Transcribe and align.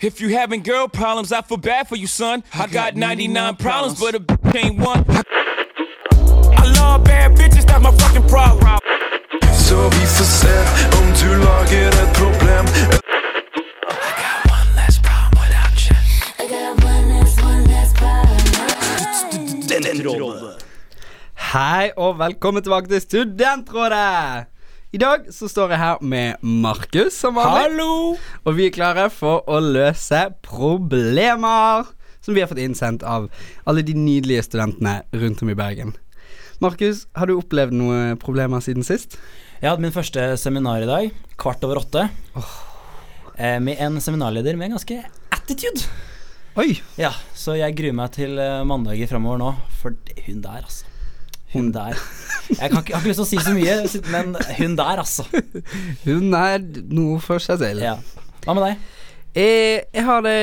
If 0.00 0.20
you 0.20 0.28
having 0.28 0.62
girl 0.62 0.86
problems, 0.86 1.32
I 1.32 1.42
feel 1.42 1.56
bad 1.56 1.88
for 1.88 1.96
you, 1.96 2.06
son. 2.06 2.44
I 2.54 2.68
got 2.68 2.94
99 2.94 3.56
problems, 3.56 3.98
but 3.98 4.14
a 4.14 4.20
bitch 4.20 4.54
ain't 4.54 4.78
one. 4.78 5.04
I 5.08 6.72
love 6.78 7.02
bad 7.02 7.36
bitches, 7.36 7.66
that's 7.66 7.82
my 7.82 7.90
fucking 7.90 8.28
problem. 8.28 8.78
Så 9.52 9.88
vi 9.88 10.06
får 10.06 10.24
se 10.24 10.58
om 10.98 11.06
du 11.20 11.44
lager 11.44 11.88
et 11.88 12.12
problem. 12.14 12.66
Hei 21.52 21.90
og 21.96 22.18
velkommen 22.18 22.62
tilbake 22.62 22.88
til 22.88 23.00
Studentrådet. 23.00 24.57
I 24.88 24.96
dag 24.96 25.26
så 25.36 25.44
står 25.52 25.74
jeg 25.74 25.80
her 25.82 25.98
med 26.00 26.40
Markus 26.40 27.12
som 27.20 27.34
vanlig. 27.36 27.66
Hallo! 27.66 28.14
Og 28.48 28.54
vi 28.56 28.70
er 28.70 28.72
klare 28.72 29.02
for 29.12 29.42
å 29.44 29.58
løse 29.60 30.22
problemer 30.40 31.90
som 32.24 32.32
vi 32.32 32.40
har 32.40 32.48
fått 32.48 32.62
innsendt 32.62 33.04
av 33.04 33.26
alle 33.68 33.84
de 33.84 33.92
nydelige 33.92 34.46
studentene 34.46 35.02
rundt 35.12 35.44
om 35.44 35.52
i 35.52 35.58
Bergen. 35.58 35.92
Markus, 36.64 37.04
har 37.12 37.28
du 37.28 37.34
opplevd 37.36 37.76
noen 37.76 38.16
problemer 38.22 38.64
siden 38.64 38.86
sist? 38.86 39.20
Jeg 39.60 39.68
hadde 39.74 39.84
min 39.84 39.92
første 39.92 40.24
seminar 40.40 40.80
i 40.80 40.88
dag, 40.88 41.12
kvart 41.36 41.68
over 41.68 41.82
åtte. 41.84 42.08
Oh. 42.32 42.58
med 43.36 43.76
en 43.76 44.00
seminarleder 44.00 44.56
med 44.56 44.70
en 44.70 44.78
ganske 44.78 45.02
attitude. 45.36 45.84
Oi! 46.56 46.78
Ja, 46.96 47.12
så 47.36 47.60
jeg 47.60 47.76
gruer 47.76 48.00
meg 48.00 48.16
til 48.16 48.40
eh, 48.40 48.64
mandager 48.64 49.12
framover 49.12 49.44
nå, 49.44 49.56
for 49.82 49.92
hun 50.24 50.40
der, 50.40 50.64
altså. 50.64 50.87
Hun 51.52 51.70
der. 51.72 51.96
Jeg 52.48 52.70
kan 52.70 52.80
ikke, 52.82 52.94
har 52.94 53.00
ikke 53.00 53.08
lyst 53.08 53.20
til 53.20 53.24
å 53.24 53.28
si 53.28 53.38
så 53.44 53.52
mye, 53.56 53.76
men 54.12 54.36
hun 54.58 54.76
der, 54.76 55.00
altså. 55.02 55.24
Hun 56.08 56.32
er 56.36 56.62
noe 56.92 57.18
for 57.24 57.40
seg 57.40 57.60
selv. 57.60 57.84
Ja. 57.84 57.94
Hva 58.44 58.56
med 58.56 58.66
deg? 58.66 58.88
Eh, 59.36 59.78
jeg 59.94 60.04
har 60.04 60.24
det 60.24 60.38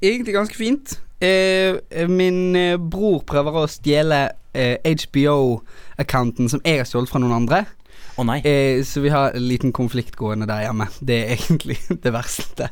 egentlig 0.00 0.36
ganske 0.36 0.56
fint. 0.56 0.98
Eh, 1.20 1.76
min 2.08 2.56
eh, 2.56 2.78
bror 2.80 3.20
prøver 3.28 3.60
å 3.60 3.66
stjele 3.68 4.22
eh, 4.56 4.80
HBO-accounten 4.84 6.48
som 6.48 6.62
jeg 6.64 6.80
har 6.80 6.88
stjålet 6.88 7.12
fra 7.12 7.20
noen 7.20 7.42
andre. 7.42 7.64
Nei. 8.26 8.38
Eh, 8.46 8.82
så 8.84 9.00
vi 9.04 9.10
har 9.12 9.34
en 9.36 9.46
liten 9.48 9.72
konflikt 9.72 10.16
gående 10.18 10.46
der 10.50 10.64
hjemme. 10.66 10.86
Det 11.00 11.18
er 11.24 11.32
egentlig 11.36 11.78
det 12.04 12.12
verste 12.14 12.68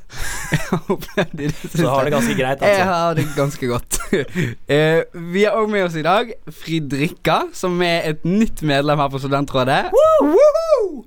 jeg 0.52 0.60
har 0.70 0.92
opplevd 0.94 1.34
i 1.40 1.46
det 1.46 1.54
siste. 1.56 1.80
Så 1.80 1.88
har 1.92 2.04
det 2.04 2.12
ganske 2.14 2.36
greit, 2.38 2.62
Jeg 2.62 2.80
altså. 2.80 2.92
har 2.92 3.18
det 3.18 3.26
ganske 3.36 3.70
godt. 3.70 3.98
eh, 4.76 5.00
vi 5.34 5.44
har 5.44 5.58
òg 5.58 5.70
med 5.72 5.84
oss 5.88 5.98
i 5.98 6.04
dag 6.06 6.32
Fridrikka, 6.62 7.40
som 7.56 7.80
er 7.82 8.10
et 8.12 8.24
nytt 8.28 8.62
medlem 8.62 9.00
her 9.02 9.12
på 9.12 9.20
Studentrådet. 9.22 9.82
Woo! 9.94 11.04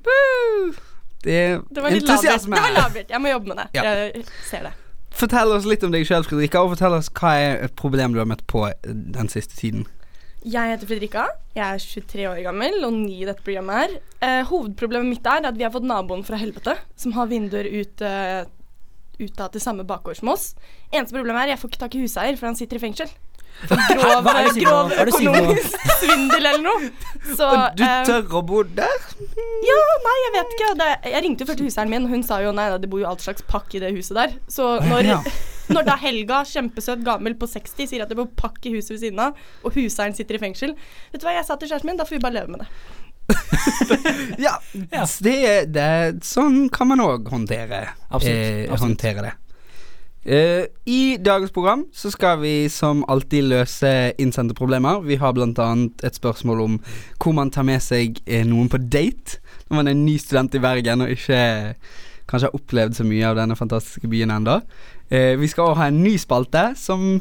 Det 1.22 1.34
er 1.38 1.60
Det 1.70 1.84
var 1.84 1.94
litt 1.94 2.08
labert. 2.08 2.46
Det 2.46 2.52
var 2.58 2.76
labert. 2.78 3.10
Jeg 3.10 3.22
må 3.22 3.34
jobbe 3.34 3.54
med 3.54 3.62
det. 3.62 3.68
Ja. 3.78 3.84
Jeg 3.84 4.26
ser 4.50 4.70
det. 4.70 4.76
Fortell 5.12 5.52
oss 5.54 5.66
litt 5.68 5.84
om 5.84 5.92
deg 5.94 6.06
sjøl, 6.08 6.24
Fridrikka, 6.26 6.64
og 6.64 6.74
fortell 6.76 6.96
oss 6.98 7.12
hva 7.20 7.34
er 7.38 7.66
et 7.68 7.74
problem 7.78 8.16
du 8.16 8.22
har 8.22 8.30
møtt 8.30 8.46
på 8.50 8.66
den 8.86 9.30
siste 9.30 9.58
tiden. 9.60 9.86
Jeg 10.42 10.72
heter 10.74 10.90
Fredrika. 10.90 11.24
Jeg 11.54 11.62
er 11.62 11.84
23 11.84 12.24
år 12.26 12.40
gammel 12.48 12.86
og 12.88 12.96
ny 12.96 13.20
i 13.20 13.28
dette 13.30 13.44
programmet 13.46 13.78
her. 13.78 13.92
Eh, 14.26 14.40
hovedproblemet 14.50 15.12
mitt 15.12 15.28
er 15.30 15.46
at 15.46 15.58
vi 15.58 15.68
har 15.68 15.74
fått 15.74 15.86
naboen 15.86 16.24
fra 16.26 16.40
helvete, 16.42 16.74
som 16.98 17.14
har 17.14 17.30
vinduer 17.30 17.70
ut, 17.70 18.02
uh, 18.02 18.50
ut 19.22 19.44
av 19.44 19.52
til 19.54 19.62
samme 19.62 19.86
bakgård 19.86 20.18
som 20.18 20.32
oss. 20.34 20.56
Eneste 20.90 21.14
problemet 21.14 21.44
er 21.44 21.52
at 21.52 21.54
jeg 21.54 21.62
får 21.62 21.70
ikke 21.70 21.82
tak 21.84 21.98
i 21.98 22.02
huseier, 22.02 22.40
for 22.40 22.50
han 22.50 22.58
sitter 22.58 22.80
i 22.80 22.82
fengsel. 22.82 23.14
Grov, 23.70 24.24
Hva 24.26 24.34
er 24.40 24.48
det 24.48 24.64
grov 24.64 24.94
økonomisk 25.04 25.76
svindel 26.00 26.48
eller 26.50 26.64
noe. 26.66 26.92
Så 27.38 27.46
Og 27.46 27.78
du 27.78 27.84
eh, 27.86 28.00
tør 28.08 28.38
å 28.40 28.42
bo 28.48 28.64
der? 28.66 29.04
Ja, 29.68 29.80
nei, 30.06 30.16
jeg 30.26 30.34
vet 30.38 30.56
ikke. 30.56 30.70
Det, 30.80 30.88
jeg 31.14 31.24
ringte 31.28 31.46
jo 31.46 31.50
før 31.52 31.60
til 31.60 31.70
huseieren 31.70 31.94
min, 31.94 32.08
og 32.08 32.16
hun 32.16 32.26
sa 32.26 32.40
jo 32.42 32.54
nei, 32.58 32.68
da, 32.74 32.80
det 32.82 32.90
bor 32.92 33.04
jo 33.04 33.10
alt 33.12 33.24
slags 33.24 33.46
pakk 33.50 33.78
i 33.78 33.84
det 33.84 33.94
huset 33.96 34.18
der. 34.18 34.34
Så 34.52 34.72
når, 34.88 35.12
ja. 35.12 35.20
når 35.76 35.88
da 35.92 35.98
Helga, 36.02 36.42
kjempesøt 36.50 37.06
gammel 37.06 37.38
på 37.38 37.50
60, 37.52 37.92
sier 37.92 38.06
at 38.06 38.12
det 38.12 38.18
bor 38.20 38.32
pakk 38.40 38.66
i 38.66 38.74
huset 38.78 38.96
ved 38.96 39.04
siden 39.06 39.22
av, 39.28 39.38
og 39.62 39.78
huseieren 39.78 40.18
sitter 40.18 40.40
i 40.40 40.42
fengsel 40.42 40.74
Vet 41.14 41.22
du 41.22 41.28
hva 41.28 41.38
jeg 41.38 41.48
sa 41.48 41.60
til 41.60 41.70
kjæresten 41.70 41.92
min? 41.92 42.02
Da 42.02 42.08
får 42.10 42.18
vi 42.18 42.24
bare 42.26 42.40
leve 42.42 42.56
med 42.56 42.66
det. 42.66 42.72
Ja, 44.46 44.58
Ja. 44.92 45.06
Det, 45.22 45.38
det, 45.72 46.24
sånn 46.26 46.66
kan 46.74 46.90
man 46.90 47.04
òg 47.04 47.30
håndtere, 47.32 47.86
eh, 48.18 48.74
håndtere 48.82 49.28
det. 49.28 49.36
Eh, 50.24 50.66
I 50.86 51.18
dagens 51.18 51.52
program 51.52 51.86
så 51.94 52.12
skal 52.14 52.40
vi 52.44 52.70
som 52.70 53.06
alltid 53.10 53.48
løse 53.50 54.14
innsendte 54.22 54.54
problemer. 54.54 55.02
Vi 55.02 55.18
har 55.18 55.34
annet 55.34 56.04
et 56.04 56.16
spørsmål 56.16 56.62
om 56.62 56.80
hvor 57.18 57.34
man 57.34 57.50
tar 57.50 57.66
med 57.66 57.82
seg 57.82 58.22
eh, 58.28 58.46
noen 58.46 58.70
på 58.70 58.78
date 58.78 59.42
når 59.70 59.76
man 59.76 59.88
er 59.88 59.98
ny 59.98 60.18
student 60.18 60.56
i 60.56 60.62
Bergen 60.62 61.02
og 61.02 61.10
ikke 61.10 61.74
kanskje 62.30 62.48
har 62.48 62.56
opplevd 62.56 63.00
så 63.00 63.06
mye 63.08 63.28
av 63.28 63.40
denne 63.40 63.58
fantastiske 63.58 64.08
byen 64.12 64.32
ennå. 64.32 64.62
Uh, 65.12 65.34
vi 65.40 65.50
skal 65.52 65.72
òg 65.72 65.80
ha 65.82 65.90
en 65.92 66.04
ny 66.04 66.14
spalte 66.22 66.70
som 66.80 67.18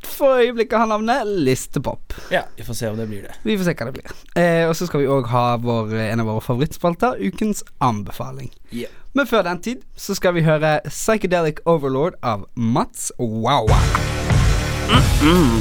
for 0.00 0.40
øyeblikket 0.40 0.80
har 0.80 0.88
navnet 0.88 1.28
Listepop. 1.44 2.14
Ja, 2.32 2.46
vi 2.56 2.64
får 2.64 2.78
se 2.78 2.88
om 2.88 2.96
det 2.96 3.08
blir 3.10 3.26
det. 3.26 3.34
Vi 3.44 3.58
får 3.60 3.68
se 3.68 3.74
hva 3.76 3.90
det 3.90 3.98
blir. 3.98 4.14
Uh, 4.32 4.70
og 4.70 4.76
så 4.78 4.88
skal 4.88 5.02
vi 5.02 5.10
òg 5.12 5.28
ha 5.28 5.44
vår, 5.60 5.92
en 6.06 6.22
av 6.22 6.30
våre 6.30 6.44
favorittspalter, 6.44 7.20
ukens 7.20 7.60
anbefaling. 7.84 8.48
Ja. 8.72 8.88
Men 9.14 9.26
før 9.26 9.42
den 9.42 9.58
tid 9.62 9.80
så 9.98 10.14
skal 10.14 10.34
vi 10.36 10.42
høre 10.46 10.76
Psychedelic 10.86 11.58
Overlord 11.66 12.14
av 12.22 12.44
Mats 12.54 13.08
Wawa. 13.18 13.78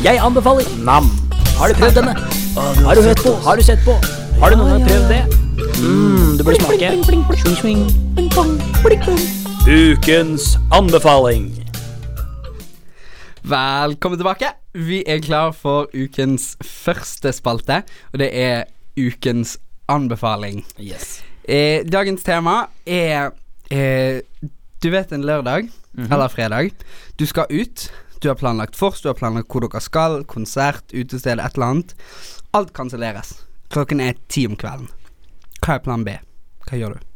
Jeg 0.05 0.19
anbefaler 0.21 0.67
Nam. 0.85 1.07
Har 1.57 1.71
du 1.71 1.79
prøvd 1.79 1.97
denne? 1.97 2.13
Har 2.85 2.95
du 2.95 3.01
hørt 3.01 3.23
på? 3.25 3.33
Har 3.45 3.57
du 3.57 3.63
sett 3.65 3.81
på? 3.85 3.95
Har 4.39 4.53
du 4.53 4.59
noen 4.59 4.75
gang 4.75 4.85
prøvd 4.85 5.09
det? 5.09 5.21
Mm, 5.81 6.37
du 6.37 6.43
burde 6.45 6.61
smake. 6.61 6.91
Ukens 9.65 10.51
anbefaling. 10.71 11.49
Velkommen 13.49 14.21
tilbake. 14.21 14.53
Vi 14.77 15.01
er 15.07 15.23
klar 15.25 15.51
for 15.57 15.89
ukens 15.97 16.53
første 16.61 17.33
spalte, 17.33 17.81
og 18.13 18.21
det 18.21 18.29
er 18.29 18.69
ukens 18.99 19.57
anbefaling. 19.89 20.61
Yes. 20.77 21.23
Eh, 21.49 21.81
dagens 21.85 22.21
tema 22.23 22.67
er 22.85 23.31
eh, 23.73 24.21
Du 24.81 24.91
vet 24.93 25.11
en 25.11 25.23
lørdag 25.25 25.71
eller 25.97 26.29
fredag. 26.29 26.75
Du 27.17 27.25
skal 27.25 27.49
ut. 27.49 27.89
Du 28.21 28.27
har 28.29 28.35
planlagt 28.35 28.77
vors, 28.77 29.01
du 29.01 29.07
har 29.09 29.15
planlagt 29.17 29.49
hvor 29.49 29.63
dere 29.65 29.81
skal, 29.81 30.21
konsert, 30.29 30.93
utested, 30.93 31.39
et 31.39 31.57
eller 31.57 31.65
annet. 31.65 31.95
Alt 32.53 32.73
kanselleres. 32.77 33.31
Klokken 33.73 34.03
er 34.03 34.19
ti 34.29 34.45
om 34.47 34.57
kvelden. 34.59 34.91
Hva 35.63 35.79
er 35.79 35.81
plan 35.83 36.03
B? 36.05 36.13
Hva 36.67 36.77
gjør 36.77 36.95
du? 36.95 37.07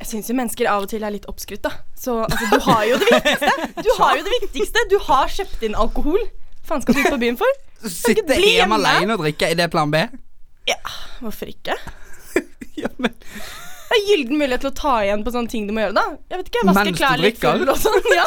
Jeg 0.00 0.10
syns 0.10 0.30
jo 0.30 0.36
mennesker 0.38 0.70
av 0.72 0.88
og 0.88 0.90
til 0.90 1.06
er 1.06 1.14
litt 1.14 1.30
oppskrytt, 1.30 1.62
da. 1.64 1.72
Så 1.98 2.18
altså, 2.26 2.50
du 2.50 2.58
har 2.66 2.82
jo 2.90 2.98
det 3.04 3.08
viktigste. 3.12 3.54
Du 3.86 3.92
har 4.00 4.18
jo 4.18 4.26
det 4.26 4.34
viktigste. 4.34 4.84
Du 4.90 4.98
har 5.06 5.32
kjøpt 5.38 5.64
inn 5.68 5.78
alkohol. 5.86 6.20
Hva 6.64 6.72
faen 6.72 6.84
skal 6.84 6.98
du 6.98 7.04
ut 7.04 7.14
på 7.14 7.22
byen 7.22 7.40
for? 7.40 7.62
Sitte 7.86 8.26
hjemme 8.26 8.50
hjemme. 8.56 8.82
alene 8.82 9.14
og 9.14 9.24
drikke, 9.24 9.52
er 9.52 9.62
det 9.62 9.70
plan 9.72 9.94
B? 9.94 10.02
Ja, 10.68 10.80
hvorfor 11.22 11.54
ikke? 11.54 11.78
Ja, 12.84 12.90
men 12.98 13.14
Det 13.88 13.96
er 13.96 14.02
gyllen 14.10 14.36
mulighet 14.42 14.64
til 14.66 14.70
å 14.70 14.76
ta 14.76 14.94
igjen 15.04 15.22
på 15.24 15.32
sånne 15.32 15.48
ting 15.52 15.68
du 15.68 15.72
må 15.72 15.80
gjøre, 15.86 15.96
da. 15.96 16.06
Jeg 16.28 16.42
vet 16.42 16.50
ikke, 16.52 16.64
Vaske 16.68 16.84
Mens 16.90 16.98
klær 17.00 17.22
litt 17.22 17.38
full 17.40 17.64
og 17.72 17.78
sånn. 17.80 18.10
Ja, 18.18 18.26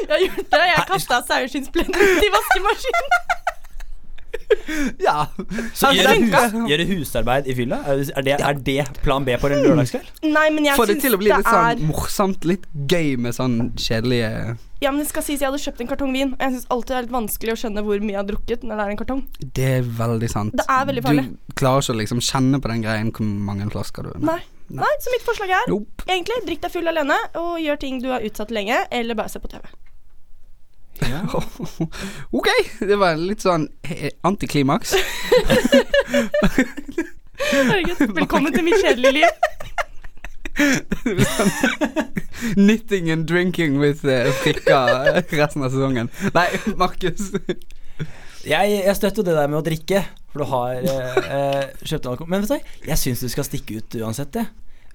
jeg 0.00 0.10
har 0.12 0.24
gjort 0.26 0.50
det. 0.56 0.64
Jeg 0.70 0.88
kasta 0.92 1.22
saueskinnspledd 1.28 1.94
ut 1.96 2.26
i 2.26 2.32
vaskemaskinen. 2.36 3.14
Ja. 5.00 5.26
Så 5.74 5.90
gjør 5.90 6.04
gjøre, 6.04 6.14
tenk- 6.14 6.34
hus, 6.34 6.54
gjøre 6.70 6.86
husarbeid 6.90 7.48
i 7.50 7.54
fylla? 7.58 7.80
Er 7.90 8.24
det, 8.26 8.36
er 8.38 8.58
det, 8.66 8.78
plan 9.04 9.24
B 9.26 9.34
på 9.40 9.50
en 9.50 9.62
lørdagskveld? 9.64 10.10
Nei, 10.26 10.46
men 10.54 10.66
jeg 10.68 10.78
Få 10.78 10.86
det 10.88 10.96
syns 10.96 11.06
til 11.06 11.16
å 11.16 11.20
bli 11.20 11.30
litt 11.32 11.48
sånn 11.48 11.68
er 11.70 11.84
morsomt, 11.88 12.46
litt 12.48 12.66
gøy 12.90 13.16
med 13.24 13.36
sånn 13.36 13.56
kjedelige 13.80 14.56
Ja, 14.80 14.92
men 14.92 15.02
det 15.02 15.08
skal 15.10 15.24
sies 15.26 15.42
jeg 15.42 15.48
hadde 15.50 15.60
kjøpt 15.62 15.82
en 15.84 15.90
kartong 15.90 16.12
vin, 16.16 16.34
og 16.36 16.44
jeg 16.44 16.54
syns 16.56 16.68
alltid 16.72 16.92
det 16.92 16.98
er 16.98 17.06
litt 17.06 17.16
vanskelig 17.16 17.54
å 17.54 17.58
skjønne 17.62 17.84
hvor 17.86 18.04
mye 18.04 18.14
jeg 18.14 18.20
har 18.20 18.28
drukket 18.30 18.66
når 18.66 18.80
det 18.80 18.84
er 18.86 18.94
en 18.94 19.00
kartong. 19.02 19.22
Det 19.60 19.70
er 19.80 19.90
veldig 20.00 20.30
sant. 20.32 20.56
Det 20.56 20.66
er 20.76 20.86
veldig 20.90 21.04
farlig. 21.08 21.26
Du 21.30 21.49
klarer 21.60 21.84
ikke 21.84 21.94
å 21.94 22.00
liksom 22.00 22.22
kjenne 22.24 22.60
på 22.62 22.70
den 22.72 22.82
greien 22.84 23.12
hvor 23.14 23.26
mange 23.28 23.68
flasker 23.72 24.08
du 24.08 24.10
Nei. 24.24 24.40
Nei, 24.70 24.90
så 25.02 25.10
mitt 25.10 25.24
forslag 25.26 25.50
er 25.50 25.70
Nope. 25.70 26.04
egentlig 26.06 26.36
drikk 26.46 26.60
deg 26.62 26.70
full 26.70 26.86
alene 26.86 27.16
og 27.40 27.56
gjør 27.58 27.78
ting 27.82 27.96
du 28.02 28.06
har 28.12 28.22
utsatt 28.22 28.52
lenge, 28.54 28.76
eller 28.94 29.18
bare 29.18 29.32
se 29.32 29.40
på 29.42 29.50
TV. 29.50 29.64
ok, 32.38 32.48
det 32.86 32.98
var 33.00 33.18
litt 33.18 33.42
sånn 33.42 33.64
antiklimaks. 34.28 34.94
Herregud, 37.40 38.04
velkommen 38.20 38.54
til 38.54 38.66
mitt 38.68 38.78
kjedelige 38.84 39.12
liv. 39.18 39.30
Knitting 42.54 43.10
and 43.10 43.26
drinking 43.26 43.78
with 43.80 44.04
uh, 44.04 44.30
frikka 44.44 44.84
resten 45.32 45.64
av 45.64 45.72
sesongen. 45.72 46.10
Nei, 46.36 46.48
Markus. 46.76 47.30
Jeg, 48.46 48.72
jeg 48.86 48.96
støtter 48.96 49.26
det 49.26 49.34
der 49.36 49.50
med 49.52 49.60
å 49.60 49.64
drikke, 49.66 50.00
for 50.32 50.42
du 50.42 50.48
har 50.48 50.80
eh, 50.80 51.20
eh, 51.36 51.84
kjøpt 51.84 52.08
alkohol. 52.08 52.30
Men 52.32 52.44
vet 52.46 52.54
du, 52.62 52.74
jeg 52.88 53.00
syns 53.02 53.24
du 53.24 53.28
skal 53.32 53.46
stikke 53.48 53.80
ut 53.80 53.96
uansett, 54.00 54.40
jeg. 54.40 54.48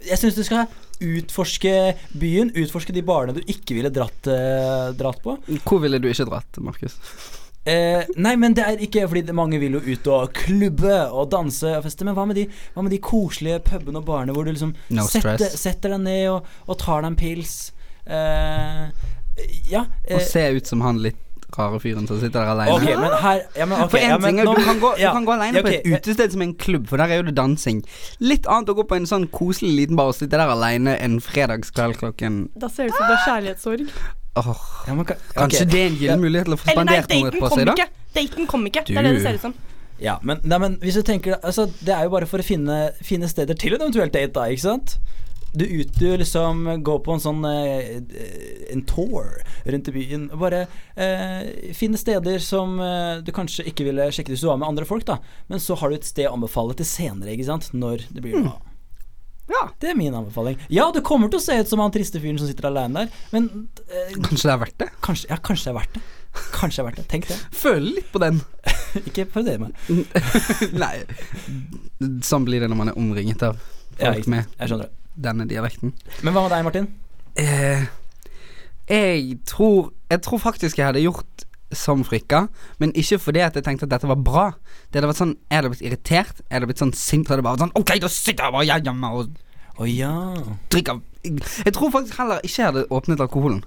Jeg 0.06 0.19
syns 0.21 0.36
du 0.38 0.44
skal 0.45 0.68
utforske 1.01 1.71
byen, 2.19 2.51
utforske 2.57 2.94
de 2.95 3.03
barene 3.06 3.36
du 3.38 3.42
ikke 3.50 3.77
ville 3.77 3.92
dratt, 3.94 4.27
eh, 4.31 4.89
dratt 4.97 5.21
på. 5.24 5.38
Hvor 5.63 5.81
ville 5.83 6.00
du 6.03 6.09
ikke 6.12 6.27
dratt, 6.30 6.59
Markus? 6.63 6.97
Eh, 7.65 8.03
nei, 8.21 8.36
men 8.38 8.53
det 8.53 8.62
er 8.62 8.81
ikke 8.86 9.07
fordi 9.09 9.33
mange 9.33 9.57
vil 9.62 9.80
jo 9.80 9.81
ut 9.88 10.09
og 10.13 10.36
klubbe 10.38 10.98
og 11.09 11.31
danse 11.33 11.71
og 11.80 11.86
feste. 11.88 12.06
Men 12.06 12.13
hva 12.18 12.27
med 12.30 12.38
de, 12.38 12.44
hva 12.75 12.83
med 12.86 12.94
de 12.94 13.00
koselige 13.01 13.63
pubene 13.65 14.01
og 14.01 14.06
barene 14.06 14.36
hvor 14.36 14.45
du 14.45 14.51
liksom 14.53 14.75
No 14.94 15.07
setter, 15.09 15.48
setter 15.57 15.95
deg 15.95 16.03
ned 16.06 16.27
og, 16.36 16.51
og 16.69 16.77
tar 16.81 17.01
deg 17.01 17.13
en 17.13 17.19
pils? 17.24 17.56
Eh, 18.06 18.86
Ja. 19.68 19.81
Og 19.83 20.19
Eh, 20.19 20.27
se 20.30 20.45
ut 20.56 20.69
som 20.69 20.81
han 20.86 21.01
litt 21.03 21.18
rare 21.57 21.80
fyren 21.84 22.07
som 22.10 22.19
sitter 22.22 22.42
der 22.42 22.52
alene. 22.54 22.74
Okay, 22.75 22.96
men 23.00 23.16
her 23.22 23.42
ja, 23.56 23.66
men, 23.66 23.78
okay, 23.86 23.90
For 23.94 24.02
en 24.02 24.10
ja, 24.13 24.18
ting 24.25 24.40
er 24.42 24.50
Du 24.50 24.62
kan 24.66 24.81
gå, 24.81 24.92
ja, 25.02 25.12
du 25.12 25.19
kan 25.19 25.28
gå 25.30 25.36
alene 25.38 25.62
ja, 25.62 25.63
på 25.66 25.74
et 25.74 25.88
utested 25.94 26.36
som 26.36 26.44
en 26.46 26.54
klubb, 26.66 26.88
for 26.92 27.02
der 27.02 27.13
er 27.16 27.22
jo 27.22 27.28
det 27.30 27.36
dansing. 27.38 27.81
Litt 28.19 28.50
annet 28.52 28.74
å 28.74 28.78
gå 28.80 28.86
på 28.90 28.98
en 29.00 29.07
sånn 29.10 29.28
koselig 29.34 29.74
liten 29.80 30.00
bar 30.00 30.12
og 30.13 30.18
sitte 30.18 30.36
der 30.38 30.52
alene 30.52 30.98
en 31.00 31.19
fredagskveld 31.24 32.00
klokken 32.02 32.46
Da 32.60 32.69
ser 32.72 32.90
det 32.90 32.96
ut 32.96 33.00
som 33.00 33.07
det 33.10 33.18
er 33.18 33.25
kjærlighetssorg. 33.30 33.86
Oh, 34.36 34.66
ja, 34.88 34.94
men, 34.94 35.06
ka- 35.07 35.16
Kanskje 35.38 35.63
det 35.72 35.80
er 35.80 35.88
en 35.88 35.96
gyllen 36.02 36.25
mulighet 36.25 36.50
til 36.50 36.57
å 36.57 36.60
få 36.60 36.74
spandert 36.75 37.13
noe 37.13 37.31
på 37.31 37.52
seg, 37.56 37.69
da? 37.72 37.88
Daten 38.16 38.48
kom 38.51 38.68
ikke. 38.68 38.84
Du. 38.84 38.92
Det 38.92 39.00
er 39.00 39.08
det 39.08 39.13
det 39.16 39.24
ser 39.24 39.40
ut 39.40 39.46
som. 39.48 39.56
Ja, 40.04 40.18
men, 40.28 40.42
nei, 40.44 40.58
men 40.60 40.74
hvis 40.81 40.98
du 41.00 41.06
tenker 41.08 41.38
Altså, 41.40 41.69
det 41.80 41.94
er 41.96 42.04
jo 42.04 42.12
bare 42.12 42.28
for 42.28 42.44
å 42.44 42.46
finne, 42.46 42.90
finne 43.00 43.30
steder 43.31 43.56
til 43.56 43.78
en 43.78 43.86
eventuell 43.86 44.12
date, 44.12 44.34
da, 44.36 44.50
ikke 44.51 44.66
sant? 44.66 44.98
Du 45.56 45.63
ut 45.66 45.94
du 46.00 46.06
liksom 46.19 46.66
går 46.84 47.00
på 47.06 47.16
en 47.16 47.24
sånn 47.24 47.46
eh, 47.48 47.96
En 48.74 48.81
tour 48.90 49.30
rundt 49.66 49.88
i 49.92 49.96
byen. 49.96 50.28
og 50.36 50.42
Bare 50.44 50.66
eh, 51.00 51.72
finne 51.78 51.98
steder 52.02 52.40
som 52.44 52.78
eh, 52.84 53.24
du 53.25 53.31
kanskje 53.36 53.66
ikke 53.72 53.88
ville 53.88 54.10
sjekket 54.12 54.36
hvis 54.36 54.44
du 54.46 54.50
var 54.52 54.60
med 54.62 54.68
andre 54.69 54.88
folk, 54.90 55.06
da. 55.07 55.19
Men 55.48 55.63
så 55.63 55.78
har 55.80 55.90
du 55.92 55.98
et 56.00 56.07
sted 56.07 56.28
å 56.30 56.36
anbefale 56.38 56.75
til 56.78 56.88
senere, 56.90 57.34
ikke 57.36 57.48
sant? 57.50 57.72
Når 57.74 58.07
det 58.12 58.24
blir 58.25 58.40
bra. 58.42 58.57
Ja. 59.46 59.63
Det 59.80 59.92
er 59.92 59.98
min 59.98 60.13
anbefaling. 60.18 60.57
Ja, 60.74 60.88
du 60.94 61.04
kommer 61.06 61.30
til 61.30 61.38
å 61.38 61.44
se 61.44 61.54
ut 61.62 61.69
som 61.69 61.81
han 61.84 61.92
triste 61.94 62.18
fyren 62.22 62.40
som 62.42 62.50
sitter 62.50 62.66
alene 62.72 63.04
der, 63.06 63.19
men 63.36 63.50
eh, 63.86 64.16
Kanskje 64.18 64.48
det 64.50 64.54
er 64.56 64.62
verdt 64.63 64.80
det? 64.81 64.88
kanskje, 65.06 65.30
ja, 65.30 65.38
kanskje 65.46 65.68
det 65.68 65.74
er 65.74 65.78
verdt 65.80 65.98
det. 66.00 66.04
Kanskje 66.56 66.75
det 66.75 66.81
er 66.81 66.88
verdt 66.90 67.00
det. 67.04 67.06
Tenk 67.13 67.28
det. 67.30 67.38
Føl 67.63 67.86
litt 68.00 68.10
på 68.12 68.22
den. 68.24 68.42
Ikke 69.06 69.28
parodier 69.30 69.62
meg. 69.62 69.78
Nei. 70.84 70.96
Sånn 72.25 72.48
blir 72.50 72.66
det 72.66 72.72
når 72.74 72.81
man 72.81 72.92
er 72.92 72.98
omringet 73.00 73.46
av 73.46 73.62
Ja, 74.01 74.10
folk 74.12 74.25
med 74.34 74.44
Jeg 74.58 74.72
skjønner 74.74 74.90
det. 74.90 75.05
Denne 75.15 75.47
dialekten. 75.50 75.94
Men 76.21 76.35
hva 76.35 76.45
med 76.45 76.53
deg, 76.53 76.65
Martin? 76.67 76.88
Eh, 77.35 77.85
jeg 78.88 79.39
tror 79.45 79.91
Jeg 80.09 80.21
tror 80.21 80.39
faktisk 80.39 80.77
jeg 80.77 80.85
hadde 80.85 81.01
gjort 81.03 81.45
som 81.73 82.03
Frikka, 82.06 82.45
men 82.77 82.91
ikke 82.95 83.17
fordi 83.19 83.41
at 83.44 83.56
jeg 83.57 83.65
tenkte 83.65 83.88
at 83.88 83.91
dette 83.95 84.07
var 84.07 84.19
bra. 84.21 84.45
Det 84.88 85.00
hadde 85.00 85.09
vært 85.09 85.21
sånn 85.21 85.33
Jeg 85.50 85.57
hadde 85.57 85.71
blitt 85.73 85.85
irritert, 85.85 86.41
jeg 86.45 86.53
hadde 86.53 86.69
blitt 86.69 86.83
sånn 86.83 86.94
sint, 86.95 87.27
hadde 87.27 87.41
det 87.41 87.47
bare 87.47 87.63
sånn 87.63 87.73
Ok, 87.79 87.95
da 88.01 88.12
sitter 88.12 88.47
jeg 88.47 88.56
bare 88.56 88.79
hjemme 88.85 89.12
og 89.17 89.39
oh, 89.77 89.89
ja. 89.89 90.13
drikker 90.71 91.01
Jeg 91.25 91.73
tror 91.75 91.91
faktisk 91.91 92.19
heller 92.21 92.44
ikke 92.45 92.62
jeg 92.62 92.69
hadde 92.69 92.85
åpnet 92.94 93.23
alkoholen. 93.25 93.63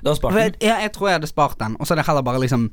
Du 0.00 0.10
har 0.12 0.16
spart 0.16 0.36
den? 0.36 0.42
jeg, 0.42 0.56
ja, 0.68 0.76
jeg 0.84 0.92
tror 0.94 1.08
jeg 1.08 1.18
hadde 1.18 1.32
spart 1.32 1.58
den, 1.60 1.76
og 1.78 1.86
så 1.86 1.94
hadde 1.94 2.04
jeg 2.04 2.10
heller 2.12 2.28
bare 2.28 2.42
liksom 2.44 2.70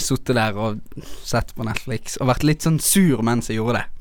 Sittet 0.00 0.38
der 0.38 0.56
og 0.56 0.78
sett 1.26 1.50
på 1.52 1.66
Netflix 1.66 2.16
og 2.16 2.30
vært 2.30 2.46
litt 2.48 2.64
sånn 2.64 2.78
sur 2.80 3.20
mens 3.26 3.50
jeg 3.50 3.58
gjorde 3.58 3.82
det. 3.82 3.97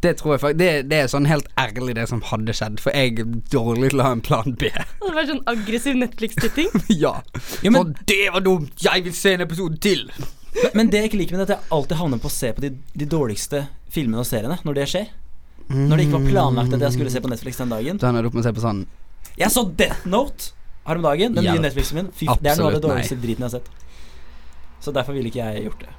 Det 0.00 0.14
tror 0.16 0.32
jeg 0.34 0.40
faktisk 0.40 0.58
det, 0.62 0.68
det 0.88 0.98
er 1.04 1.08
sånn 1.12 1.26
helt 1.28 1.48
ærlig 1.60 1.94
det 1.98 2.06
som 2.08 2.22
hadde 2.24 2.54
skjedd, 2.56 2.78
for 2.80 2.94
jeg 2.96 3.18
er 3.20 3.32
dårlig 3.52 3.90
til 3.92 4.00
å 4.00 4.06
ha 4.06 4.12
en 4.16 4.22
plan 4.24 4.54
B. 4.56 4.70
Det 4.72 5.10
var 5.16 5.26
sånn 5.28 5.42
aggressiv 5.50 5.98
Netflix-titting. 6.00 6.70
ja. 7.02 7.18
Ja, 7.60 7.70
men- 7.74 7.92
Så 7.94 8.06
det 8.08 8.20
var 8.32 8.40
dumt! 8.46 8.72
Jeg 8.80 9.04
vil 9.04 9.16
se 9.18 9.34
en 9.36 9.44
episode 9.44 9.76
til! 9.84 10.06
Men, 10.16 10.70
men 10.74 10.88
det 10.90 11.02
jeg 11.04 11.10
ikke 11.12 11.20
liker 11.20 11.36
med 11.36 11.44
det, 11.44 11.54
er 11.54 11.60
at 11.60 11.62
jeg 11.68 11.76
alltid 11.76 12.00
havner 12.00 12.18
på 12.22 12.30
å 12.30 12.34
se 12.34 12.48
på 12.56 12.64
de, 12.64 12.70
de 12.98 13.06
dårligste 13.12 13.60
filmene 13.92 14.24
og 14.24 14.26
seriene 14.26 14.56
når 14.66 14.80
det 14.80 14.88
skjer. 14.94 15.10
Når 15.70 16.00
det 16.00 16.06
ikke 16.08 16.16
var 16.18 16.24
planlagt 16.32 16.72
at 16.74 16.82
jeg 16.88 16.96
skulle 16.96 17.12
se 17.14 17.20
på 17.22 17.30
Netflix 17.30 17.60
den 17.60 17.70
dagen. 17.70 18.00
Da 18.02 18.08
ender 18.10 18.24
du 18.26 18.30
opp 18.32 18.34
med 18.40 18.42
å 18.42 18.48
se 18.48 18.54
på 18.56 18.64
sånn 18.64 18.80
Jeg 19.38 19.52
så 19.54 19.62
Death 19.78 20.08
Note 20.10 20.50
her 20.88 20.98
om 20.98 21.04
dagen, 21.06 21.36
den 21.36 21.44
nye 21.46 21.60
Netflixen 21.62 22.00
min. 22.00 22.08
Fy, 22.16 22.26
det 22.42 22.50
er 22.50 22.58
noe 22.58 22.72
av 22.72 22.78
det 22.80 22.82
dårligste 22.88 23.14
nei. 23.20 23.22
driten 23.28 23.44
jeg 23.44 23.52
har 23.52 23.60
sett. 23.60 23.70
Så 24.82 24.94
derfor 24.96 25.14
ville 25.14 25.30
ikke 25.30 25.44
jeg 25.44 25.68
gjort 25.68 25.84
det. 25.84 25.92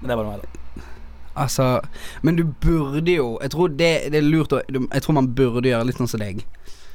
Men 0.00 0.08
det 0.08 0.14
er 0.16 0.18
bare 0.24 0.32
meg, 0.32 0.42
da. 0.42 0.65
Altså 1.36 1.66
Men 2.24 2.36
du 2.38 2.44
burde 2.64 3.12
jo 3.12 3.26
Jeg 3.42 3.50
tror 3.52 3.68
det, 3.76 3.90
det 4.12 4.20
er 4.22 4.24
lurt 4.24 4.54
å 4.56 4.62
Jeg 4.72 5.02
tror 5.04 5.16
man 5.18 5.28
burde 5.36 5.68
gjøre 5.68 5.84
litt 5.90 6.00
sånn 6.00 6.08
som 6.08 6.22
deg. 6.22 6.40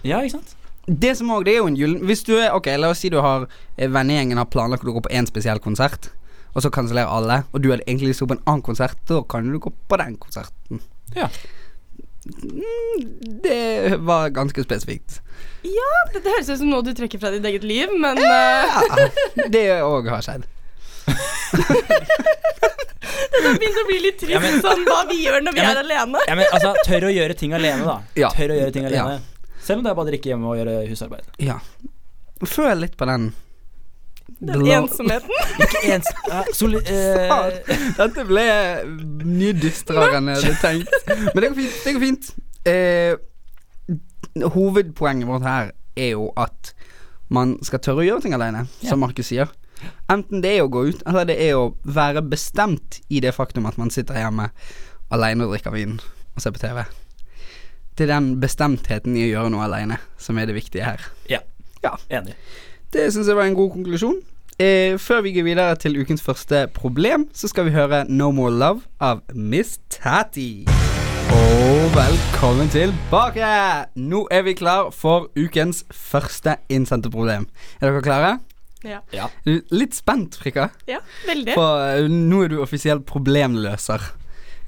Ja, 0.01 0.21
ikke 0.25 0.39
sant? 0.39 0.55
Det 0.87 1.11
som 1.19 1.29
òg, 1.29 1.43
det 1.45 1.53
er 1.53 1.59
jo 1.61 1.67
en 1.69 1.77
gyllen 1.77 2.01
Hvis 2.09 2.23
du 2.25 2.33
er 2.39 2.55
Ok, 2.57 2.71
la 2.81 2.89
oss 2.89 3.03
si 3.05 3.11
du 3.13 3.19
har 3.21 3.45
eh, 3.77 3.85
Vennegjengen 3.93 4.41
har 4.41 4.49
planlagt 4.49 4.87
å 4.87 4.95
gå 4.95 5.03
på 5.05 5.11
én 5.13 5.29
spesiell 5.29 5.61
konsert, 5.61 6.09
og 6.55 6.65
så 6.65 6.71
kansellerer 6.73 7.07
alle, 7.13 7.37
og 7.53 7.61
du 7.63 7.69
hadde 7.71 7.85
egentlig 7.85 8.09
lyst 8.11 8.19
til 8.23 8.25
å 8.25 8.31
gå 8.31 8.33
på 8.33 8.39
en 8.39 8.47
annen 8.49 8.65
konsert, 8.65 8.97
da 9.07 9.21
kan 9.29 9.45
du 9.47 9.59
gå 9.61 9.71
på 9.87 9.99
den 10.01 10.17
konserten. 10.19 10.81
Ja. 11.15 11.29
Mm, 12.25 13.05
Det 13.45 13.97
var 14.03 14.29
ganske 14.35 14.63
spesifikt. 14.65 15.21
Ja, 15.63 15.91
det, 16.13 16.23
det 16.25 16.33
høres 16.33 16.49
ut 16.49 16.59
som 16.63 16.69
noe 16.73 16.83
du 16.85 16.91
trekker 16.97 17.21
fra 17.21 17.31
ditt 17.33 17.45
eget 17.45 17.63
liv, 17.65 17.93
men 18.01 18.17
eh, 18.17 18.81
Ja, 18.89 19.47
det 19.53 19.63
òg 19.85 20.09
har 20.11 20.25
skjedd. 20.25 20.43
det 23.31 23.47
har 23.47 23.57
begynt 23.59 23.79
å 23.81 23.85
bli 23.87 23.99
litt 24.05 24.19
trist 24.21 24.33
Ja, 24.33 24.39
men- 24.43 24.61
sånn 24.63 24.83
hva 24.87 25.01
vi 25.09 25.17
gjør 25.25 25.41
når 25.45 25.53
vi 25.55 25.59
Ja, 25.61 25.67
men- 25.67 25.77
er 25.77 25.83
alene. 25.83 26.19
ja, 26.27 26.35
men 26.35 26.45
altså, 26.53 26.73
tør 26.85 27.01
å 27.09 27.13
gjøre 27.13 27.37
ting 27.37 27.53
alene, 27.53 27.83
da. 27.85 28.01
Ja. 28.15 28.29
Tør 28.29 28.49
å 28.53 28.57
gjøre 28.59 28.73
ting 28.73 28.83
Ja. 28.83 28.89
alene. 28.89 29.21
Selv 29.61 29.77
om 29.79 29.83
det 29.83 29.91
er 29.91 29.95
bare 29.95 30.05
å 30.05 30.11
drikke 30.11 30.29
hjemme 30.31 30.45
og 30.47 30.57
gjøre 30.57 30.87
husarbeid. 30.89 31.25
Ja. 31.39 31.59
Føl 32.45 32.79
litt 32.81 32.97
på 32.97 33.05
den. 33.05 33.33
Den 34.41 34.61
ensomheten. 34.65 35.29
Ikke 35.59 35.83
ens 35.93 36.07
Uh, 36.31 36.43
soli, 36.53 36.77
eh, 36.77 37.29
Dette 37.97 38.23
ble 38.25 38.45
mye 38.87 39.53
dystrere 39.53 40.15
enn 40.17 40.27
jeg 40.31 40.35
hadde 40.41 40.61
tenkt. 40.61 41.33
Men 41.35 41.41
det 41.43 41.49
går 41.51 41.55
fint. 41.55 41.83
Det 41.83 41.93
går 41.93 41.99
fint. 41.99 42.33
Uh, 42.65 43.15
hovedpoenget 44.55 45.27
vårt 45.27 45.43
her 45.43 45.71
er 45.97 46.09
jo 46.15 46.31
at 46.37 46.73
man 47.29 47.57
skal 47.63 47.79
tørre 47.79 48.01
å 48.03 48.07
gjøre 48.07 48.21
ting 48.23 48.33
alene, 48.33 48.65
som 48.87 48.99
Markus 48.99 49.27
sier. 49.27 49.47
Enten 50.11 50.41
det 50.43 50.55
er 50.57 50.65
å 50.65 50.71
gå 50.71 50.85
ut, 50.91 51.03
eller 51.07 51.27
det 51.29 51.37
er 51.41 51.57
å 51.59 51.75
være 51.83 52.23
bestemt 52.25 52.99
i 53.09 53.21
det 53.23 53.33
faktum 53.35 53.65
at 53.69 53.77
man 53.81 53.93
sitter 53.93 54.19
hjemme 54.19 54.49
alene 55.11 55.45
og 55.45 55.55
drikker 55.55 55.75
vin 55.75 55.99
og 56.35 56.41
ser 56.43 56.53
på 56.55 56.61
TV. 56.63 56.83
Det 57.97 58.07
er 58.07 58.13
den 58.13 58.33
bestemtheten 58.41 59.15
i 59.19 59.27
å 59.27 59.31
gjøre 59.31 59.53
noe 59.53 59.65
alene 59.67 59.97
som 60.21 60.37
er 60.39 60.47
det 60.49 60.57
viktige 60.57 60.87
her. 60.87 61.07
ja. 61.29 61.41
Ja. 61.81 61.95
Enig. 62.13 62.35
Det 62.93 63.07
syns 63.09 63.25
jeg 63.25 63.33
var 63.33 63.47
en 63.49 63.55
god 63.57 63.71
konklusjon. 63.73 64.19
Eh, 64.61 64.99
før 65.01 65.23
vi 65.25 65.31
går 65.33 65.47
videre 65.47 65.75
til 65.81 65.95
ukens 65.97 66.21
første 66.21 66.67
problem, 66.75 67.23
så 67.33 67.47
skal 67.49 67.65
vi 67.65 67.71
høre 67.73 68.03
No 68.05 68.27
More 68.31 68.51
Love 68.53 68.81
av 69.01 69.23
Miss 69.33 69.79
Tati. 69.89 70.67
Og 71.33 71.95
velkommen 71.95 72.69
tilbake! 72.69 73.49
Nå 73.95 74.27
er 74.29 74.45
vi 74.45 74.53
klar 74.53 74.91
for 74.93 75.31
ukens 75.33 75.81
første 75.89 76.59
innsendte 76.69 77.09
problem. 77.09 77.47
Er 77.81 77.89
dere 77.89 78.05
klare? 78.05 78.31
Ja. 78.83 79.01
Ja. 79.13 79.29
Litt 79.69 79.95
spent, 79.95 80.35
Frikka? 80.41 80.69
ja, 80.89 80.99
veldig. 81.27 81.53
For 81.53 81.85
eh, 81.85 82.09
nå 82.09 82.43
er 82.45 82.53
du 82.53 82.59
offisiell 82.63 83.03
problemløser. 83.05 84.01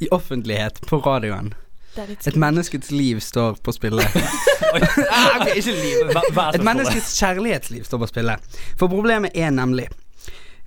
I 0.02 0.08
offentlighet, 0.12 0.82
på 0.90 0.98
radioen. 1.06 1.54
Et 1.96 2.36
menneskets 2.36 2.90
liv 2.92 3.20
står 3.22 3.60
på 3.64 3.72
spillet. 3.72 4.16
ah, 5.14 5.38
ok, 5.38 5.52
ikke 5.56 5.76
liv. 5.78 6.10
Et 6.56 6.66
menneskets 6.66 7.14
kjærlighetsliv 7.20 7.86
står 7.86 8.02
på 8.02 8.10
spillet. 8.10 8.58
For 8.80 8.92
problemet 8.92 9.38
er 9.38 9.54
nemlig 9.54 9.86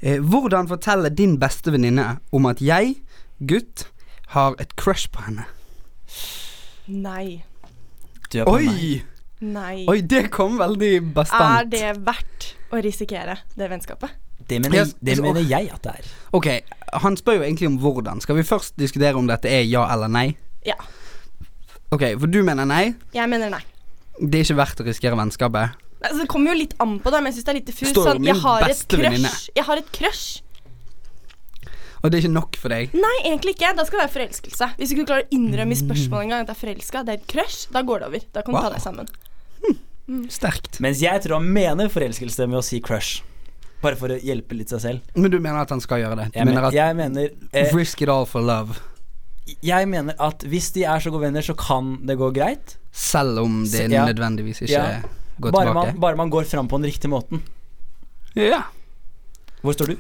eh, 0.01 0.23
Hvordan 0.23 0.71
fortelle 0.71 1.11
din 1.11 1.35
beste 1.43 1.75
venninne 1.75 2.21
om 2.33 2.47
at 2.47 2.63
jeg, 2.63 2.95
gutt, 3.43 3.89
har 4.37 4.55
et 4.63 4.77
crush 4.79 5.11
på 5.11 5.27
henne? 5.27 5.49
Nei. 6.87 7.43
Du 8.31 8.41
er 8.41 8.47
på 8.47 8.59
meg. 8.63 9.16
Nei. 9.41 9.85
Oi, 9.89 10.01
det 10.01 10.31
kom 10.33 10.57
veldig 10.59 10.93
Er 11.27 11.67
det 11.69 11.91
verdt 12.07 12.55
å 12.73 12.81
risikere 12.83 13.37
det 13.57 13.69
vennskapet? 13.71 14.11
Det 14.49 14.61
mener, 14.63 14.79
Yes, 14.79 14.95
det 15.03 15.19
mener 15.21 15.43
jeg 15.43 15.71
at 15.75 15.83
det 15.83 15.93
er. 15.99 16.09
Ok, 16.37 16.47
han 17.03 17.17
spør 17.19 17.41
jo 17.41 17.43
egentlig 17.43 17.67
om 17.69 17.79
hvordan. 17.83 18.21
Skal 18.23 18.37
vi 18.39 18.43
først 18.47 18.77
diskutere 18.79 19.17
om 19.19 19.27
dette 19.27 19.51
er 19.51 19.65
ja 19.67 19.83
eller 19.93 20.09
nei? 20.09 20.37
Ja. 20.65 20.77
Ok, 21.93 22.05
for 22.21 22.27
du 22.31 22.43
mener 22.47 22.65
nei. 22.69 22.95
Jeg 23.15 23.29
mener 23.29 23.51
nei. 23.51 23.63
Det 24.21 24.39
er 24.41 24.45
ikke 24.47 24.57
verdt 24.63 24.81
å 24.81 24.87
risikere 24.87 25.19
vennskapet. 25.19 25.75
Altså, 26.01 26.21
det 26.23 26.29
kommer 26.31 26.53
jo 26.55 26.61
litt 26.61 26.75
an 26.81 26.99
på 27.03 27.11
det, 27.11 27.21
men 27.23 27.33
jeg 27.33 27.39
syns 27.41 27.45
det 27.49 27.53
er 27.53 27.59
litt 27.59 27.67
diffust. 27.73 27.97
Sånn, 27.99 28.21
min 28.23 28.31
jeg 28.33 28.41
har 28.45 28.67
et 28.71 28.87
crush. 28.89 29.51
Jeg 29.57 29.65
har 29.69 29.77
et 29.83 29.93
crush. 29.93 30.27
Og 32.05 32.11
det 32.13 32.19
er 32.21 32.23
ikke 32.27 32.35
nok 32.37 32.57
for 32.61 32.71
deg. 32.71 32.93
Nei, 32.95 33.15
egentlig 33.25 33.57
ikke. 33.57 33.73
Da 33.75 33.85
skal 33.89 33.99
det 33.99 34.05
være 34.07 34.15
forelskelse. 34.15 34.69
Hvis 34.79 34.93
du 34.93 34.95
ikke 34.99 35.07
klarer 35.11 35.27
å 35.27 35.31
innrømme 35.35 35.75
i 35.75 35.79
Mm. 35.81 35.87
spørsmålet 35.89 36.23
engang 36.29 36.41
at 36.45 36.47
det 36.53 36.55
er 36.57 36.61
forelska, 36.67 37.03
det 37.05 37.13
er 37.15 37.19
et 37.23 37.27
crush, 37.27 37.67
da 37.73 37.83
går 37.83 37.99
det 38.05 38.07
over. 38.09 38.21
Da 38.33 38.43
kan 38.43 38.55
du 38.55 38.59
Wow. 38.61 38.69
ta 38.69 38.75
deg 38.77 38.83
sammen. 38.85 39.09
Sterkt. 40.31 40.79
Mens 40.85 41.01
jeg 41.03 41.23
tror 41.25 41.41
han 41.41 41.49
mener 41.53 41.89
forelskelse 41.91 42.47
med 42.47 42.61
å 42.61 42.65
si 42.65 42.79
crush. 42.85 43.23
Bare 43.83 43.99
for 43.99 44.09
å 44.15 44.19
hjelpe 44.23 44.57
litt 44.57 44.71
seg 44.73 44.81
selv. 44.83 45.01
Men 45.19 45.31
du 45.35 45.39
mener 45.41 45.59
at 45.65 45.73
han 45.75 45.83
skal 45.83 46.01
gjøre 46.05 46.17
det? 46.23 46.29
Du 46.33 46.39
Jeg, 46.39 46.47
mener 46.49 46.69
at 46.69 46.77
jeg 46.77 46.97
mener 46.97 47.27
eh, 47.53 47.73
Risk 47.75 48.03
it 48.07 48.09
all 48.13 48.25
for 48.27 48.41
love. 48.47 48.79
Jeg 49.63 49.87
mener 49.91 50.17
at 50.23 50.43
hvis 50.49 50.73
de 50.75 50.83
er 50.89 51.03
så 51.03 51.11
gode 51.15 51.27
venner, 51.29 51.45
så 51.45 51.55
kan 51.59 51.97
det 52.07 52.17
gå 52.19 52.31
greit. 52.35 52.77
Selv 52.91 53.43
om 53.45 53.61
det 53.67 53.71
Se- 53.85 53.91
ja. 53.93 54.07
nødvendigvis 54.09 54.63
ikke 54.65 54.73
Ja. 54.73 55.03
går 55.39 55.53
Bare 55.53 55.67
tilbake? 55.69 55.93
man, 55.93 56.01
bare 56.01 56.17
man 56.17 56.31
går 56.33 56.45
fram 56.51 56.69
på 56.69 56.81
den 56.81 56.89
riktige 56.91 57.11
måten. 57.13 57.43
Ja. 58.35 58.63
Hvor 59.63 59.75
står 59.77 59.93
du? 59.93 59.97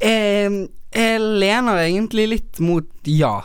Eh, 0.00 0.66
jeg 0.96 1.20
lener 1.20 1.78
egentlig 1.86 2.28
litt 2.28 2.60
mot 2.60 2.84
ja. 3.04 3.42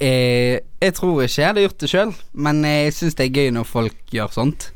Eh, 0.00 0.60
jeg 0.80 0.94
tror 0.96 1.22
ikke 1.24 1.42
jeg 1.42 1.46
hadde 1.50 1.64
gjort 1.66 1.78
det 1.82 1.90
sjøl, 1.92 2.12
men 2.32 2.62
jeg 2.64 2.92
syns 2.96 3.16
det 3.18 3.26
er 3.26 3.34
gøy 3.36 3.50
når 3.52 3.66
folk 3.68 3.96
gjør 4.14 4.30
sånt. 4.32 4.70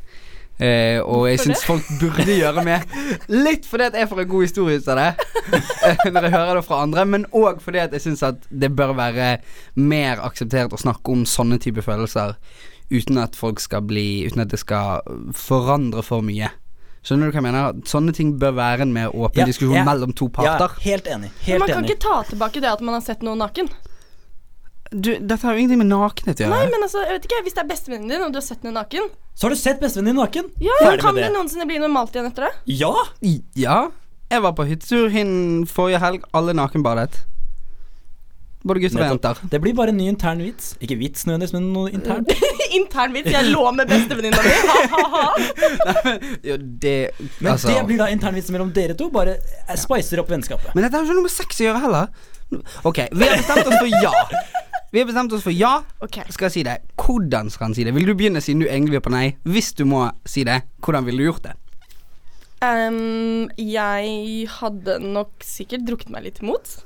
Eh, 0.55 1.01
og 1.03 1.25
jeg 1.27 1.41
syns 1.43 1.65
folk 1.67 1.87
burde 1.99 2.25
gjøre 2.31 2.61
mer. 2.63 2.85
Litt 3.27 3.65
fordi 3.67 3.89
at 3.89 3.97
jeg 3.99 4.07
får 4.07 4.21
en 4.23 4.29
god 4.31 4.45
historie 4.45 4.79
ut 4.79 4.87
av 4.93 4.99
det, 5.01 5.07
eh, 5.89 6.05
når 6.15 6.27
jeg 6.29 6.35
hører 6.37 6.59
det 6.61 6.65
fra 6.67 6.81
andre, 6.85 7.03
men 7.11 7.25
òg 7.35 7.59
fordi 7.63 7.81
at 7.83 7.91
jeg 7.97 8.05
syns 8.05 8.23
at 8.23 8.45
det 8.49 8.69
bør 8.75 8.93
være 8.95 9.33
mer 9.75 10.21
akseptert 10.23 10.71
å 10.71 10.79
snakke 10.79 11.11
om 11.11 11.25
sånne 11.27 11.59
type 11.59 11.83
følelser 11.83 12.37
uten 12.93 13.17
at 13.17 13.35
folk 13.35 13.59
skal 13.59 13.81
bli 13.81 14.05
Uten 14.29 14.43
at 14.45 14.51
det 14.53 14.59
skal 14.61 15.01
forandre 15.35 16.03
for 16.05 16.21
mye. 16.23 16.51
Skjønner 17.05 17.29
du 17.29 17.33
hva 17.35 17.41
jeg 17.41 17.45
mener? 17.45 17.81
Sånne 17.89 18.13
ting 18.17 18.31
bør 18.41 18.55
være 18.57 18.85
en 18.87 18.93
mer 18.93 19.11
åpen 19.13 19.43
Ja, 19.43 19.45
diskusjon 19.49 19.75
ja. 19.77 19.83
mellom 19.85 20.13
to 20.17 20.29
Ja, 20.39 20.55
parter. 20.55 20.79
helt 20.85 21.05
enig. 21.09 21.31
Men 21.47 21.59
man 21.61 21.69
kan 21.69 21.83
enig. 21.83 21.91
ikke 21.97 22.01
ta 22.07 22.15
tilbake 22.29 22.61
det 22.63 22.71
at 22.71 22.81
man 22.81 22.95
har 22.97 23.03
sett 23.05 23.21
noen 23.25 23.41
naken. 23.43 23.69
Du, 24.95 25.09
dette 25.19 25.41
har 25.43 25.57
jo 25.57 25.59
ingenting 25.59 25.81
med 25.81 25.89
nakenhet 25.91 26.39
å 26.45 26.49
Nei, 26.53 26.61
men 26.71 26.85
altså, 26.85 27.01
jeg 27.03 27.17
vet 27.17 27.25
ikke, 27.27 27.41
Hvis 27.43 27.55
det 27.57 27.63
er 27.65 27.67
bestevennen 27.67 28.07
din, 28.13 28.21
og 28.23 28.31
du 28.31 28.37
har 28.39 28.45
sett 28.45 28.61
henne 28.63 28.77
naken 28.77 29.09
Så 29.35 29.47
har 29.47 29.51
du 29.55 29.59
sett 29.59 29.81
bestevennen 29.83 30.13
din 30.13 30.21
naken? 30.21 30.47
Ja, 30.63 30.77
Ferdig 30.79 31.03
Kan 31.03 31.17
med 31.17 31.25
det 31.25 31.29
det. 31.29 31.35
noensinne 31.35 31.67
bli 31.67 31.79
normalt 31.83 32.15
igjen 32.15 32.29
etter 32.31 32.47
det? 32.47 32.51
Ja! 32.79 32.93
Ja. 33.59 33.79
Jeg 34.31 34.43
var 34.45 34.55
på 34.57 34.65
hyttetur 34.69 35.11
hin 35.13 35.33
forrige 35.69 35.99
helg. 36.01 36.23
Alle 36.33 36.55
nakenbadet. 36.57 37.19
Både 38.65 38.81
gutter 38.81 39.03
og 39.03 39.11
jenter. 39.11 39.41
Det 39.51 39.59
blir 39.61 39.75
bare 39.77 39.93
en 39.93 39.99
ny 39.99 40.07
intern 40.09 40.39
vits. 40.41 40.71
Ikke 40.81 40.95
vits 40.97 41.27
nødvendigvis, 41.27 41.53
men 41.53 41.67
noe 41.75 41.91
internt. 41.93 42.31
Intern 42.79 43.13
vits. 43.13 43.29
Jeg 43.29 43.51
lå 43.53 43.61
med 43.77 43.85
bestevenninna 43.91 44.41
mi. 44.41 44.55
Ha-ha-ha. 44.71 46.15
Ja, 46.41 46.55
det 46.85 46.95
Men 47.43 47.51
altså. 47.53 47.69
det 47.69 47.83
blir 47.91 48.01
da 48.01 48.07
intern 48.09 48.33
vits 48.39 48.49
mellom 48.55 48.71
dere 48.73 48.97
to. 48.97 49.11
Bare 49.13 49.35
eh, 49.37 49.75
spicer 49.77 50.23
opp 50.23 50.33
vennskapet. 50.33 50.71
Men 50.73 50.87
dette 50.87 50.97
har 50.97 51.05
jo 51.05 51.11
ikke 51.11 51.19
noe 51.19 51.27
med 51.27 51.35
sex 51.35 51.61
å 51.61 51.67
gjøre 51.67 51.83
heller. 51.85 52.09
Ok, 52.85 53.03
vi 53.13 53.29
har 53.29 53.37
bestemt 53.37 53.69
oss 53.69 53.77
for 53.77 53.93
ja. 54.01 54.11
Vi 54.93 55.01
har 55.01 55.07
bestemt 55.09 55.33
oss 55.35 55.43
for 55.43 55.51
ja. 55.55 55.81
Okay. 56.05 56.23
Skal 56.31 56.47
jeg 56.47 56.53
si 56.55 56.63
det? 56.67 56.77
Hvordan 57.01 57.49
skal 57.51 57.67
han 57.69 57.75
si 57.75 57.83
det? 57.83 57.93
Vil 57.95 58.05
du 58.07 58.13
begynne 58.15 58.41
siden 58.43 58.61
du 58.63 58.67
egentlig 58.69 58.99
er 59.01 59.03
på 59.05 59.11
nei? 59.13 59.27
Hvis 59.43 59.73
du 59.75 59.83
må 59.89 60.05
si 60.27 60.45
det, 60.47 60.61
hvordan 60.85 61.05
ville 61.07 61.19
du 61.23 61.27
gjort 61.31 61.43
det? 61.49 61.55
Um, 62.63 63.49
jeg 63.59 64.47
hadde 64.61 64.99
nok 65.03 65.43
sikkert 65.45 65.83
drukket 65.85 66.13
meg 66.13 66.23
litt 66.29 66.39
imot. 66.41 66.77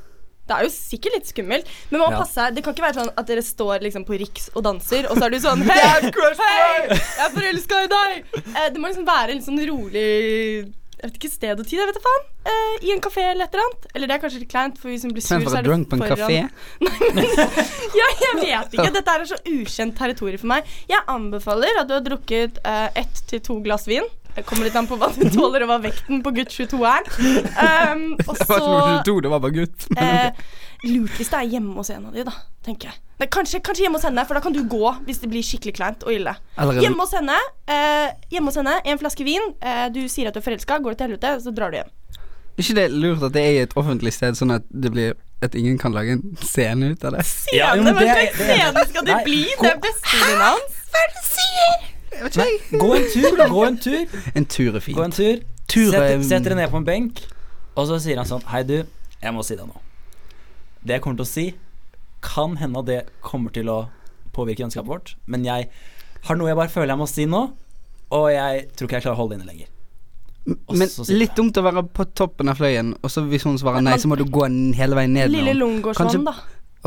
Det 0.49 0.55
er 0.57 0.65
jo 0.65 0.71
sikkert 0.73 1.13
litt 1.19 1.27
skummelt, 1.29 1.67
men 1.91 1.99
man 2.01 2.09
må 2.09 2.15
Ja. 2.17 2.23
passe. 2.23 2.47
Det 2.55 2.63
kan 2.65 2.73
ikke 2.73 2.87
være 2.87 2.97
sånn 2.97 3.11
at 3.15 3.27
dere 3.29 3.43
står 3.45 3.83
liksom 3.85 4.03
på 4.07 4.17
Riks 4.17 4.49
og 4.55 4.63
danser, 4.65 5.05
og 5.11 5.19
så 5.19 5.27
er 5.27 5.29
du 5.29 5.39
sånn 5.43 5.61
Hei, 5.69 5.77
hei, 5.77 6.87
jeg 6.89 7.25
er 7.27 7.35
forelska 7.35 7.83
i 7.85 7.91
deg! 7.93 8.25
Uh, 8.49 8.65
det 8.73 8.81
må 8.81 8.89
liksom 8.89 9.05
være 9.05 9.35
litt 9.37 9.45
sånn 9.45 9.61
rolig 9.69 10.73
Jeg 10.99 11.07
vet 11.13 11.17
ikke 11.19 11.31
sted 11.31 11.59
og 11.61 11.63
tid, 11.67 11.79
jeg 11.79 11.87
vet 11.87 11.95
da 11.95 12.01
faen. 12.03 12.25
Uh, 12.49 12.73
I 12.83 12.91
en 12.91 13.01
kafé 13.03 13.23
eller 13.31 13.47
et 13.47 13.53
eller 13.55 13.65
annet. 13.69 13.85
Eller 13.95 14.09
det 14.09 14.15
er 14.17 14.21
kanskje 14.25 14.41
litt 14.41 14.51
kleint, 14.51 14.79
for 14.81 14.91
hvis 14.91 15.05
hun 15.07 15.13
blir 15.15 15.23
sur, 15.23 15.39
så 15.45 15.57
er 15.59 15.63
det 15.63 15.69
drunk 15.69 15.87
på 15.91 15.95
en 15.95 16.03
kafé. 16.11 16.39
Ja, 17.99 18.07
jeg 18.21 18.35
vet 18.41 18.75
ikke. 18.77 18.91
Dette 18.95 19.13
er 19.15 19.25
så 19.29 19.37
ukjent 19.49 19.95
territorium 19.97 20.41
for 20.41 20.51
meg. 20.51 20.67
Jeg 20.91 21.01
anbefaler 21.09 21.79
at 21.81 21.89
du 21.89 21.95
har 21.97 22.03
drukket 22.05 22.59
uh, 22.65 22.87
ett 22.99 23.23
til 23.31 23.41
to 23.45 23.59
glass 23.65 23.87
vin. 23.89 24.07
Det 24.35 24.43
kommer 24.47 24.67
litt 24.67 24.75
an 24.77 24.87
på 24.87 24.95
hva 24.99 25.09
du 25.15 25.23
tåler, 25.35 25.65
og 25.65 25.71
hva 25.71 25.79
vekten 25.87 26.21
på 26.25 26.33
gutt 26.37 26.53
22 26.53 26.83
er. 26.87 27.09
Um, 27.89 28.03
og 28.27 28.35
Det 28.39 28.47
var 28.49 28.59
ikke 28.59 29.05
22, 29.07 29.17
det 29.25 29.33
var 29.33 29.43
bare 29.45 29.55
gutt. 29.57 29.87
eh, 29.97 30.29
Lurt 30.83 31.11
hvis 31.19 31.27
det 31.29 31.39
er 31.41 31.47
hjemme 31.57 31.73
hos 31.75 31.89
en 31.91 32.05
av 32.07 32.13
de, 32.15 32.23
da, 32.23 32.31
tenker 32.63 32.87
jeg. 32.89 32.99
Nei, 33.19 33.27
kanskje, 33.27 33.59
kanskje 33.59 33.83
hjemme 33.83 33.99
hos 33.99 34.05
henne, 34.07 34.23
for 34.27 34.37
da 34.37 34.41
kan 34.45 34.53
du 34.55 34.61
gå 34.71 34.91
hvis 35.07 35.19
det 35.19 35.27
blir 35.31 35.43
skikkelig 35.43 35.73
kleint 35.75 36.03
og 36.07 36.13
ille. 36.15 36.35
Allerede- 36.57 36.85
Hjemme 36.85 37.03
hos 37.03 37.11
henne, 37.17 37.35
eh, 37.67 38.13
hjemme 38.31 38.47
hos 38.47 38.55
henne, 38.55 38.77
en 38.85 38.97
flaske 39.01 39.25
vin. 39.27 39.41
Eh, 39.61 39.89
du 39.89 40.05
sier 40.07 40.27
at 40.29 40.33
du 40.33 40.39
er 40.39 40.45
forelska, 40.45 40.79
går 40.79 40.95
det 40.95 40.97
til 41.01 41.07
helvete, 41.09 41.33
så 41.43 41.51
drar 41.55 41.71
du 41.71 41.77
hjem. 41.81 41.89
Ikke 42.59 42.75
det 42.75 42.91
lurt 42.91 43.23
at 43.23 43.31
det 43.35 43.43
er 43.43 43.51
i 43.57 43.61
et 43.63 43.73
offentlig 43.79 44.11
sted, 44.13 44.33
sånn 44.35 44.55
at 44.55 44.63
det 44.71 44.91
blir 44.91 45.13
At 45.41 45.53
ingen 45.55 45.77
kan 45.79 45.93
lage 45.93 46.11
en 46.11 46.35
scene 46.43 46.89
ut 46.91 47.03
av 47.07 47.13
det? 47.13 47.21
Ja, 47.55 47.69
Scene, 47.71 47.83
men 47.85 47.93
hva 47.95 47.99
det 48.01 48.09
er- 48.09 48.15
slags 48.15 48.37
det 48.37 48.57
scene 48.59 48.87
skal 48.89 49.05
det 49.05 49.13
Nei, 49.15 49.23
bli? 49.23 49.43
Det 49.61 49.69
er 49.71 49.77
bestevenninna 49.79 50.47
hans. 50.51 50.73
Hva 50.91 50.99
er 50.99 51.07
det 51.07 51.15
du 51.15 51.27
sier? 51.31 52.43
Nei, 52.43 52.79
gå 52.81 52.89
en 52.97 53.05
tur, 53.13 53.37
gå 53.53 53.61
en 53.67 53.77
tur. 53.77 54.17
En 54.35 54.45
tur 54.45 54.75
er 54.75 54.79
Gå 54.81 55.03
en 55.05 55.11
tur. 55.15 55.39
Sett, 55.69 56.25
sett 56.27 56.43
dere 56.43 56.55
ned 56.55 56.69
på 56.69 56.75
en 56.81 56.83
benk, 56.83 57.21
og 57.77 57.87
så 57.87 58.01
sier 58.03 58.17
han 58.17 58.25
sånn 58.25 58.43
Hei, 58.51 58.63
du, 58.63 58.83
jeg 59.23 59.31
må 59.33 59.45
si 59.45 59.55
deg 59.55 59.65
noe. 59.65 59.79
Det 60.89 60.97
jeg 60.97 61.05
kommer 61.05 61.21
til 61.21 61.27
å 61.27 61.29
si, 61.29 61.47
kan 62.25 62.55
hende 62.59 62.81
at 62.81 62.87
det 62.89 62.99
kommer 63.23 63.53
til 63.53 63.69
å 63.69 63.79
påvirke 64.35 64.65
vennskapet 64.65 64.89
vårt, 64.89 65.11
men 65.29 65.45
jeg 65.45 65.69
har 66.25 66.37
noe 66.39 66.49
jeg 66.49 66.57
bare 66.59 66.71
føler 66.73 66.93
jeg 66.95 66.99
må 67.01 67.07
si 67.09 67.27
nå, 67.29 67.43
og 68.17 68.25
jeg 68.33 68.63
tror 68.73 68.89
ikke 68.89 68.97
jeg 68.97 69.05
klarer 69.05 69.15
å 69.17 69.21
holde 69.21 69.35
det 69.35 69.39
inne 69.43 69.51
lenger. 69.53 69.75
Men 70.49 70.89
litt 71.13 71.35
dumt 71.37 71.57
å 71.59 71.63
være 71.65 71.83
på 71.93 72.05
toppen 72.17 72.49
av 72.49 72.57
fløyen, 72.57 72.95
og 73.03 73.13
så 73.13 73.21
hvis 73.29 73.45
hun 73.45 73.59
svarer 73.61 73.85
nei, 73.85 73.99
så 74.01 74.09
må 74.09 74.17
du 74.17 74.25
gå 74.25 74.47
en 74.47 74.73
hele 74.77 74.97
veien 74.97 75.13
ned. 75.13 75.29
Lille 75.29 75.51
henne. 75.53 75.59
Lungårdsvann, 75.61 76.25
da. 76.25 76.35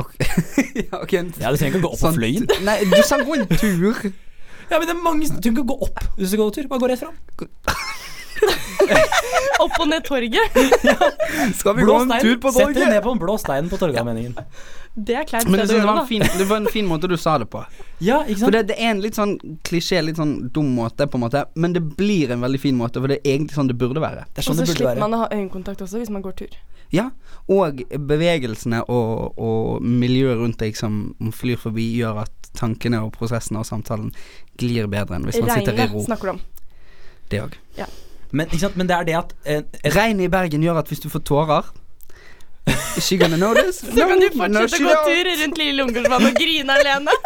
Okay. 0.03 0.27
ja, 0.89 0.99
okay. 0.99 1.23
Ja, 1.39 1.53
du 1.53 1.61
trenger 1.61 1.77
ikke 1.77 1.83
å 1.83 1.87
gå 1.87 1.93
opp 1.93 2.01
på 2.01 2.07
sånn- 2.09 2.19
fløyen. 2.19 2.49
Nei, 2.67 2.79
du 2.89 2.99
sa 3.07 3.21
gå 3.23 3.39
en 3.39 3.47
tur. 3.53 4.13
Ja, 4.73 4.79
men 4.81 4.87
det 4.89 4.95
er 4.95 5.03
mange 5.05 5.29
Du 5.29 5.37
trenger 5.37 5.61
ikke 5.61 5.69
gå 5.69 5.77
opp 5.85 5.99
hvis 6.17 6.31
du 6.31 6.33
skal 6.33 6.47
gå 6.47 6.53
tur. 6.57 6.69
Bare 6.73 6.83
gå 6.83 6.93
rett 6.95 7.05
fram. 7.05 7.19
Opp 9.63 9.77
og 9.81 9.89
ned 9.89 10.05
torget. 10.07 10.57
Skal 11.59 11.77
vi 11.77 11.83
Blå 11.85 11.93
gå 11.93 11.99
en 12.03 12.09
stein. 12.11 12.23
tur 12.23 12.37
på 12.43 12.53
torget? 12.53 12.75
Sett 12.75 12.79
deg 12.83 12.89
ned 12.95 13.03
på 13.05 13.13
den 13.15 13.21
blå 13.23 13.35
steinen 13.39 13.69
på 13.71 13.79
Torgallmenningen. 13.79 14.35
Det 14.95 15.15
er 15.17 15.25
kleint 15.25 15.47
Men 15.49 15.63
det, 15.63 15.69
det, 15.73 15.85
var 15.87 16.01
en 16.03 16.07
fin, 16.09 16.21
det 16.39 16.45
var 16.51 16.57
en 16.61 16.67
fin 16.69 16.85
måte 16.89 17.09
du 17.09 17.15
sa 17.17 17.39
det 17.41 17.47
på. 17.53 17.63
Ja, 18.05 18.19
ikke 18.27 18.43
For 18.43 18.51
sant? 18.51 18.57
det, 18.59 18.63
det 18.73 18.77
er 18.77 18.91
en 18.93 19.01
litt 19.01 19.17
sånn 19.17 19.37
klisjé, 19.65 20.03
litt 20.05 20.19
sånn 20.21 20.35
dum 20.53 20.75
måte, 20.77 21.07
på 21.09 21.17
en 21.17 21.25
måte. 21.25 21.45
Men 21.55 21.73
det 21.77 21.81
blir 21.97 22.35
en 22.35 22.43
veldig 22.45 22.61
fin 22.61 22.77
måte, 22.77 23.01
for 23.01 23.09
det 23.09 23.21
er 23.23 23.37
egentlig 23.39 23.57
sånn 23.57 23.71
det 23.71 23.79
burde 23.81 24.03
være. 24.05 24.27
Sånn 24.37 24.53
Og 24.53 24.61
så 24.61 24.67
slipper 24.69 24.91
være. 24.91 25.01
man 25.07 25.17
å 25.17 25.23
ha 25.25 25.31
øyekontakt 25.33 25.81
også 25.87 26.03
hvis 26.03 26.13
man 26.13 26.25
går 26.27 26.37
tur. 26.43 26.59
Ja, 26.93 27.07
og 27.49 27.81
bevegelsene 28.05 28.83
og, 28.93 29.39
og 29.41 29.81
miljøet 29.81 30.43
rundt 30.43 30.61
deg 30.61 30.77
som 30.77 31.15
flyr 31.33 31.57
forbi, 31.63 31.87
gjør 32.03 32.25
at 32.27 32.53
tankene 32.59 33.01
og 33.07 33.15
prosessene 33.17 33.63
og 33.63 33.69
samtalen 33.71 34.11
glir 34.61 34.91
bedre 34.93 35.17
enn 35.17 35.25
hvis 35.25 35.41
man 35.41 35.55
sitter 35.57 35.73
i 35.73 35.87
Regnet 35.87 35.97
ro. 35.97 36.05
snakker 36.11 36.29
du 36.29 36.35
om. 36.37 36.43
Det 37.33 37.41
òg. 37.47 37.57
Men, 38.33 38.49
ikke 38.49 38.65
sant? 38.65 38.77
men 38.81 38.89
det 38.89 38.97
er 38.97 39.09
det 39.09 39.17
at 39.19 39.33
eh, 39.45 39.61
et, 39.61 39.89
Regnet 39.95 40.27
i 40.27 40.33
Bergen 40.33 40.65
gjør 40.65 40.81
at 40.81 40.89
hvis 40.89 41.03
du 41.05 41.09
får 41.13 41.25
tårer 41.29 41.69
Is 42.97 43.05
she 43.05 43.19
gonna 43.21 43.37
notice? 43.37 43.83
Så 43.83 44.07
kan 44.07 44.21
du 44.21 44.29
fortsette 44.33 44.79
å 44.79 44.87
gå 44.87 44.97
tur 45.09 45.31
rundt 45.43 45.59
Lille 45.61 45.75
Lungårdsvann 45.81 46.29
og 46.29 46.37
grine 46.39 46.77
alene. 46.79 47.15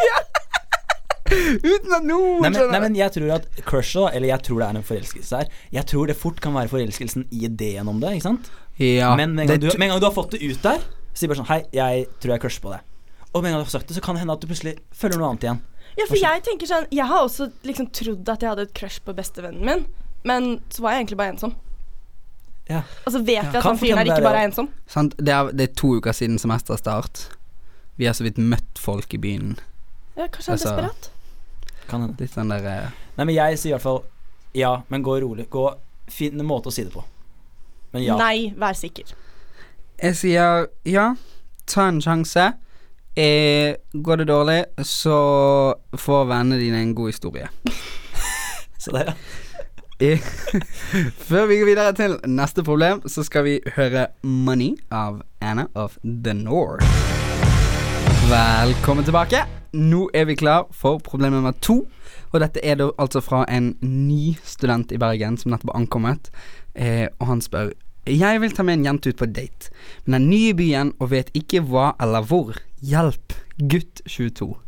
Uten 1.26 1.94
at 1.96 2.04
noen 2.06 2.44
Nei, 2.44 2.50
men, 2.54 2.68
nei, 2.70 2.80
men 2.84 2.96
jeg 2.96 3.12
tror 3.16 3.32
at 3.34 3.46
crushet, 3.66 4.14
eller 4.14 4.30
jeg 4.30 4.44
tror 4.46 4.60
det 4.62 4.66
er 4.68 4.78
en 4.78 4.86
forelskelse 4.86 5.40
her 5.40 5.48
Jeg 5.74 5.88
tror 5.90 6.06
det 6.06 6.14
fort 6.18 6.38
kan 6.42 6.54
være 6.54 6.70
forelskelsen 6.70 7.26
i 7.34 7.42
ideen 7.48 7.90
om 7.90 7.98
det, 8.02 8.12
ikke 8.16 8.28
sant? 8.28 8.50
Ja, 8.78 9.10
men 9.18 9.34
med 9.34 9.46
en, 9.46 9.56
gang 9.56 9.64
du, 9.64 9.70
med 9.74 9.88
en 9.88 9.94
gang 9.94 10.02
du 10.04 10.06
har 10.06 10.14
fått 10.14 10.36
det 10.36 10.42
ut 10.44 10.62
der, 10.62 10.84
sier 11.16 11.32
bare 11.32 11.40
sånn 11.40 11.50
Hei, 11.50 11.62
jeg 11.74 12.06
tror 12.22 12.36
jeg 12.36 12.44
crusher 12.44 12.62
på 12.62 12.74
det. 12.74 12.82
Og 13.32 13.42
med 13.42 13.50
en 13.50 13.56
gang 13.56 13.64
du 13.64 13.66
har 13.66 13.74
sagt 13.74 13.90
det, 13.90 13.96
så 13.98 14.04
kan 14.04 14.16
det 14.16 14.22
hende 14.22 14.36
at 14.36 14.44
du 14.44 14.50
plutselig 14.50 14.76
føler 14.94 15.20
noe 15.20 15.32
annet 15.32 15.48
igjen. 15.48 15.62
Ja, 15.96 16.04
for 16.06 16.20
jeg 16.20 16.42
tenker 16.44 16.68
sånn 16.68 16.90
Jeg 16.94 17.08
har 17.08 17.24
også 17.24 17.48
liksom 17.66 17.88
trodd 17.96 18.28
at 18.32 18.44
jeg 18.44 18.52
hadde 18.52 18.66
et 18.68 18.74
crush 18.76 19.02
på 19.04 19.16
bestevennen 19.16 19.64
min, 19.66 19.86
men 20.26 20.56
så 20.74 20.82
var 20.84 20.94
jeg 20.96 21.04
egentlig 21.04 21.18
bare 21.20 21.34
ensom. 21.34 21.54
Ja. 22.66 22.80
Og 23.06 23.12
så 23.14 23.20
vet 23.22 23.46
vi 23.52 23.58
at 23.60 23.62
han 23.62 23.78
fyren 23.78 24.00
her 24.00 24.08
ikke 24.10 24.24
bare 24.26 24.42
er 24.42 24.48
ensom. 24.50 24.68
Sant? 24.90 25.14
Det, 25.18 25.30
er, 25.32 25.52
det 25.54 25.68
er 25.68 25.74
to 25.78 25.92
uker 26.00 26.16
siden 26.16 26.38
semesterstart. 26.42 27.28
Vi 27.96 28.08
har 28.08 28.16
så 28.18 28.26
vidt 28.26 28.40
møtt 28.42 28.80
folk 28.82 29.14
i 29.14 29.20
byen. 29.22 29.54
Ja, 30.16 30.26
kanskje 30.26 30.50
han 30.50 30.58
er 30.58 30.58
Altså- 30.58 30.74
desperat. 30.74 31.10
Kan 31.86 32.02
hende. 32.02 32.18
Litt 32.18 32.34
sånn 32.34 32.50
der 32.50 32.64
eh, 32.66 32.88
Nei, 33.16 33.24
men 33.28 33.34
jeg 33.36 33.58
sier 33.62 33.70
i 33.70 33.76
hvert 33.76 33.84
fall 33.86 34.02
ja, 34.56 34.72
men 34.90 35.04
gå 35.06 35.18
rolig. 35.22 35.46
Gå 35.52 35.68
Finn 36.10 36.40
en 36.40 36.46
måte 36.46 36.70
å 36.70 36.74
si 36.74 36.84
det 36.86 36.92
på. 36.94 37.02
Men 37.94 38.02
ja. 38.04 38.16
Nei, 38.18 38.50
vær 38.58 38.74
sikker. 38.78 39.10
Jeg 40.02 40.16
sier 40.18 40.66
ja, 40.86 41.06
ta 41.66 41.86
en 41.90 41.98
sjanse. 42.02 42.50
Eh, 43.16 43.74
går 43.94 44.22
det 44.22 44.26
dårlig, 44.28 44.58
så 44.84 45.16
får 45.96 46.26
vennene 46.30 46.58
dine 46.60 46.82
en 46.84 46.94
god 46.98 47.14
historie. 47.14 47.48
Så 48.78 48.92
der, 48.94 49.08
ja. 49.08 49.14
Før 51.28 51.46
vi 51.46 51.56
går 51.56 51.68
videre 51.70 51.92
til 51.96 52.18
neste 52.28 52.60
problem, 52.62 53.00
så 53.08 53.22
skal 53.24 53.44
vi 53.44 53.60
høre 53.76 54.06
'Money' 54.22 54.76
av 54.90 55.22
Anna 55.40 55.66
of 55.74 55.96
the 56.04 56.34
North. 56.34 56.84
Velkommen 58.28 59.04
tilbake. 59.04 59.36
Nå 59.72 60.10
er 60.14 60.24
vi 60.24 60.34
klar 60.34 60.66
for 60.70 60.98
problem 60.98 61.32
nummer 61.32 61.52
to. 61.62 61.86
Og 62.32 62.40
dette 62.40 62.60
er 62.64 62.74
da 62.74 62.90
altså 62.98 63.20
fra 63.20 63.44
en 63.48 63.76
ny 63.80 64.36
student 64.44 64.92
i 64.92 64.98
Bergen 64.98 65.38
som 65.38 65.50
nettopp 65.50 65.72
har 65.72 65.80
ankommet. 65.80 66.30
Eh, 66.74 67.08
og 67.18 67.26
han 67.26 67.40
spør 67.40 67.72
Jeg 68.06 68.40
vil 68.40 68.52
ta 68.52 68.62
med 68.62 68.74
en 68.74 68.84
jente 68.84 69.08
ut 69.08 69.16
på 69.16 69.26
date, 69.26 69.70
men 70.04 70.14
er 70.14 70.26
ny 70.28 70.42
i 70.50 70.52
byen 70.52 70.92
og 71.00 71.10
vet 71.10 71.30
ikke 71.34 71.60
hva 71.60 71.94
eller 72.00 72.22
hvor. 72.22 72.52
Hjelp. 72.82 73.32
Gutt 73.58 74.02
22. 74.06 74.65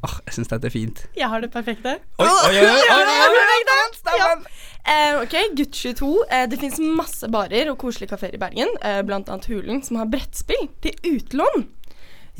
Åh, 0.00 0.14
jeg 0.26 0.36
syns 0.38 0.48
dette 0.48 0.68
er 0.70 0.72
fint. 0.72 1.02
Jeg 1.18 1.28
har 1.28 1.42
det 1.44 1.50
perfekte. 1.52 1.98
Oi, 2.22 2.28
oi, 2.28 2.60
oi, 2.64 2.68
oi. 2.94 4.36
Eh, 4.88 5.18
ok, 5.20 5.34
gutt 5.58 5.76
22. 5.76 6.08
Eh, 6.32 6.46
det 6.48 6.60
fins 6.62 6.78
masse 6.80 7.28
barer 7.32 7.68
og 7.72 7.76
koselige 7.82 8.14
kafeer 8.14 8.32
i 8.36 8.40
Bergen, 8.40 8.72
eh, 8.80 9.02
blant 9.04 9.28
annet 9.28 9.50
Hulen, 9.50 9.82
som 9.84 10.00
har 10.00 10.08
brettspill 10.08 10.70
til 10.80 10.96
utlån. 11.04 11.66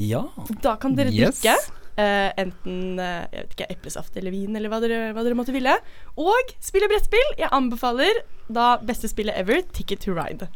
Ja. 0.00 0.24
Da 0.64 0.78
kan 0.80 0.96
dere 0.96 1.12
drikke 1.12 1.52
eh, 2.00 2.30
enten 2.40 2.96
eh, 2.96 3.26
jeg 3.28 3.44
vet 3.44 3.54
ikke, 3.56 3.68
eplesaft 3.76 4.16
eller 4.16 4.32
vin, 4.34 4.56
eller 4.56 4.72
hva 4.72 4.80
dere, 4.80 5.00
hva 5.12 5.24
dere 5.26 5.36
måtte 5.36 5.52
ville. 5.54 5.76
Og 6.16 6.54
spille 6.64 6.88
brettspill. 6.90 7.36
Jeg 7.40 7.52
anbefaler 7.52 8.22
da 8.48 8.72
beste 8.80 9.10
spillet 9.12 9.36
ever, 9.36 9.60
Ticket 9.76 10.00
to 10.06 10.16
Ride. 10.16 10.48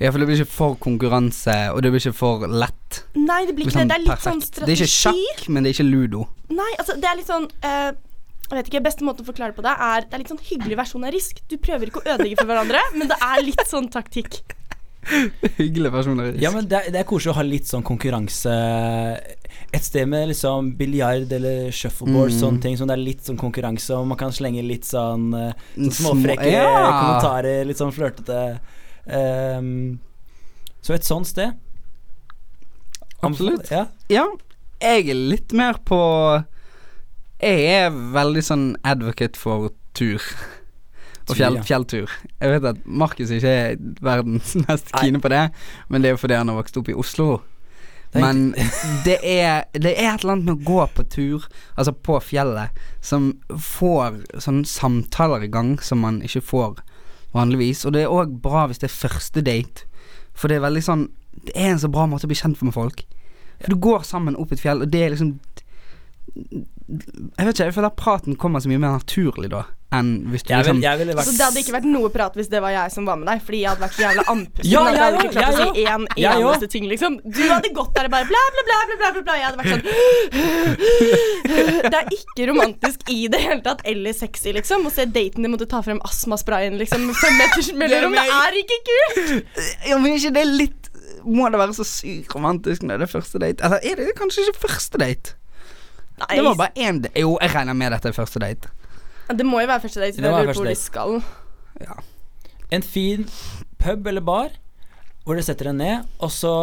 Ja, 0.00 0.08
for 0.10 0.18
det 0.22 0.26
blir 0.30 0.38
ikke 0.40 0.48
for 0.54 0.76
konkurranse, 0.80 1.54
og 1.74 1.82
det 1.84 1.90
blir 1.92 2.00
ikke 2.00 2.16
for 2.16 2.46
lett. 2.48 3.02
Nei, 3.20 3.42
det 3.46 3.54
blir 3.58 3.66
ikke 3.68 3.82
det. 3.82 3.82
det. 3.84 3.88
Det 3.90 3.96
er 3.98 4.04
litt 4.06 4.14
perfekt. 4.14 4.54
sånn 4.56 4.64
Det 4.66 4.72
er 4.72 4.78
ikke 4.80 4.94
sjakk, 4.94 5.42
men 5.52 5.62
det 5.66 5.70
er 5.72 5.76
ikke 5.76 5.90
ludo. 5.90 6.22
Nei, 6.48 6.70
altså, 6.80 6.96
det 6.96 7.10
er 7.10 7.18
litt 7.20 7.28
sånn 7.28 7.44
uh, 7.64 7.90
Jeg 8.50 8.56
vet 8.56 8.70
ikke, 8.72 8.80
Beste 8.88 9.04
måten 9.06 9.22
å 9.22 9.28
forklare 9.28 9.52
det 9.52 9.58
på 9.60 9.62
det 9.62 9.74
er 9.86 10.06
Det 10.08 10.16
er 10.16 10.22
litt 10.24 10.32
sånn 10.32 10.40
hyggelig 10.48 10.78
versjon 10.80 11.04
av 11.06 11.12
Risk. 11.14 11.42
Du 11.52 11.54
prøver 11.62 11.92
ikke 11.92 12.00
å 12.02 12.08
ødelegge 12.16 12.40
for 12.40 12.48
hverandre, 12.50 12.80
men 12.96 13.12
det 13.12 13.18
er 13.28 13.44
litt 13.46 13.62
sånn 13.70 13.86
taktikk. 13.92 14.40
Hyggelig 15.60 15.92
versjon 15.94 16.18
av 16.20 16.26
ris. 16.32 16.40
Ja, 16.42 16.50
men 16.52 16.66
det 16.68 16.76
er, 16.80 16.90
det 16.92 16.98
er 17.00 17.06
koselig 17.08 17.32
å 17.32 17.36
ha 17.38 17.44
litt 17.46 17.68
sånn 17.70 17.84
konkurranse 17.88 18.52
Et 19.72 19.84
sted 19.86 20.08
med 20.10 20.28
liksom 20.32 20.72
biljard 20.76 21.30
eller 21.32 21.70
shuffleboard, 21.72 22.32
Mm. 22.34 22.40
sånne 22.40 22.60
ting 22.64 22.76
som 22.76 22.88
det 22.90 22.96
er 22.98 23.04
litt 23.04 23.22
sånn 23.24 23.38
konkurranse, 23.40 23.94
og 23.96 24.06
man 24.10 24.18
kan 24.20 24.32
slenge 24.34 24.64
litt 24.66 24.84
sånn 24.88 25.30
sånn 25.32 25.88
Små- 25.92 26.12
småfrekke 26.16 26.50
ja. 26.50 26.66
kommentarer, 27.00 27.64
litt 27.68 27.78
sånn 27.80 27.92
flørtete. 27.94 28.58
Ehm, 29.10 29.98
så 30.82 30.94
et 30.94 31.06
sånt 31.06 31.28
sted. 31.28 31.58
Absolutt. 33.26 33.70
Ja. 33.70 33.86
Ja, 34.08 34.24
jeg 34.80 35.10
er 35.10 35.18
litt 35.18 35.52
mer 35.52 35.76
på 35.84 35.98
Jeg 37.40 37.66
er 37.68 37.92
veldig 38.14 38.42
sånn 38.44 38.64
advocate 38.84 39.38
for 39.40 39.70
tur. 39.96 40.24
Og 41.30 41.36
fjell, 41.38 41.60
fjelltur. 41.64 42.10
Jeg 42.40 42.52
vet 42.52 42.66
at 42.72 42.80
Markus 42.84 43.30
ikke 43.32 43.52
er 43.52 43.78
verdens 44.04 44.54
mest 44.66 44.90
kine 44.98 45.20
på 45.22 45.30
det, 45.32 45.46
men 45.88 46.02
det 46.02 46.10
er 46.10 46.16
jo 46.16 46.20
fordi 46.24 46.36
han 46.40 46.50
har 46.50 46.58
vokst 46.58 46.76
opp 46.80 46.90
i 46.90 46.96
Oslo. 46.96 47.38
Men 48.16 48.50
det 49.06 49.20
er, 49.22 49.64
det 49.72 49.94
er 49.94 50.14
et 50.14 50.24
eller 50.24 50.34
annet 50.34 50.48
med 50.48 50.56
å 50.56 50.68
gå 50.68 50.84
på 50.96 51.06
tur, 51.12 51.46
altså 51.76 51.94
på 51.94 52.18
fjellet, 52.24 52.76
som 53.04 53.30
får 53.48 54.22
sånne 54.42 54.68
samtaler 54.68 55.46
i 55.46 55.52
gang 55.52 55.76
som 55.84 56.02
man 56.04 56.20
ikke 56.26 56.42
får 56.44 56.82
vanligvis. 57.36 57.84
Og 57.86 57.94
det 57.94 58.04
er 58.04 58.12
òg 58.12 58.36
bra 58.42 58.66
hvis 58.68 58.82
det 58.82 58.90
er 58.90 58.96
første 58.96 59.44
date, 59.46 59.86
for 60.34 60.48
det 60.48 60.58
er 60.58 60.68
veldig 60.68 60.84
sånn 60.84 61.08
Det 61.40 61.54
er 61.54 61.70
en 61.70 61.78
så 61.80 61.88
bra 61.88 62.04
måte 62.10 62.26
å 62.26 62.30
bli 62.30 62.36
kjent 62.36 62.60
med 62.60 62.74
folk. 62.74 63.04
For 63.62 63.72
du 63.72 63.78
går 63.80 64.02
sammen 64.04 64.36
opp 64.36 64.50
et 64.52 64.60
fjell, 64.60 64.82
og 64.82 64.90
det 64.92 65.00
er 65.00 65.12
liksom 65.14 65.38
Jeg 66.30 67.46
vet 67.46 67.54
ikke, 67.54 67.68
jeg 67.70 67.76
føler 67.76 67.90
at 67.90 67.98
praten 68.00 68.36
kommer 68.40 68.62
så 68.62 68.70
mye 68.70 68.82
mer 68.82 68.98
naturlig 68.98 69.50
da 69.52 69.64
enn 69.90 70.10
hvis 70.30 70.44
du 70.46 70.52
Jeg, 70.52 70.62
liksom 70.62 70.78
vil, 70.78 70.84
jeg 70.86 70.98
ville 71.00 71.14
vært 71.18 71.24
Altså, 71.24 71.32
det 71.34 71.46
hadde 71.48 71.62
ikke 71.64 71.74
vært 71.74 71.86
noe 71.90 72.10
prat 72.14 72.36
hvis 72.38 72.50
det 72.52 72.60
var 72.62 72.72
jeg 72.74 72.92
som 72.94 73.06
var 73.08 73.16
med 73.18 73.26
deg, 73.30 73.40
fordi 73.46 73.60
jeg 73.64 73.70
hadde 73.72 73.82
vært 73.82 73.96
så 73.96 74.02
jævla 74.04 74.24
andpusten. 74.32 74.70
Ja, 74.70 74.82
jeg 74.86 75.00
hadde 75.00 75.22
ikke 75.24 75.32
klart 75.34 75.50
å 75.50 75.56
si 75.60 75.84
én 75.84 76.04
Jeg 76.20 76.44
eneste 76.44 76.68
ting, 76.74 76.86
liksom. 76.90 77.16
Du 77.24 77.40
hadde 77.50 77.72
gått 77.74 77.90
der 77.96 78.06
og 78.06 78.14
bare 78.14 78.28
bla, 78.28 78.42
bla, 78.54 78.62
bla, 78.68 78.78
bla, 78.90 78.96
bla, 79.00 79.22
bla. 79.26 79.34
Jeg 79.40 79.46
hadde 79.48 79.58
vært 79.60 79.72
sånn 79.74 79.84
Det 81.90 81.98
er 82.00 82.14
ikke 82.14 82.46
romantisk 82.52 83.10
i 83.10 83.18
det 83.32 83.42
hele 83.42 83.62
tatt, 83.66 83.82
eller 83.90 84.14
sexy, 84.14 84.54
liksom. 84.54 84.86
Å 84.86 84.94
se 84.94 85.08
daten 85.10 85.46
din 85.46 85.54
måtte 85.56 85.66
ta 85.70 85.82
frem 85.86 85.98
astmasprayen, 86.06 86.78
liksom, 86.80 87.08
med 87.10 87.18
fem 87.18 87.34
meters 87.40 87.72
mellomrom. 87.82 88.14
Det 88.14 88.38
er 88.38 88.60
ikke 88.62 88.80
kult! 88.90 89.34
Ja, 89.90 89.98
men 89.98 90.12
er 90.12 90.20
ikke 90.20 90.36
det 90.38 90.46
litt 90.46 90.88
Må 91.26 91.50
det 91.52 91.58
være 91.60 91.74
så 91.76 91.84
sykt 91.88 92.30
romantisk 92.36 92.86
når 92.86 93.02
det 93.02 93.10
er 93.10 93.14
første 93.18 93.42
date? 93.42 93.66
Altså, 93.66 93.82
er 93.90 93.98
det 93.98 94.14
kanskje 94.18 94.46
ikke 94.46 94.68
første 94.68 95.02
date? 95.02 95.34
Nei, 96.20 96.36
Det 96.36 96.44
var 96.44 96.56
bare 96.60 96.74
én 96.76 97.02
Jo, 97.16 97.36
jeg 97.40 97.54
regner 97.54 97.74
med 97.74 97.92
dette 97.92 98.08
er 98.08 98.16
første 98.16 98.40
date. 98.42 98.68
det 99.30 99.46
må 99.46 99.60
jo 99.62 99.66
være 99.70 99.80
første 99.86 100.00
date, 100.00 100.16
Det 100.16 100.24
må 100.24 100.36
lurer 100.42 100.52
på 100.54 100.60
hvor 100.62 100.68
de 100.68 100.74
skal. 100.76 101.20
skal. 101.80 102.04
en 102.70 102.82
fin 102.82 103.26
pub 103.78 104.06
eller 104.06 104.20
bar 104.20 104.50
hvor 105.24 105.36
dere 105.36 105.44
setter 105.44 105.68
dere 105.68 105.76
ned, 105.76 106.06
og 106.18 106.30
så 106.32 106.54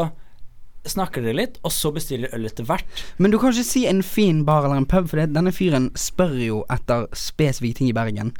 snakker 0.87 1.23
dere 1.23 1.37
litt, 1.37 1.57
og 1.67 1.71
så 1.71 1.91
bestiller 1.95 2.33
øl 2.35 2.47
etter 2.47 2.65
hvert. 2.67 3.03
Men 3.21 3.31
du 3.31 3.37
kan 3.39 3.53
ikke 3.53 3.67
si 3.67 3.85
en 3.89 4.01
fin 4.03 4.43
bar 4.47 4.65
eller 4.65 4.81
en 4.81 4.87
pub, 4.89 5.09
for 5.09 5.21
det, 5.21 5.29
denne 5.35 5.53
fyren 5.55 5.89
spør 5.99 6.35
jo 6.41 6.61
etter 6.73 7.07
spesifikke 7.15 7.81
ting 7.81 7.91
i 7.91 7.95
Bergen. 7.97 8.33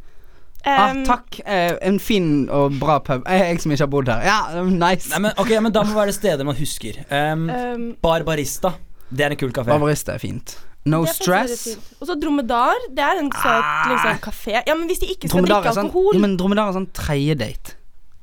ah, 0.66 0.92
Um, 0.92 1.04
takk. 1.06 1.40
Eh, 1.46 1.78
en 1.82 2.00
fin 2.00 2.50
og 2.50 2.80
bra 2.80 2.98
pub. 3.00 3.24
Jeg, 3.30 3.40
jeg 3.54 3.62
som 3.62 3.72
ikke 3.72 3.86
har 3.86 3.92
bodd 3.94 4.10
her. 4.12 4.24
Ja, 4.26 4.64
nice. 4.64 5.08
Nei, 5.14 5.20
men, 5.28 5.32
ok, 5.38 5.54
men 5.62 5.72
Da 5.72 5.84
må 5.86 5.94
det 5.94 6.02
være 6.02 6.16
steder 6.18 6.44
man 6.48 6.58
husker. 6.60 6.98
Um, 7.12 7.46
um, 7.50 7.86
Barbarista. 8.04 8.74
Det 9.08 9.24
er 9.24 9.36
en 9.36 9.40
kul 9.40 9.54
kafé. 9.56 9.70
Barbarista 9.72 10.18
er 10.18 10.24
fint. 10.24 10.58
No 10.88 11.02
stress. 11.10 11.66
Og 12.00 12.08
så 12.10 12.16
Dromedar. 12.22 12.86
Det 12.94 13.04
er 13.04 13.20
en 13.22 13.32
søt 13.34 13.90
liksom, 13.92 14.22
kafé. 14.24 14.54
Ja, 14.60 14.76
men 14.76 14.88
hvis 14.90 15.02
de 15.04 15.10
ikke 15.14 15.30
skal 15.32 15.48
drikke 15.48 15.74
sånn, 15.76 15.90
alkohol 15.90 16.16
ja, 16.18 16.22
men 16.24 16.38
dromedar 16.40 16.72
er 16.72 16.78
sånn 16.78 16.90
tredje 16.96 17.36
date. 17.40 17.76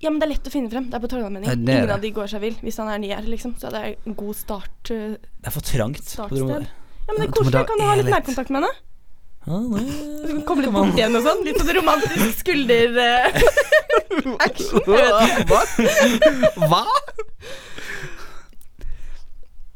Ja, 0.04 0.10
men 0.12 0.20
det 0.20 0.26
er 0.26 0.32
lett 0.34 0.48
å 0.48 0.52
finne 0.52 0.68
frem. 0.72 0.88
Det 0.92 0.98
er 0.98 1.02
på 1.04 1.08
Torgallmenning. 1.12 1.48
Ingen 1.48 1.68
det. 1.88 1.92
av 1.94 2.02
de 2.02 2.10
går 2.12 2.26
seg 2.28 2.42
vill 2.44 2.56
hvis 2.64 2.76
han 2.82 2.90
er 2.92 2.98
ny 3.00 3.12
her, 3.14 3.24
liksom. 3.28 3.54
Så 3.60 3.70
det 3.72 3.80
er 3.80 3.94
en 4.04 4.16
god 4.18 4.36
start. 4.36 4.90
uh, 4.90 5.14
Det 5.16 5.48
er 5.48 5.54
for 5.54 5.64
trangt. 5.64 6.10
på 6.16 6.28
Dromedar. 6.34 6.66
Ja, 7.04 7.12
men 7.12 7.20
det 7.22 7.28
er 7.28 7.32
koselig. 7.36 7.62
Kan 7.70 7.80
du 7.80 7.86
ha 7.88 7.94
litt 8.00 8.10
nærkontakt 8.12 8.52
med 8.52 8.64
henne? 8.64 8.74
Ja, 9.44 9.58
det- 9.60 10.44
komme 10.48 10.64
litt 10.64 10.72
bort 10.72 10.96
igjen 10.96 11.16
og 11.18 11.24
sånn. 11.24 11.42
Litt 11.44 11.58
sånn 11.60 11.72
romantisk 11.78 12.38
skulder... 12.44 12.96
uh, 12.96 13.28
action. 14.40 14.80
Jeg. 14.94 15.48
Hva? 15.50 15.60
Hva? 16.68 16.84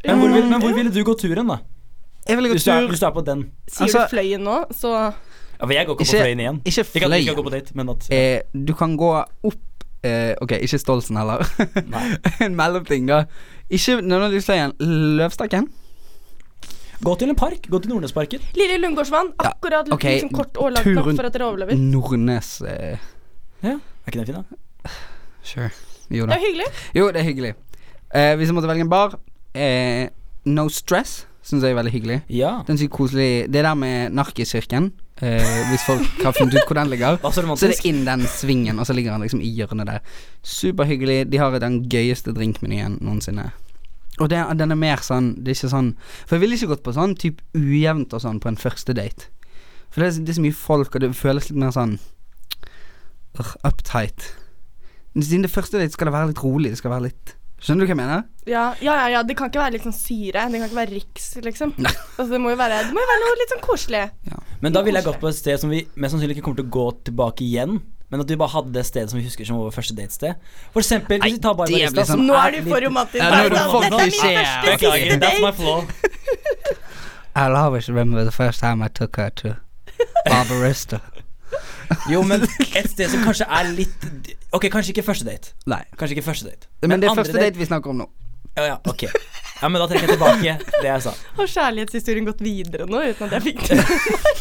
Men 0.04 0.20
hvor, 0.22 0.30
vil, 0.32 0.46
men 0.48 0.62
hvor 0.62 0.72
ville 0.76 0.92
du 0.94 1.00
gå 1.04 1.14
turen, 1.20 1.50
da? 1.52 1.58
Jeg 2.28 2.36
vil 2.36 2.46
gå 2.48 2.52
Hvis 2.52 2.64
du 2.64 2.70
er, 2.70 2.80
tur 2.80 2.88
hvis 2.92 3.00
du 3.00 3.06
er 3.06 3.10
på 3.16 3.24
den? 3.26 3.42
Sier 3.68 3.84
Altså- 3.86 4.04
du 4.04 4.16
Fløyen 4.16 4.40
nå, 4.44 4.64
så 4.70 4.92
Ja, 5.60 5.66
for 5.66 5.72
jeg 5.72 5.86
går 5.86 5.94
ikke 5.96 6.04
på 6.04 6.10
Fløyen 6.18 6.40
igjen. 6.40 6.60
Ikke 6.64 6.80
Ikke 6.80 6.94
Jeg 6.94 7.02
kan 7.02 7.22
skal 7.24 7.34
gå 7.34 7.42
på 7.42 7.50
Fløyen. 7.50 7.64
date, 7.64 7.74
men 7.74 7.88
at 7.88 8.08
Eh, 8.10 8.40
du 8.66 8.74
kan 8.74 8.96
gå 8.96 9.10
opp 9.44 9.84
eh, 10.04 10.34
Ok, 10.42 10.52
ikke 10.52 10.78
Stolsen 10.78 11.16
heller. 11.16 11.42
En 12.44 12.54
mellomting, 12.56 13.08
da. 13.08 13.24
Ikke 13.70 14.00
nødvendigvis 14.00 14.46
Fløyen. 14.46 14.72
Løvstakken? 15.18 15.68
Gå 17.04 17.14
til 17.18 17.28
en 17.30 17.36
park. 17.36 17.68
Gå 17.70 17.78
til 17.78 17.90
Nordnesparken. 17.90 18.40
Lille 18.58 18.78
Lundgårdsvann. 18.82 19.32
Akkurat 19.38 19.86
litt 19.86 19.94
okay. 19.94 20.12
liksom 20.18 20.32
kort 20.34 20.56
og 20.58 20.72
langt 20.72 20.86
nok 20.94 21.12
for 21.16 21.22
at 21.28 21.32
dere 21.32 21.46
overlever. 21.46 21.76
Nordnes 21.78 22.60
eh, 22.62 22.98
Ja, 23.62 23.76
Er 23.78 24.08
ikke 24.12 24.18
den 24.18 24.26
fin, 24.26 24.34
da? 24.34 24.90
Sure. 25.42 25.70
Jo 26.10 26.26
Det 26.26 26.34
er 26.34 26.40
hyggelig. 26.40 26.66
Jo, 26.94 27.06
det 27.12 27.16
er 27.20 27.24
hyggelig. 27.24 27.54
Eh, 28.14 28.34
hvis 28.36 28.48
jeg 28.48 28.54
måtte 28.54 28.68
velge 28.68 28.80
en 28.86 28.90
bar 28.90 29.18
eh, 29.54 30.08
No 30.44 30.68
Stress 30.68 31.26
syns 31.48 31.64
jeg 31.64 31.72
er 31.72 31.78
veldig 31.78 31.92
hyggelig. 31.94 32.16
Ja. 32.32 32.58
Den 32.68 32.78
sykt 32.80 32.92
koselig. 32.94 33.46
Det 33.52 33.62
der 33.64 33.76
med 33.78 34.14
Narkiskirken, 34.16 34.90
eh, 35.22 35.54
hvis 35.70 35.86
folk 35.86 36.20
har 36.24 36.36
funnet 36.36 36.58
ut 36.58 36.66
hvor 36.68 36.78
den 36.78 36.90
ligger. 36.92 37.16
Så 37.32 37.44
er 37.66 37.72
det 37.72 37.86
inn 37.88 38.04
den 38.06 38.26
svingen, 38.28 38.78
og 38.78 38.86
så 38.86 38.96
ligger 38.96 39.16
han 39.16 39.24
liksom 39.24 39.40
i 39.40 39.48
hjørnet 39.56 39.88
der. 39.88 40.04
Superhyggelig. 40.42 41.24
De 41.32 41.40
har 41.40 41.56
den 41.58 41.80
gøyeste 41.88 42.34
drinkmenyen 42.36 42.98
noensinne. 43.00 43.50
Og 44.18 44.30
det, 44.30 44.40
den 44.58 44.74
er 44.74 44.78
mer 44.78 45.02
sånn 45.06 45.28
Det 45.38 45.52
er 45.52 45.54
ikke 45.54 45.68
sånn 45.70 45.92
For 46.26 46.34
jeg 46.34 46.42
ville 46.42 46.56
ikke 46.56 46.72
gått 46.72 46.80
på 46.82 46.94
sånn 46.96 47.12
type 47.14 47.44
ujevnt 47.54 48.16
og 48.16 48.22
sånn 48.24 48.40
på 48.42 48.50
en 48.50 48.58
første 48.58 48.90
date. 48.96 49.28
For 49.94 50.02
det 50.02 50.08
er, 50.08 50.24
det 50.26 50.32
er 50.32 50.38
så 50.40 50.44
mye 50.44 50.58
folk, 50.58 50.94
og 50.94 51.04
det 51.04 51.12
føles 51.16 51.48
litt 51.48 51.60
mer 51.62 51.70
sånn 51.72 51.96
uh, 53.38 53.52
uptight. 53.64 54.32
Siden 55.14 55.46
det 55.46 55.52
første 55.54 55.80
date 55.80 55.94
skal 55.94 56.10
det 56.10 56.16
være 56.16 56.32
litt 56.32 56.42
rolig. 56.42 56.74
Det 56.74 56.80
skal 56.82 56.92
være 56.92 57.08
litt 57.08 57.38
Skjønner 57.58 57.82
du 57.82 57.88
hva 57.88 57.94
jeg 57.94 57.98
mener? 57.98 58.20
Ja, 58.46 58.64
ja, 58.80 58.92
ja, 59.02 59.06
ja. 59.16 59.22
Det 59.26 59.34
kan 59.36 59.48
ikke 59.50 59.58
være 59.60 59.74
litt 59.74 59.82
sånn 59.84 59.94
syre. 59.96 60.44
Det 60.52 60.60
kan 60.60 60.68
ikke 60.68 60.78
være 60.78 60.92
Riks, 60.94 61.24
liksom. 61.42 61.72
Altså, 61.82 62.28
det 62.30 62.38
må 62.40 62.52
jo 62.52 62.58
være, 62.60 62.76
det 62.86 62.94
må 62.94 63.02
jo 63.02 63.08
være 63.10 63.22
noe 63.24 63.38
litt 63.40 63.54
sånn 63.54 63.64
koselig. 63.64 64.04
Men 64.62 64.72
da 64.76 64.82
ville 64.86 65.00
jeg 65.02 65.08
gått 65.08 65.18
på 65.22 65.28
et 65.32 65.38
sted 65.38 65.58
som 65.62 65.70
vi 65.74 65.80
mest 65.98 66.14
sannsynlig 66.14 66.36
ikke 66.38 66.44
kommer 66.46 66.60
til 66.62 66.68
å 66.68 66.74
gå 66.78 66.86
tilbake 67.10 67.42
igjen. 67.48 67.80
Men 68.08 68.22
at 68.24 68.30
vi 68.30 68.38
bare 68.40 68.54
hadde 68.54 68.72
det 68.72 68.86
stedet 68.88 69.10
som 69.10 69.18
vi 69.18 69.24
husker 69.26 69.44
som 69.44 69.58
vår 69.60 69.74
første 69.74 69.92
datested. 69.98 70.38
For 70.72 70.80
eksempel, 70.80 71.18
hvis 71.20 71.34
vi 71.36 71.42
tar 71.44 71.58
Barbarista 71.58 71.92
blir 71.98 72.06
sånn- 72.08 72.22
Nå 72.30 72.38
er 72.40 72.54
du 72.56 72.70
for 72.70 72.80
romantisk. 72.86 73.20
Ja, 73.20 73.42
Dette 73.42 73.44
er 73.44 73.50
min 73.50 73.74
første 73.74 74.06
siste 74.14 75.18
That's 75.20 75.42
my 75.42 75.50
date. 75.50 76.88
I'll 77.36 77.56
always 77.56 77.88
remember 77.88 78.24
the 78.24 78.32
first 78.32 78.60
time 78.60 78.82
I 78.82 78.88
took 78.88 79.16
her 79.16 79.30
to 79.42 79.56
Barbarista. 80.26 81.00
Jo, 82.12 82.22
men 82.26 82.44
et 82.44 82.88
sted 82.90 83.10
som 83.12 83.24
kanskje 83.24 83.48
er 83.48 83.70
litt 83.72 84.08
Ok, 84.54 84.68
kanskje 84.72 84.94
ikke 84.94 85.04
første 85.04 85.28
date. 85.28 85.52
Nei. 85.68 85.82
Kanskje 85.98 86.16
ikke 86.16 86.24
første 86.30 86.48
date. 86.48 86.70
Men, 86.86 87.02
det 87.02 87.10
er 87.10 87.18
første 87.18 87.36
date 87.36 87.60
vi 87.60 87.68
snakker 87.68 87.92
om 87.92 88.00
nå. 88.00 88.06
Ja, 88.56 88.64
ja, 88.64 88.76
ok. 88.88 89.04
Ja, 89.60 89.68
men 89.68 89.80
da 89.82 89.88
trekker 89.90 90.08
jeg 90.08 90.16
tilbake 90.16 90.54
det 90.82 90.88
jeg 90.88 91.02
sa. 91.04 91.12
Har 91.38 91.50
kjærlighetshistorien 91.52 92.28
gått 92.28 92.40
videre 92.44 92.86
nå 92.88 93.02
uten 93.10 93.28
at 93.28 93.36
jeg 93.36 93.44
fikk 93.50 93.66
det? 93.68 93.84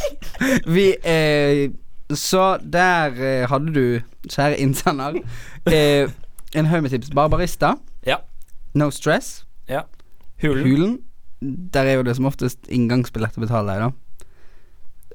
Vi 0.78 0.86
eh, 1.02 1.66
Så 2.14 2.46
der 2.62 3.18
eh, 3.18 3.44
hadde 3.50 3.74
du, 3.76 3.84
kjære 4.30 4.62
innsender, 4.64 5.20
eh, 5.68 6.14
en 6.56 6.72
haug 6.72 6.86
med 6.86 6.94
tips. 6.94 7.12
Barbarista. 7.14 7.76
Ja. 8.08 8.22
No 8.78 8.90
Stress. 8.94 9.44
Ja. 9.70 9.84
Hulen. 10.42 10.64
Hulen. 10.66 10.98
Der 11.74 11.86
er 11.86 12.00
jo 12.00 12.06
det 12.08 12.16
som 12.18 12.30
oftest 12.30 12.70
inngangsbillett 12.74 13.38
å 13.38 13.44
betale 13.44 13.74
deg, 13.74 13.90
da. 13.90 14.07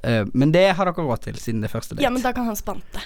Eh, 0.03 0.25
men 0.35 0.53
det 0.55 0.67
har 0.77 0.89
dere 0.89 1.05
råd 1.07 1.27
til, 1.29 1.39
siden 1.39 1.63
det 1.63 1.71
er 1.71 1.75
første 1.79 1.95
date. 1.95 2.03
Ja, 2.05 2.11
men 2.11 2.23
da 2.25 2.33
kan 2.35 2.49
han 2.49 2.57
spante. 2.59 3.03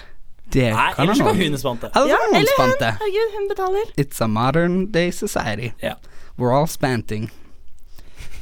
det 0.53 0.69
Nei, 0.73 0.93
kan 0.95 1.03
ellers 1.03 1.19
han 1.19 1.27
kan 1.27 1.41
hun 1.41 1.57
spante. 1.57 1.91
Eller 1.95 2.07
Ja, 2.13 2.17
hun 2.25 2.35
eller 2.35 2.61
hun. 2.61 2.73
Herregud, 2.81 3.33
hun 3.35 3.49
betaler. 3.49 3.91
It's 3.97 4.23
a 4.23 4.27
modern 4.27 4.91
day 4.91 5.11
society. 5.11 5.71
Ja. 5.83 5.93
We're 6.37 6.53
all 6.53 6.67
spanting. 6.67 7.29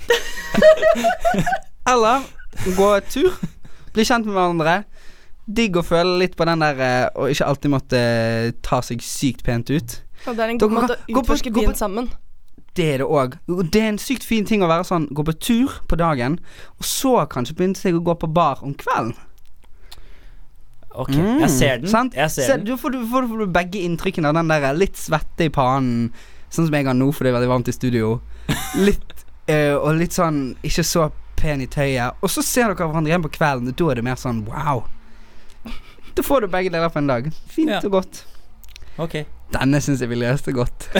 Eller 1.89 2.21
gå 2.77 2.99
tur. 3.09 3.33
Bli 3.93 4.05
kjent 4.05 4.25
med 4.27 4.35
hverandre. 4.35 4.83
Digg 5.45 5.77
å 5.77 5.83
føle 5.85 6.17
litt 6.23 6.35
på 6.37 6.45
den 6.49 6.63
der 6.63 6.79
og 7.13 7.27
å 7.27 7.29
ikke 7.29 7.45
alltid 7.45 7.71
måtte 7.73 7.99
eh, 7.99 8.51
ta 8.65 8.81
seg 8.81 9.03
sykt 9.05 9.43
pent 9.45 9.69
ut. 9.69 9.99
Og 10.25 10.33
det 10.37 10.41
er 10.45 10.53
en 10.55 10.61
god 10.61 10.73
måte 10.73 10.95
å 10.97 11.19
utforske 11.21 11.51
gå 11.53 11.61
byen 11.61 11.77
sammen. 11.77 12.09
Det 12.75 12.85
er 12.93 12.97
det 13.03 13.07
òg. 13.07 13.37
Det 13.71 13.81
er 13.81 13.87
en 13.93 13.99
sykt 14.01 14.25
fin 14.27 14.45
ting 14.47 14.63
å 14.65 14.67
være 14.67 14.83
sånn 14.87 15.05
gå 15.15 15.23
på 15.23 15.33
tur 15.39 15.77
på 15.87 15.95
dagen, 15.99 16.39
og 16.79 16.83
så 16.87 17.13
kanskje 17.31 17.55
begynne 17.55 17.79
seg 17.79 17.95
å 17.95 18.03
gå 18.03 18.15
på 18.19 18.27
bar 18.35 18.59
om 18.67 18.73
kvelden. 18.75 19.13
Ok, 20.95 21.11
jeg 21.15 21.49
ser 21.51 21.77
den. 21.79 21.87
Mm, 21.87 21.91
Sant? 21.91 22.15
Jeg 22.15 22.31
ser 22.31 22.47
Se, 22.47 22.55
den. 22.57 22.65
Du 22.67 22.77
får, 22.79 22.93
du, 22.95 23.01
får, 23.11 23.27
får 23.27 23.43
du 23.43 23.51
begge 23.55 23.81
inntrykkene 23.83 24.29
av 24.31 24.37
den 24.37 24.51
der 24.51 24.67
litt 24.75 24.95
svette 24.99 25.47
i 25.47 25.51
pannen, 25.51 26.09
sånn 26.49 26.69
som 26.69 26.75
jeg 26.77 26.87
har 26.87 26.95
nå 26.95 27.09
fordi 27.11 27.29
det 27.29 27.33
er 27.33 27.37
veldig 27.39 27.51
varmt 27.51 27.71
i 27.71 27.75
studio. 27.75 28.13
Litt 28.79 29.15
øh, 29.51 29.75
Og 29.85 29.89
litt 29.99 30.15
sånn 30.15 30.53
ikke 30.63 30.85
så 30.87 31.09
pen 31.35 31.63
i 31.65 31.67
tøyet. 31.67 32.15
Og 32.23 32.31
så 32.31 32.43
ser 32.45 32.71
dere 32.71 32.87
hverandre 32.87 33.11
igjen 33.11 33.25
på 33.25 33.33
kvelden, 33.35 33.71
og 33.71 33.75
da 33.79 33.89
er 33.91 33.99
det 33.99 34.05
mer 34.07 34.19
sånn 34.21 34.43
wow. 34.47 34.85
Da 36.15 36.23
får 36.23 36.45
du 36.45 36.51
begge 36.53 36.71
deler 36.71 36.91
på 36.93 37.01
en 37.01 37.11
dag. 37.11 37.27
Fint 37.51 37.73
Ja. 37.75 37.81
og 37.83 37.97
godt. 37.99 38.23
Ok. 39.03 39.17
Denne 39.51 39.81
syns 39.83 39.99
jeg 39.99 40.07
vi 40.13 40.21
løste 40.21 40.55
godt. 40.55 40.87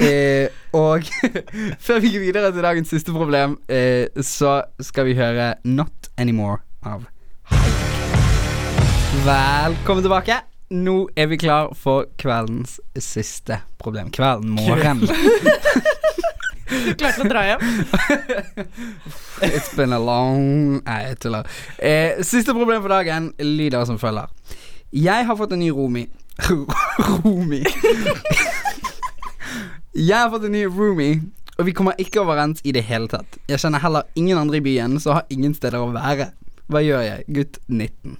eh, 0.00 0.48
og 0.76 1.04
før 1.86 2.00
vi 2.00 2.12
går 2.14 2.24
videre 2.26 2.52
til 2.52 2.64
dagens 2.64 2.90
siste 2.92 3.12
problem, 3.14 3.58
eh, 3.68 4.06
så 4.24 4.60
skal 4.80 5.08
vi 5.10 5.16
høre 5.18 5.54
Not 5.64 6.10
Anymore 6.18 6.62
av 6.86 7.04
Haik. 7.50 7.80
Velkommen 9.24 10.04
tilbake. 10.04 10.40
Nå 10.70 11.08
er 11.18 11.26
vi 11.26 11.36
klar 11.36 11.72
for 11.74 12.06
kveldens 12.18 12.76
siste 13.02 13.58
problem. 13.82 14.10
Kvelden, 14.14 14.50
morgen. 14.54 15.00
Du 16.70 16.94
klarte 17.00 17.24
å 17.24 17.28
dra 17.28 17.42
hjem? 17.48 17.64
It's 19.50 19.72
been 19.74 19.92
a 19.92 19.98
long 19.98 20.78
Nei, 20.84 21.00
jeg 21.08 21.18
tuller. 21.24 21.48
Eh, 21.82 22.22
siste 22.22 22.54
problem 22.54 22.84
for 22.84 22.94
dagen 22.94 23.32
lyder 23.42 23.82
som 23.88 23.98
følger. 23.98 24.30
Jeg 24.94 25.26
har 25.26 25.38
fått 25.38 25.56
en 25.56 25.62
ny 25.64 25.72
Romi. 25.74 26.06
roomie. 27.20 27.64
Jeg 29.96 30.16
har 30.16 30.30
fått 30.30 30.46
en 30.46 30.54
ny 30.54 30.64
roomie, 30.70 31.20
og 31.58 31.66
vi 31.66 31.74
kommer 31.76 31.98
ikke 32.00 32.22
overens 32.22 32.62
i 32.64 32.72
det 32.72 32.84
hele 32.88 33.10
tatt. 33.10 33.40
Jeg 33.50 33.60
kjenner 33.62 33.82
heller 33.82 34.06
ingen 34.14 34.38
andre 34.38 34.60
i 34.60 34.64
byen, 34.64 35.00
så 35.02 35.18
har 35.18 35.30
ingen 35.34 35.54
steder 35.56 35.82
å 35.82 35.90
være. 35.92 36.30
Hva 36.70 36.82
gjør 36.84 37.02
jeg? 37.02 37.24
Gutt 37.34 37.58
19. 37.66 38.18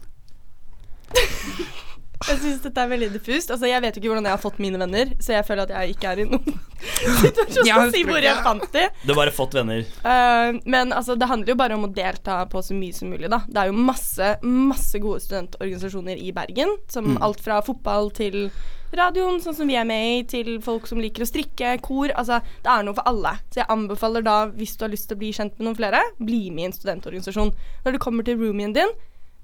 Jeg 2.20 2.36
syns 2.42 2.58
dette 2.60 2.82
er 2.82 2.90
veldig 2.90 3.06
diffust. 3.14 3.52
Altså, 3.54 3.64
jeg 3.70 3.80
vet 3.80 3.96
jo 3.96 4.02
ikke 4.02 4.10
hvordan 4.10 4.26
jeg 4.28 4.34
har 4.34 4.42
fått 4.42 4.58
mine 4.60 4.80
venner, 4.82 5.14
så 5.24 5.38
jeg 5.38 5.46
føler 5.48 5.64
at 5.64 5.72
jeg 5.72 5.94
ikke 5.94 6.10
er 6.10 6.20
i 6.20 6.26
noen 6.28 6.58
situasjon 7.22 7.64
til 7.64 7.72
å 7.72 7.86
si 7.94 8.02
hvor 8.10 8.26
jeg 8.26 8.42
fant 8.44 8.66
de. 8.74 8.82
Du 9.06 9.12
har 9.14 9.20
bare 9.22 9.32
fått 9.34 9.56
venner. 9.56 9.86
Uh, 10.04 10.58
men 10.68 10.92
altså, 10.92 11.16
det 11.16 11.30
handler 11.30 11.54
jo 11.54 11.60
bare 11.62 11.78
om 11.78 11.86
å 11.88 11.92
delta 11.96 12.42
på 12.50 12.60
så 12.66 12.76
mye 12.76 12.96
som 12.96 13.14
mulig, 13.14 13.30
da. 13.32 13.40
Det 13.48 13.62
er 13.62 13.70
jo 13.70 13.86
masse, 13.88 14.34
masse 14.44 15.00
gode 15.00 15.22
studentorganisasjoner 15.24 16.20
i 16.20 16.34
Bergen. 16.36 16.76
Som 16.92 17.16
alt 17.24 17.40
fra 17.46 17.62
fotball 17.64 18.12
til 18.18 18.50
radioen, 18.98 19.40
sånn 19.42 19.54
som 19.54 19.68
vi 19.70 19.76
er 19.78 19.84
med 19.88 20.06
i, 20.10 20.22
til 20.28 20.60
folk 20.64 20.86
som 20.90 20.98
liker 21.02 21.22
å 21.22 21.28
strikke, 21.28 21.76
kor. 21.84 22.10
Altså, 22.18 22.40
det 22.64 22.70
er 22.72 22.82
noe 22.86 22.96
for 22.96 23.06
alle. 23.10 23.36
Så 23.52 23.60
jeg 23.62 23.68
anbefaler 23.70 24.24
da, 24.26 24.36
hvis 24.56 24.76
du 24.76 24.84
har 24.86 24.92
lyst 24.92 25.08
til 25.10 25.16
å 25.18 25.20
bli 25.22 25.32
kjent 25.36 25.54
med 25.58 25.68
noen 25.68 25.78
flere, 25.78 26.00
bli 26.18 26.50
med 26.50 26.62
i 26.64 26.68
en 26.70 26.76
studentorganisasjon. 26.76 27.52
Når 27.86 27.96
du 27.96 28.00
kommer 28.02 28.26
til 28.26 28.40
roomien 28.40 28.72
din, 28.76 28.90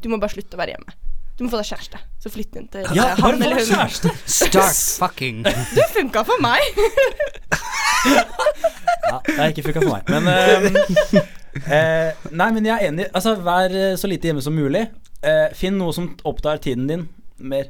du 0.03 0.09
må 0.13 0.19
bare 0.23 0.35
slutte 0.35 0.59
å 0.59 0.61
være 0.61 0.75
hjemme. 0.77 0.97
Du 1.37 1.45
må 1.45 1.51
få 1.53 1.59
deg 1.61 1.69
kjæreste. 1.69 1.99
Så 2.25 2.31
flytt 2.33 2.55
inn 2.57 2.69
til 2.73 2.87
Ja, 2.97 3.11
bare 3.13 3.21
han 3.21 3.43
eller 3.45 3.59
hun. 3.61 3.67
kjæreste. 3.69 4.13
Start 4.25 4.79
fucking. 5.03 5.43
Du 5.45 5.83
funka 5.93 6.25
for 6.25 6.41
meg. 6.41 6.61
Ja, 9.07 9.21
det 9.27 9.37
har 9.39 9.53
ikke 9.53 9.63
funka 9.69 9.83
for 9.85 9.93
meg. 9.95 10.09
Men 10.11 10.29
ehm, 10.31 10.77
eh, 11.71 12.31
Nei, 12.35 12.49
men 12.57 12.67
jeg 12.67 12.75
er 12.75 12.89
enig. 12.91 13.07
Altså, 13.15 13.37
vær 13.45 13.75
så 13.99 14.09
lite 14.11 14.31
hjemme 14.31 14.43
som 14.43 14.57
mulig. 14.57 14.87
Eh, 15.23 15.47
finn 15.57 15.79
noe 15.79 15.95
som 15.95 16.09
opptar 16.27 16.59
tiden 16.63 16.89
din 16.91 17.05
mer. 17.39 17.69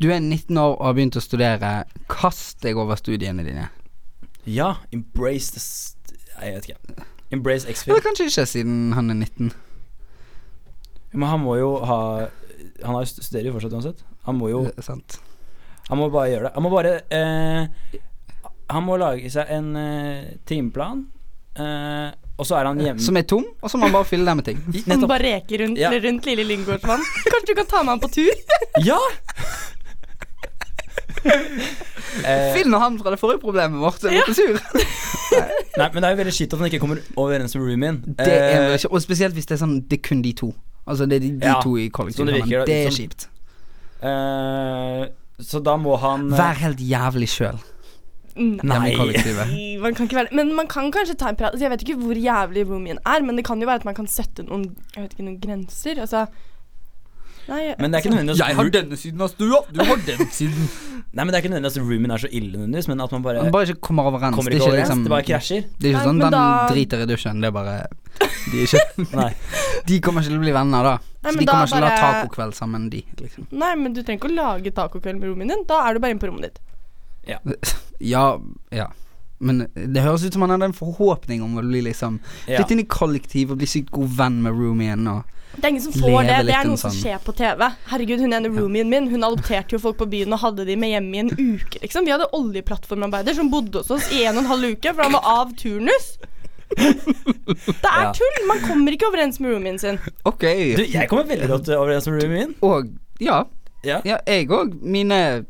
Du 0.00 0.08
er 0.10 0.20
19 0.20 0.56
år 0.58 0.76
og 0.78 0.84
har 0.86 0.94
begynt 0.96 1.16
å 1.18 1.22
studere. 1.22 1.72
Kast 2.10 2.62
deg 2.64 2.76
over 2.80 2.96
studiene 2.98 3.44
dine. 3.46 3.68
Ja, 4.48 4.76
embrace 4.92 5.52
the 5.54 5.62
jeg 6.42 6.54
vet 6.56 6.70
ikke. 6.70 7.04
Embrace 7.32 7.68
X-Film. 7.70 7.94
Eller 7.94 8.04
kanskje 8.04 8.26
ikke, 8.28 8.46
siden 8.50 8.92
han 8.96 9.10
er 9.12 9.18
19. 9.20 9.52
Men 11.12 11.28
han 11.28 11.42
må 11.44 11.58
jo 11.60 11.74
ha 11.84 11.98
Han 12.82 12.96
har 12.96 13.04
studerer 13.04 13.50
jo 13.50 13.52
fortsatt 13.56 13.76
uansett. 13.76 14.00
Han 14.26 14.38
må 14.40 14.48
jo 14.50 14.64
Det 14.66 14.78
er 14.80 14.86
sant. 14.86 15.18
Han 15.88 15.98
må 16.00 16.08
bare 16.10 16.30
gjøre 16.32 16.48
det. 16.48 16.52
Han 16.56 16.64
må 16.64 16.70
bare 16.72 16.92
eh, 17.12 18.00
Han 18.72 18.86
må 18.86 18.96
lage 19.00 19.30
seg 19.30 19.50
en 19.52 19.70
eh, 19.76 20.32
timeplan, 20.48 21.04
eh, 21.60 22.10
og 22.40 22.46
så 22.48 22.56
er 22.58 22.70
han 22.70 22.80
hjemme 22.80 23.02
Som 23.04 23.18
er 23.20 23.26
tom, 23.28 23.44
og 23.60 23.68
så 23.70 23.78
må 23.78 23.86
han 23.90 23.94
bare 23.98 24.08
fylle 24.08 24.24
den 24.24 24.38
med 24.40 24.46
ting. 24.48 24.62
Han 24.88 25.04
bare 25.10 25.26
reker 25.36 25.62
rundt, 25.66 25.78
Ja. 25.78 25.90
rundt 25.92 26.26
lille 26.30 26.46
Lyngårdsvann. 26.48 27.02
Kanskje 27.28 27.52
du 27.52 27.54
kan 27.60 27.68
ta 27.68 27.82
med 27.84 27.92
han 27.92 28.00
på 28.02 28.08
tur? 28.14 28.32
Ja! 28.86 28.98
eh, 32.26 32.52
Finn 32.56 32.74
han 32.76 32.98
fra 33.00 33.12
det 33.14 33.18
forrige 33.20 33.40
problemet 33.42 33.80
vårt. 33.82 34.02
Jeg 34.08 34.24
ble 34.26 34.34
sur. 34.36 34.58
nei, 35.80 35.88
men 35.92 35.98
det 36.02 36.04
er 36.08 36.14
jo 36.14 36.20
veldig 36.22 36.34
skitt 36.36 36.52
at 36.56 36.60
han 36.62 36.68
ikke 36.70 36.80
kommer 36.82 37.00
overens 37.20 37.54
med 37.56 37.64
roomien. 37.66 38.00
Det 38.18 38.28
er 38.28 38.48
Eh, 38.52 38.60
vel 38.68 38.78
ikke 38.80 38.92
Og 38.92 39.02
spesielt 39.04 39.34
hvis 39.38 39.46
det 39.48 39.56
er 39.56 39.62
sånn 39.64 39.78
Det 39.88 39.98
er 40.00 40.02
kun 40.08 40.22
de 40.24 40.32
to. 40.36 40.50
Altså 40.86 41.06
det 41.08 41.16
er 41.20 41.24
de, 41.24 41.30
de 41.40 41.46
Ja, 41.52 41.60
to 41.62 41.76
i 41.78 41.86
sånn 41.88 41.94
kollektivet. 41.98 42.32
det 42.32 42.40
virker, 42.42 42.64
Det 42.66 42.78
er 42.78 42.90
sånn- 42.90 42.98
kjipt. 43.00 43.28
Uh, 44.02 45.06
så 45.42 45.60
da 45.62 45.76
må 45.78 45.94
han 46.02 46.24
eh, 46.32 46.38
Vær 46.40 46.58
helt 46.58 46.80
jævlig 46.82 47.28
sjøl 47.30 47.60
Nei. 48.34 48.64
Nei, 48.64 49.76
Man 49.84 49.94
kan 49.94 50.06
ikke 50.08 50.16
være 50.22 50.34
Men 50.34 50.54
man 50.56 50.66
kan 50.70 50.88
kanskje 50.94 51.14
ta 51.20 51.28
en 51.30 51.36
prat. 51.36 51.52
Altså, 51.52 51.66
jeg 51.66 51.72
vet 51.74 51.82
ikke 51.84 51.98
hvor 52.00 52.16
jævlig 52.18 52.64
roomien 52.66 52.98
er, 53.04 53.20
men 53.22 53.36
det 53.38 53.44
kan 53.44 53.60
jo 53.60 53.68
være 53.68 53.82
at 53.82 53.86
man 53.88 53.94
kan 53.98 54.08
sette 54.10 54.42
noen 54.46 54.64
Jeg 54.96 55.04
vet 55.04 55.12
ikke, 55.14 55.26
noen 55.28 55.38
grenser. 55.42 56.00
Altså 56.02 56.24
Nei, 57.48 57.74
Men 57.78 57.90
det 57.90 57.98
er 57.98 58.02
ikke 58.04 58.10
nødvendigvis 58.14 58.38
Jeg 58.38 58.54
har 58.56 58.68
denne 58.70 58.96
siden 58.96 59.20
av 59.24 59.28
stua, 59.32 59.58
du 59.72 59.80
har 59.82 59.96
den 60.06 60.20
siden. 60.38 60.68
Nei, 61.12 61.24
men 61.24 61.32
det 61.32 61.34
er 61.34 61.42
ikke 61.42 61.50
nødvendigvis 61.52 61.78
at 61.80 61.82
roomien 61.88 62.10
er 62.14 62.22
så 62.22 62.28
ille 62.30 62.52
nødvendigvis, 62.54 62.88
men 62.92 63.00
at 63.02 63.12
man 63.16 63.22
bare 63.26 63.42
Man 63.42 63.52
bare 63.52 63.66
ikke 63.72 63.80
kommer 63.88 64.06
overens. 64.12 64.36
kommer 64.36 64.50
det, 64.54 64.60
ikke 64.60 64.62
er 64.62 64.68
ikke 64.68 64.72
overens. 64.72 64.88
liksom, 64.88 65.02
det 65.02 65.10
bare 65.14 65.26
krasjer. 65.26 65.64
det 65.78 65.88
er 65.88 65.96
ikke 65.96 66.04
sånn 66.06 66.20
den 66.22 66.30
da- 66.36 66.68
driter 66.70 67.02
i 67.02 67.08
dusjen. 67.10 67.40
Det 67.42 67.50
er 67.50 67.56
bare 67.58 67.74
De, 68.52 68.62
er 68.62 68.66
ikke, 68.68 69.06
Nei. 69.22 69.30
de 69.90 70.00
kommer 70.00 70.22
ikke 70.22 70.30
til 70.32 70.38
å 70.38 70.44
bli 70.44 70.54
venner 70.54 70.82
da. 70.86 70.94
Nei, 71.22 71.32
Så 71.32 71.38
de 71.38 71.44
da 71.46 71.52
kommer 71.52 71.66
ikke 71.66 71.74
til 71.74 71.82
å 71.82 71.90
ha 71.90 71.96
bare- 71.96 72.22
tacokveld 72.22 72.54
sammen, 72.58 72.88
de. 72.90 73.02
Liksom. 73.20 73.46
Nei, 73.50 73.74
men 73.82 73.92
du 73.92 74.02
trenger 74.02 74.20
ikke 74.22 74.30
å 74.30 74.36
lage 74.38 74.72
tacokveld 74.78 75.18
med 75.20 75.28
roomien 75.32 75.48
din. 75.56 75.64
Da 75.66 75.82
er 75.88 75.94
du 75.94 76.00
bare 76.04 76.14
inne 76.14 76.22
på 76.22 76.30
rommet 76.30 76.48
ditt. 76.50 76.62
Ja, 78.02 78.38
ja. 78.74 78.88
Men 79.42 79.66
det 79.74 80.02
høres 80.02 80.22
ut 80.26 80.32
som 80.34 80.42
han 80.46 80.50
hadde 80.54 80.68
en 80.70 80.74
forhåpning 80.74 81.42
om 81.42 81.56
å 81.58 81.62
bli 81.66 81.80
liksom 81.82 82.20
Ja. 82.46 82.58
Flytte 82.60 82.74
inn 82.76 82.82
i 82.82 82.86
kollektiv 82.90 83.50
og 83.50 83.58
bli 83.58 83.66
sykt 83.70 83.90
god 83.94 84.10
venn 84.18 84.40
med 84.42 84.54
roomien 84.54 85.06
og 85.10 85.24
Det 85.56 85.64
er 85.64 85.68
ingen 85.68 85.82
som 85.84 85.92
får 85.92 86.22
det. 86.26 86.36
Det 86.48 86.54
er 86.54 86.62
en 86.64 86.70
noe 86.72 86.80
som 86.80 86.90
skjer 86.94 87.18
på 87.22 87.34
TV. 87.36 87.66
Herregud, 87.90 88.20
hun 88.24 88.32
ene 88.32 88.48
roomien 88.54 88.88
min 88.88 89.08
Hun 89.12 89.24
adopterte 89.26 89.76
jo 89.76 89.78
folk 89.82 89.98
på 90.00 90.06
byen 90.08 90.32
og 90.32 90.40
hadde 90.40 90.64
de 90.66 90.76
med 90.80 90.88
hjem 90.94 91.10
i 91.14 91.18
en 91.26 91.30
uke, 91.36 91.78
liksom. 91.82 92.06
Vi 92.08 92.14
hadde 92.14 92.28
oljeplattformarbeider 92.32 93.36
som 93.36 93.50
bodde 93.52 93.82
hos 93.82 93.90
oss 93.92 94.08
i 94.16 94.24
en 94.24 94.38
og 94.38 94.44
en 94.46 94.50
halv 94.54 94.70
uke, 94.72 94.94
for 94.94 95.02
han 95.04 95.12
var 95.12 95.28
av 95.36 95.52
turnus. 95.60 96.14
Det 96.72 97.84
er 97.84 98.02
Ja. 98.06 98.12
tull! 98.16 98.38
Man 98.48 98.60
kommer 98.64 98.92
ikke 98.96 99.10
overens 99.10 99.38
med 99.40 99.52
roomien 99.52 99.78
sin. 99.78 99.98
Ok. 100.24 100.40
Du, 100.76 100.84
jeg 100.88 101.08
kommer 101.10 101.24
veldig 101.28 101.48
godt 101.48 101.68
overens 101.76 102.06
med 102.08 102.22
roomien. 102.22 102.54
Og 102.62 102.88
ja. 103.20 103.42
Ja. 103.84 104.00
Ja, 104.06 104.16
jeg 104.26 104.48
òg. 104.48 104.76
Mine 104.80 105.44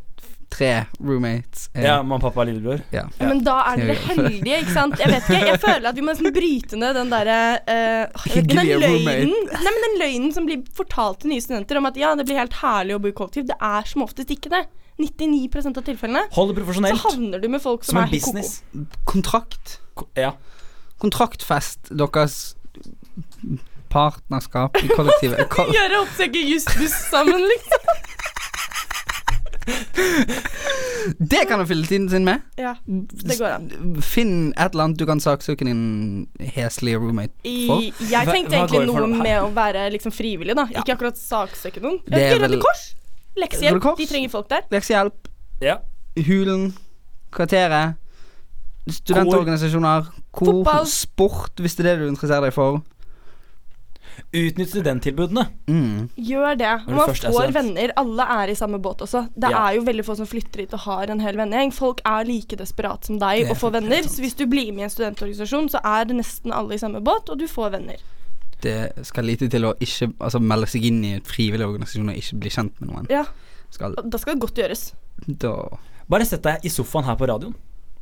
tre 0.53 0.69
roommates. 1.01 1.71
Eh. 1.75 1.87
Ja, 1.87 1.95
mamma, 2.03 2.19
pappa 2.21 2.43
og 2.45 2.49
lillebror. 2.51 2.83
ja. 2.93 3.07
Ja, 3.19 3.29
men 3.31 3.41
da 3.47 3.55
er 3.73 3.81
dere 3.81 3.97
heldige, 4.11 4.59
ikke 4.63 4.75
sant? 4.77 4.99
Jeg 5.01 5.09
vet 5.15 5.31
ikke, 5.31 5.47
jeg 5.55 5.61
føler 5.63 5.89
at 5.91 5.97
vi 5.99 6.05
må 6.05 6.13
nesten 6.13 6.35
bryte 6.37 6.79
ned 6.81 6.95
den 7.01 7.11
derre 7.13 7.39
uh, 7.73 8.29
Den 8.37 8.69
løgnen 8.83 9.33
Nei, 9.33 9.65
men 9.73 9.83
den 9.87 9.99
løgnen 10.03 10.35
som 10.37 10.47
blir 10.49 10.61
fortalt 10.77 11.23
til 11.25 11.33
nye 11.33 11.43
studenter 11.45 11.81
om 11.81 11.89
at 11.89 11.97
ja, 12.01 12.13
det 12.19 12.29
blir 12.29 12.39
helt 12.43 12.55
herlig 12.61 12.97
å 12.99 13.03
bo 13.03 13.11
i 13.11 13.17
kollektiv. 13.17 13.49
Det 13.51 13.57
er 13.59 13.89
som 13.89 14.05
oftest 14.07 14.31
ikke 14.37 14.53
det. 14.53 14.63
99% 15.01 15.79
av 15.81 15.87
tilfellene. 15.89 16.27
Hold 16.37 16.53
det 16.53 16.59
profesjonelt. 16.61 17.01
Så 17.01 17.09
havner 17.15 17.41
du 17.43 17.49
med 17.51 17.63
folk 17.65 17.83
som, 17.83 17.97
Som 17.97 18.03
er 18.05 18.11
business. 18.13 18.59
koko. 18.71 19.03
Kontrakt. 19.17 19.79
Ko- 19.99 20.11
Ja. 20.21 20.35
Kontraktfest 21.03 21.89
deres 21.91 22.37
partnerskap 23.93 24.77
i 24.85 24.89
kollektivet. 24.89 25.49
Ko- 25.55 25.67
Gjøre 25.73 26.03
oppsøke 26.05 26.43
justus 26.49 26.95
sammen, 27.11 27.43
liksom. 27.51 27.89
Det 31.33 31.43
kan 31.49 31.59
du 31.59 31.67
fylle 31.67 31.87
tiden 31.87 32.09
sin 32.11 32.25
med. 32.25 32.43
Ja, 32.61 32.75
det 32.87 33.39
går 33.39 33.57
an. 33.57 33.69
Finn 34.07 34.53
et 34.53 34.73
eller 34.73 34.85
annet 34.87 35.01
du 35.01 35.07
kan 35.09 35.21
saksøke 35.23 35.67
din 35.67 35.83
heslige 36.55 37.01
roommate 37.03 37.35
for. 37.43 37.83
I, 37.83 37.93
jeg 38.13 38.29
tenkte 38.31 38.55
hva 38.55 38.67
går 38.71 38.85
egentlig 38.85 39.07
noe 39.09 39.23
med 39.23 39.39
å 39.43 39.51
være 39.57 39.89
liksom 39.97 40.15
frivillig, 40.15 40.57
da. 40.59 40.69
Ja. 40.71 40.83
Ikke 40.85 40.97
akkurat 40.97 41.19
saksøke 41.19 41.83
noen. 41.83 41.99
Det 42.07 42.23
er 42.29 42.39
Røde 42.43 42.61
Kors. 42.63 42.85
Røde 42.93 43.43
Leksehjelp. 43.43 43.83
Kors? 43.83 43.99
De 43.99 44.07
trenger 44.11 44.33
folk 44.33 44.49
der. 44.53 44.65
Leksehjelp, 44.73 45.29
ja. 45.65 45.79
Hulen, 46.29 46.73
Kvarteret, 47.33 47.95
studentorganisasjoner, 48.93 50.11
kor, 50.37 50.51
Fotball. 50.51 50.87
sport, 50.91 51.53
hvis 51.63 51.79
det 51.79 51.87
er 51.87 51.95
det 51.95 52.03
du 52.03 52.11
interesserer 52.11 52.51
deg 52.51 52.57
for. 52.57 52.83
Utnytt 54.33 54.71
studenttilbudene. 54.73 55.47
Mm. 55.69 56.09
Gjør 56.17 56.57
det. 56.59 56.71
Man 56.89 57.01
får 57.09 57.19
student. 57.21 57.55
venner. 57.55 57.93
Alle 57.97 58.23
er 58.23 58.53
i 58.53 58.55
samme 58.57 58.79
båt 58.81 59.03
også. 59.05 59.29
Det 59.35 59.51
Ja. 59.51 59.69
er 59.69 59.75
jo 59.77 59.83
veldig 59.85 60.05
få 60.05 60.17
som 60.17 60.27
flytter 60.27 60.61
hit 60.65 60.73
og 60.75 60.81
har 60.81 61.11
en 61.11 61.21
hel 61.21 61.37
vennegjeng. 61.37 61.73
Folk 61.73 62.01
er 62.05 62.25
like 62.25 62.57
desperat 62.57 63.05
som 63.05 63.19
deg 63.19 63.45
Det 63.45 63.51
og 63.51 63.57
får 63.59 63.73
venner. 63.73 64.03
Så 64.09 64.21
hvis 64.25 64.35
du 64.37 64.47
blir 64.47 64.73
med 64.73 64.81
i 64.81 64.85
en 64.85 64.91
studentorganisasjon, 64.91 65.69
så 65.71 65.81
er 65.85 66.05
det 66.05 66.17
nesten 66.17 66.53
alle 66.53 66.75
i 66.75 66.79
samme 66.79 67.01
båt, 67.03 67.29
og 67.31 67.39
du 67.39 67.47
får 67.47 67.73
venner. 67.73 67.97
Det 68.63 68.93
skal 69.05 69.25
lite 69.25 69.49
til 69.51 69.63
å 69.65 69.75
ikke 69.81 70.13
altså, 70.21 70.41
melde 70.41 70.67
seg 70.71 70.85
inn 70.85 71.05
i 71.05 71.15
en 71.15 71.21
frivillig 71.27 71.67
organisasjon 71.67 72.09
og 72.09 72.17
ikke 72.17 72.39
bli 72.39 72.51
kjent 72.51 72.81
med 72.81 72.91
noen. 72.91 73.07
Ja, 73.11 73.25
Skal, 73.71 73.95
Da 73.97 74.19
skal 74.19 74.35
det 74.35 74.41
godt 74.43 74.55
gjøres. 74.55 74.93
da 75.27 75.55
Bare 76.09 76.25
sett 76.27 76.43
deg 76.43 76.61
i 76.65 76.69
sofaen 76.69 77.05
her 77.05 77.17
på 77.17 77.27
radioen. 77.27 77.55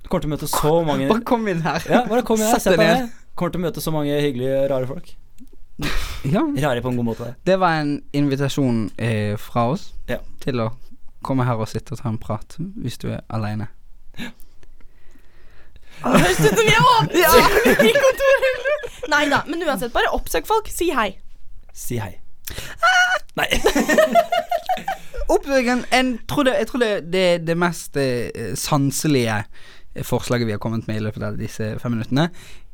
Du 0.02 0.08
kommer 0.08 0.22
til 0.22 0.30
å 0.30 0.34
møte 0.34 0.48
så 0.48 0.84
mange 0.84 1.08
Bare 1.08 1.20
kom 1.22 1.46
inn 1.48 1.60
her. 1.62 1.80
Ja, 1.88 2.04
bare 2.06 2.22
kom 2.22 2.36
inn 2.40 2.46
her. 2.48 2.58
Sett 2.58 2.76
deg 2.76 2.78
ned. 2.78 3.10
Kommer 3.36 3.52
til 3.52 3.60
å 3.60 3.64
møte 3.68 3.80
så 3.80 3.92
mange 3.92 4.10
hyggelige, 4.20 4.68
rare 4.68 4.86
folk. 4.86 5.14
Ja, 6.24 6.42
Rare 6.68 6.82
på 6.84 6.88
en 6.92 6.96
god 7.00 7.04
måte. 7.12 7.34
det 7.46 7.56
var 7.60 7.80
en 7.80 8.02
invitasjon 8.12 8.90
eh, 8.98 9.36
fra 9.40 9.68
oss 9.72 9.92
Ja. 10.08 10.18
til 10.40 10.60
å 10.60 10.70
komme 11.22 11.44
her 11.44 11.56
og 11.60 11.68
sitte 11.68 11.92
og 11.92 12.00
ta 12.00 12.08
en 12.08 12.18
prat 12.20 12.56
hvis 12.58 12.98
du 12.98 13.08
er 13.12 13.20
aleine. 13.28 13.66
Det 14.16 14.30
høres 16.16 16.40
ut 16.40 16.54
som 16.56 16.64
vi 16.64 16.72
er 16.72 16.86
åpne 16.94 17.88
i 17.88 17.92
kontoret. 17.92 18.46
Nei 19.12 19.24
da, 19.32 19.42
men 19.48 19.62
uansett, 19.66 19.92
bare 19.92 20.12
oppsøk 20.16 20.46
folk. 20.48 20.68
Si 20.72 20.90
hei. 20.96 21.10
Si 21.76 21.98
hei. 22.00 22.14
Nei. 23.36 23.46
oppsøk 25.30 25.66
en, 25.72 25.84
en 25.94 26.14
trodde, 26.28 26.54
Jeg 26.58 26.66
tror 26.70 26.80
det, 26.82 26.90
det, 27.12 27.26
det 27.46 27.56
mest 27.58 27.96
eh, 28.00 28.54
sanselige 28.58 29.42
forslaget 30.06 30.46
vi 30.46 30.54
har 30.54 30.62
kommet 30.62 30.86
med 30.88 30.96
i 31.00 31.04
løpet 31.04 31.22
av 31.26 31.36
disse 31.38 31.72
fem 31.82 31.92
minuttene, 31.96 32.28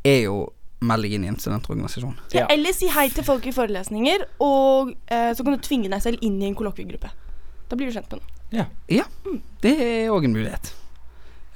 er 0.07 0.21
jo 0.27 0.37
meld 0.81 1.03
deg 1.07 1.13
inn 1.17 1.25
i 1.25 1.29
en 1.31 1.39
studentorganisasjon. 1.41 2.17
Ja, 2.33 2.41
Ja. 2.43 2.47
Eller 2.53 2.73
si 2.77 2.89
hei 2.93 3.09
til 3.11 3.25
folk 3.25 3.47
i 3.49 3.53
forelesninger, 3.53 4.27
og 4.45 4.91
eh, 5.09 5.33
så 5.35 5.45
kan 5.45 5.57
du 5.57 5.63
tvinge 5.65 5.89
deg 5.93 6.03
selv 6.05 6.19
inn 6.23 6.41
i 6.43 6.47
en 6.51 6.55
kollokviegruppe. 6.59 7.11
Da 7.71 7.77
blir 7.77 7.89
du 7.89 7.95
kjent 7.97 8.11
med 8.13 8.21
noen. 8.21 8.33
Ja, 8.89 9.05
det 9.65 9.73
er 9.83 10.11
òg 10.15 10.25
en 10.29 10.37
mulighet. 10.37 10.73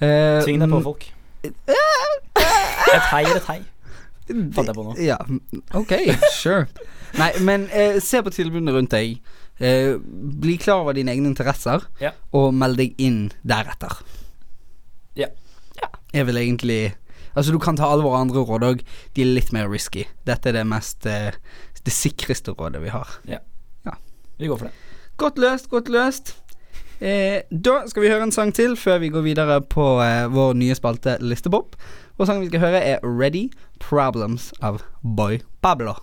Eh, 0.00 0.40
Tving 0.42 0.58
deg 0.64 0.70
på 0.72 0.80
mm, 0.80 0.86
folk. 0.88 1.04
Et 1.44 3.04
hei 3.12 3.22
er 3.28 3.36
et 3.38 3.46
hei. 3.50 3.60
Fant 4.54 4.66
jeg 4.70 4.74
på 4.76 4.84
nå. 4.86 4.94
Ja, 5.02 5.18
ok, 5.74 5.92
sure. 6.34 6.64
Nei, 7.18 7.30
men 7.42 7.68
eh, 7.74 7.98
se 8.02 8.20
på 8.22 8.30
tilbudene 8.34 8.74
rundt 8.74 8.92
deg. 8.94 9.18
Eh, 9.60 9.96
bli 10.40 10.54
klar 10.62 10.84
over 10.84 10.96
dine 10.96 11.12
egne 11.12 11.28
interesser, 11.32 11.84
Ja. 12.00 12.12
og 12.32 12.54
meld 12.56 12.78
deg 12.80 12.94
inn 13.02 13.28
deretter. 13.46 13.98
Ja. 15.18 15.28
Jeg 16.14 16.26
vil 16.26 16.36
egentlig 16.40 16.80
Altså, 17.34 17.52
du 17.54 17.58
kan 17.62 17.76
ta 17.78 17.86
alle 17.86 18.04
våre 18.06 18.20
andre 18.24 18.42
råd 18.46 18.66
òg. 18.66 18.84
De 19.14 19.22
er 19.22 19.32
litt 19.36 19.52
mer 19.54 19.68
risky. 19.70 20.06
Dette 20.26 20.50
er 20.50 20.58
det 20.58 20.66
mest 20.66 21.06
eh, 21.06 21.30
Det 21.84 21.92
sikreste 21.94 22.52
rådet 22.58 22.82
vi 22.82 22.92
har. 22.92 23.08
Ja 23.30 23.38
Vi 24.40 24.48
går 24.48 24.56
for 24.56 24.70
det. 24.70 24.72
Godt 25.20 25.38
løst, 25.38 25.68
godt 25.68 25.88
løst. 25.92 26.34
Eh, 27.00 27.42
da 27.50 27.82
skal 27.88 28.02
vi 28.02 28.08
høre 28.08 28.24
en 28.24 28.32
sang 28.32 28.52
til 28.56 28.72
før 28.76 28.98
vi 29.02 29.08
går 29.12 29.24
videre 29.24 29.60
på 29.60 29.84
eh, 30.04 30.26
vår 30.32 30.54
nye 30.56 30.74
spalte 30.76 31.18
Listepop. 31.20 31.76
Og 32.18 32.26
sangen 32.28 32.42
vi 32.44 32.48
skal 32.48 32.60
høre, 32.60 32.80
er 32.80 33.04
Ready 33.04 33.50
Problems 33.80 34.50
av 34.60 34.80
Boy 35.02 35.40
Pablo. 35.64 35.94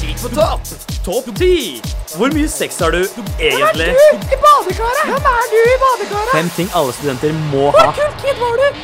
Kikk 0.00 0.18
på 0.24 0.32
topp! 0.36 0.64
Topp 1.04 1.28
ti! 1.36 1.80
Hvor 2.16 2.32
mye 2.36 2.48
sex 2.52 2.80
har 2.84 2.92
du 2.92 3.00
egentlig? 3.40 3.92
I 3.92 4.40
badekaret! 4.44 5.04
Hvem 5.08 5.28
er 5.32 5.46
du 5.52 5.58
i 5.60 5.78
badekaret? 5.84 6.32
Fem 6.34 6.50
ting 6.56 6.72
alle 6.76 6.92
studenter 6.96 7.32
må 7.52 7.70
ha. 7.76 7.86
Kult 7.96 8.20
kid 8.24 8.40
var 8.40 8.60
du? 8.60 8.82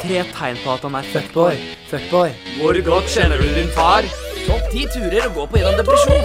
Tre 0.00 0.22
tegn 0.32 0.56
på 0.62 0.70
at 0.72 0.84
han 0.86 0.94
er 0.96 1.04
fuckboy. 1.12 1.58
Fuckboy. 1.90 2.30
Hvor 2.56 2.72
godt 2.86 3.08
kjenner 3.12 3.36
du 3.36 3.44
din 3.52 3.68
far? 3.74 4.00
Topp 4.46 4.70
ti 4.72 4.86
turer 4.88 5.26
å 5.26 5.32
gå 5.34 5.42
på 5.50 5.58
gjennom 5.60 5.76
depresjon. 5.76 6.24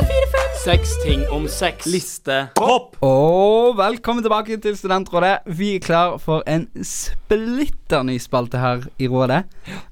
Seks 0.61 0.93
ting 1.01 1.25
om 1.35 1.43
sex. 1.51 1.83
Liste. 1.91 2.37
Hopp! 2.55 2.95
Og 3.03 3.75
velkommen 3.75 4.23
tilbake 4.23 4.55
til 4.63 4.77
Studentrådet. 4.79 5.43
Vi 5.59 5.73
er 5.75 5.83
klar 5.83 6.15
for 6.23 6.39
en 6.47 6.69
splitter 6.87 8.07
ny 8.07 8.15
spalte 8.23 8.63
her 8.63 8.87
i 8.95 9.11
rådet. 9.11 9.43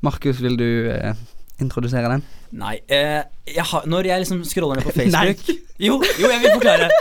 Markus, 0.06 0.40
vil 0.40 0.56
du 0.62 0.88
eh, 0.94 1.20
introdusere 1.60 2.08
den? 2.16 2.24
Nei, 2.56 2.78
eh, 2.88 3.28
jeg 3.52 3.68
har, 3.68 3.84
når 3.84 4.08
jeg 4.14 4.24
liksom 4.24 4.48
scroller 4.48 4.80
ned 4.80 4.88
på 4.88 4.96
Facebook 5.02 5.44
Jo, 5.84 6.00
jo, 6.00 6.32
jeg 6.32 6.40
vil 6.40 6.56
forklare. 6.56 6.88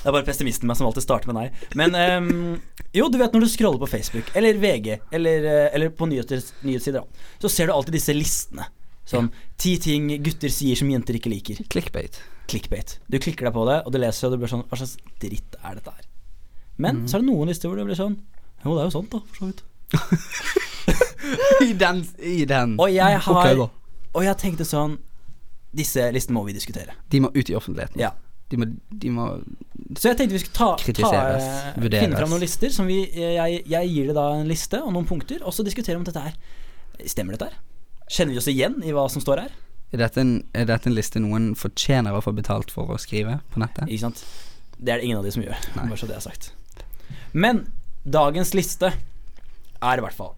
det 0.00 0.08
er 0.08 0.16
bare 0.16 0.24
pessimisten 0.24 0.64
meg 0.70 0.80
som 0.80 0.88
alltid 0.88 1.04
starter 1.04 1.28
med 1.28 1.36
nei. 1.42 1.48
Men 1.76 1.92
ehm, 1.98 2.56
jo, 2.96 3.08
du 3.12 3.18
vet 3.20 3.34
når 3.34 3.44
du 3.44 3.50
scroller 3.52 3.80
på 3.82 3.88
Facebook 3.90 4.30
eller 4.38 4.56
VG 4.60 4.94
eller, 5.12 5.44
eh, 5.44 5.68
eller 5.76 5.92
på 5.94 6.08
nyheter, 6.08 6.40
nyhetssider, 6.64 7.04
da, 7.04 7.28
så 7.42 7.50
ser 7.52 7.68
du 7.68 7.74
alltid 7.74 7.98
disse 7.98 8.14
listene. 8.16 8.68
Sånn 9.08 9.30
ti 9.60 9.76
ting 9.80 10.10
gutter 10.24 10.52
sier 10.52 10.76
som 10.76 10.90
jenter 10.92 11.16
ikke 11.16 11.32
liker. 11.32 11.62
Clickbait. 11.72 12.20
Clickbait. 12.48 12.98
Du 13.08 13.16
klikker 13.20 13.48
deg 13.48 13.54
på 13.56 13.64
det, 13.68 13.78
og 13.86 13.92
du 13.92 13.98
leser, 14.00 14.28
og 14.28 14.36
du 14.36 14.42
blir 14.42 14.50
sånn 14.52 14.64
Hva 14.68 14.80
slags 14.80 14.96
dritt 15.20 15.56
er 15.62 15.78
dette 15.78 15.92
her? 15.92 16.04
Men 16.78 17.02
så 17.08 17.18
er 17.18 17.24
det 17.24 17.28
noen 17.28 17.50
lister 17.50 17.68
hvor 17.68 17.80
det 17.80 17.88
blir 17.88 17.98
sånn 17.98 18.14
Jo, 18.64 18.76
det 18.76 18.82
er 18.82 18.88
jo 18.88 18.94
sant, 18.94 19.12
da, 19.12 19.20
for 19.24 19.40
så 19.40 19.48
vidt. 19.50 19.64
I 21.68 21.72
den, 21.76 22.04
i 22.20 22.44
den. 22.48 22.76
Og 22.80 22.92
jeg 22.92 23.20
har 23.24 23.40
Ok, 23.42 23.58
da. 23.58 23.68
Og 24.16 24.24
jeg 24.24 24.40
tenkte 24.40 24.66
sånn 24.68 24.96
Disse 25.76 26.06
listene 26.14 26.38
må 26.38 26.46
vi 26.46 26.54
diskutere. 26.56 26.94
De 27.12 27.20
må 27.20 27.28
ut 27.34 27.50
i 27.50 27.56
offentligheten. 27.56 28.00
Ja. 28.00 28.14
De 28.48 28.56
må, 28.56 28.66
de 28.88 29.10
må 29.12 29.24
Så 29.98 30.08
jeg 30.08 30.16
tenkte 30.16 30.38
vi 30.38 30.40
skulle 30.40 30.56
ta, 30.56 30.68
ta 30.96 31.10
eh, 31.36 31.88
finne 31.92 32.16
fram 32.16 32.30
noen 32.32 32.40
lister. 32.40 32.72
Som 32.72 32.88
vi, 32.88 33.02
jeg, 33.12 33.62
jeg 33.68 33.92
gir 33.92 34.10
det 34.10 34.16
da 34.16 34.30
en 34.38 34.48
liste 34.48 34.80
og 34.80 34.94
noen 34.96 35.08
punkter, 35.08 35.44
og 35.44 35.52
så 35.52 35.66
diskutere 35.66 36.00
om 36.00 36.06
dette 36.06 36.22
her 36.22 36.36
Stemmer 37.06 37.36
dette 37.36 37.52
her? 37.52 37.58
Kjenner 38.10 38.34
vi 38.34 38.40
oss 38.40 38.48
igjen 38.50 38.80
i 38.82 38.90
hva 38.96 39.04
som 39.12 39.22
står 39.22 39.44
her? 39.44 39.52
er 39.92 40.02
dette, 40.02 40.20
en, 40.20 40.32
er 40.52 40.66
dette 40.68 40.90
en 40.90 40.96
liste 40.96 41.20
noen 41.22 41.52
fortjener 41.56 42.16
å 42.16 42.20
få 42.24 42.34
betalt 42.36 42.72
for 42.74 42.90
å 42.92 42.98
skrive 43.00 43.38
på 43.52 43.62
nettet? 43.62 43.88
Ikke 43.88 44.08
sant? 44.08 44.24
Det 44.76 44.92
er 44.92 45.00
det 45.00 45.08
ingen 45.08 45.20
av 45.20 45.26
de 45.26 45.32
som 45.34 45.44
gjør. 45.44 45.56
Nei. 45.76 45.86
Bare 45.88 46.00
så 46.00 46.08
det 46.10 46.18
er 46.18 46.24
sagt. 46.24 46.50
Men 47.32 47.64
dagens 48.04 48.52
liste 48.56 48.92
er 48.92 50.00
i 50.00 50.04
hvert 50.04 50.16
fall 50.16 50.34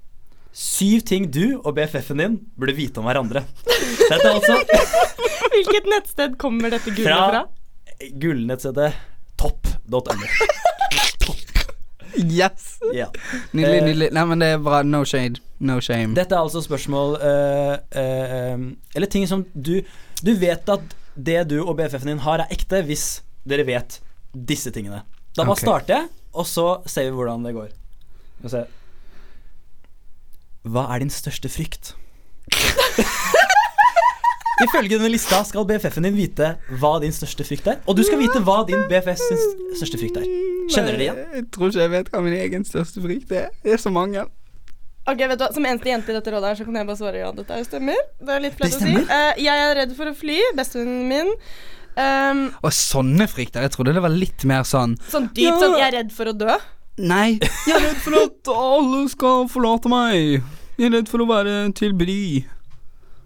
Syv 0.50 1.04
ting 1.06 1.28
du 1.30 1.60
og 1.60 1.76
BFF-en 1.76 2.18
din 2.18 2.32
burde 2.58 2.74
vite 2.74 2.98
om 2.98 3.06
hverandre. 3.06 3.44
Dette 3.70 4.16
er 4.18 4.32
altså 4.32 4.56
Hvilket 5.54 5.86
nettsted 5.86 6.34
kommer 6.42 6.72
dette 6.74 6.90
gullet 6.90 7.06
fra? 7.06 7.28
fra 7.30 7.59
gullnettstedet 8.00 8.92
topp.no. 9.36 10.00
Yes! 12.16 12.78
Yeah. 12.92 13.10
Nydelig, 13.52 13.78
Eh, 13.78 13.84
nydelig. 13.84 14.08
Nei, 14.12 14.24
men 14.26 14.42
det 14.42 14.48
er 14.54 14.58
bra. 14.58 14.82
No 14.82 15.04
shade. 15.04 15.40
No 15.60 15.78
shame. 15.80 16.14
Dette 16.16 16.34
er 16.34 16.42
altså 16.42 16.62
spørsmål 16.64 17.16
uh, 17.20 17.76
uh, 17.96 18.54
um, 18.54 18.76
Eller 18.94 19.06
ting 19.06 19.28
som 19.28 19.44
du 19.54 19.82
Du 20.24 20.34
vet 20.34 20.68
at 20.68 20.96
det 21.14 21.48
du 21.50 21.60
og 21.62 21.76
BFF-en 21.76 22.14
din 22.14 22.22
har, 22.24 22.40
er 22.40 22.52
ekte 22.54 22.82
hvis 22.86 23.22
dere 23.48 23.64
vet 23.66 24.00
disse 24.32 24.70
tingene. 24.72 25.02
Da 25.36 25.42
bare 25.44 25.56
okay. 25.56 25.66
starter 25.66 25.94
jeg, 25.94 26.08
og 26.32 26.46
så 26.46 26.66
ser 26.86 27.08
vi 27.08 27.16
hvordan 27.16 27.44
det 27.44 27.54
går. 27.56 27.72
Hva 30.62 30.86
er 30.94 31.02
din 31.02 31.12
største 31.12 31.50
frykt? 31.52 31.94
Ifølge 34.66 34.96
denne 34.98 35.10
lista 35.12 35.40
skal 35.48 35.64
BFF-en 35.68 36.04
din 36.08 36.16
vite 36.16 36.50
hva 36.80 36.92
din 37.02 37.12
største 37.14 37.44
frykt 37.48 37.66
er. 37.72 37.78
Og 37.88 37.96
du 37.96 38.02
skal 38.06 38.20
vite 38.20 38.42
hva 38.44 38.58
din 38.68 38.82
BFFs 38.90 39.22
sin 39.30 39.40
største 39.78 40.00
frykt 40.00 40.18
er. 40.20 40.26
Kjenner 40.70 40.92
dere 40.92 40.98
det 41.00 41.06
igjen? 41.08 41.22
Jeg 41.38 41.46
tror 41.54 41.70
ikke 41.72 41.80
jeg 41.84 41.92
vet 41.94 42.10
hva 42.12 42.22
min 42.26 42.36
egen 42.40 42.66
største 42.68 43.02
frykt 43.04 43.32
er. 43.32 43.48
Det 43.64 43.72
er 43.76 43.80
så 43.82 43.92
mange. 43.94 44.26
Ok, 45.08 45.16
vet 45.24 45.38
du 45.40 45.42
hva, 45.46 45.50
Som 45.56 45.64
eneste 45.66 45.88
jente 45.90 46.12
i 46.12 46.14
dette 46.14 46.30
rådet 46.34 46.50
her, 46.52 46.58
så 46.60 46.64
kan 46.68 46.76
jeg 46.76 46.86
bare 46.90 47.00
svare 47.00 47.22
ja, 47.22 47.30
dette 47.34 47.54
er 47.56 47.62
jo 47.62 47.68
stemmer. 47.70 48.00
Det 48.20 48.34
er 48.36 48.42
litt 48.44 48.56
flaut 48.58 48.70
å 48.70 48.76
si. 48.76 48.80
stemmer. 48.84 49.06
Eh, 49.16 49.40
jeg 49.46 49.64
er 49.64 49.74
redd 49.80 49.94
for 49.96 50.10
å 50.12 50.14
fly. 50.20 50.36
Bestevennen 50.58 51.08
min. 51.10 51.32
Um, 51.96 52.44
Og 52.62 52.70
sånne 52.76 53.26
frykter. 53.28 53.64
Jeg 53.66 53.72
trodde 53.74 53.96
det 53.96 54.02
var 54.04 54.12
litt 54.14 54.44
mer 54.46 54.62
sånn 54.68 54.94
sånn 55.10 55.26
dypt 55.34 55.48
Ja. 55.48 55.56
sånn 55.58 55.74
Jeg 55.80 55.88
er 55.88 55.96
redd 55.98 56.12
for 56.14 56.30
å 56.30 56.36
dø. 56.36 56.54
Nei, 57.00 57.38
jeg 57.40 57.74
er 57.74 57.80
redd 57.88 58.00
for 58.04 58.16
at 58.20 58.48
alle 58.52 59.02
skal 59.08 59.48
forlate 59.48 59.88
meg. 59.90 60.42
Jeg 60.78 60.90
er 60.90 60.94
redd 60.98 61.08
for 61.08 61.24
å 61.24 61.26
være 61.28 61.54
til 61.74 61.92
bry. 61.96 62.44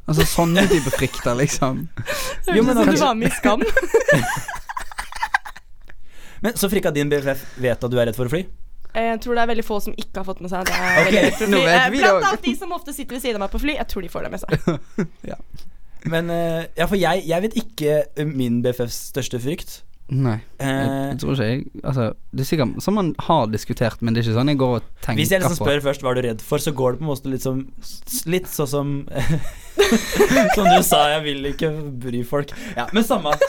Altså 0.05 0.27
sånne 0.29 0.67
type 0.69 0.91
frykter, 0.93 1.33
liksom. 1.39 1.87
Jo, 2.53 2.63
men 2.67 2.77
som 2.77 2.91
Du 2.91 2.99
var 3.01 3.15
med 3.17 3.31
i 3.31 3.35
Skam. 3.39 3.63
Men 6.45 6.57
Så 6.61 6.69
frikka 6.69 6.91
din 6.93 7.09
BFF 7.09 7.41
vet 7.57 7.85
at 7.87 7.91
du 7.91 7.97
er 7.97 8.11
redd 8.11 8.17
for 8.19 8.29
å 8.29 8.33
fly? 8.35 8.43
Eh, 8.93 9.07
Jeg 9.15 9.21
tror 9.25 9.39
det 9.39 9.45
er 9.47 9.51
veldig 9.55 9.65
få 9.65 9.79
som 9.81 9.95
ikke 9.97 10.21
har 10.21 10.27
fått 10.29 10.43
med 10.45 10.53
seg 10.53 10.61
at 10.67 10.73
jeg 10.75 10.83
er 10.85 11.07
okay, 11.09 11.23
redd 11.25 11.39
for 11.39 11.47
å 11.47 11.49
fly. 11.55 11.63
Eh, 11.73 11.87
Blant 11.95 12.27
annet 12.29 12.45
de 12.45 12.53
som 12.61 12.75
ofte 12.77 12.93
sitter 12.93 13.17
ved 13.17 13.25
siden 13.25 13.39
av 13.41 13.47
meg 13.47 13.55
på 13.55 13.61
fly. 13.63 13.79
Jeg 13.79 13.89
tror 13.95 14.05
de 14.05 14.11
får 14.13 14.27
det 14.27 14.33
med 14.35 14.41
seg. 14.45 14.51
Men 16.13 16.29
eh, 16.35 16.61
Ja, 16.77 16.85
for 16.91 17.01
jeg, 17.01 17.25
jeg 17.31 17.47
vet 17.47 17.57
ikke 17.63 18.27
min 18.29 18.61
BFFs 18.67 18.99
største 19.15 19.41
frykt. 19.41 19.79
Nei, 20.13 20.35
jeg, 20.61 20.69
Eh, 20.85 21.15
tror 21.17 21.33
ikke 21.33 21.45
jeg 21.49 21.61
Altså, 21.81 22.11
det 22.31 22.43
er 22.45 22.49
sikkert 22.51 22.83
som 22.85 22.95
man 22.99 23.15
har 23.25 23.47
diskutert, 23.49 24.03
men 24.05 24.13
det 24.13 24.21
er 24.21 24.27
ikke 24.29 24.37
sånn 24.37 24.51
jeg 24.53 24.59
går 24.61 24.75
og 24.77 24.89
tenker 25.01 25.23
hvis 25.23 25.31
jeg 25.33 25.41
liksom 25.41 25.57
spør 25.57 25.81
først 25.87 26.05
hva 26.05 26.11
er 26.13 26.19
du 26.19 26.23
redd 26.29 26.43
for, 26.45 26.61
så 26.61 26.75
går 26.77 26.93
det 26.93 27.01
på 27.01 27.07
en 27.07 27.09
måte 27.09 27.33
litt 27.33 27.43
som 27.47 27.63
Litt 28.29 28.51
sånn 28.53 28.69
som 28.69 28.93
Som 30.55 30.69
du 30.69 30.83
sa, 30.87 31.01
jeg 31.17 31.23
vil 31.25 31.49
ikke 31.51 31.71
bry 32.05 32.21
folk. 32.29 32.53
Ja, 32.77 32.87
Men 32.93 33.05
samme. 33.05 33.33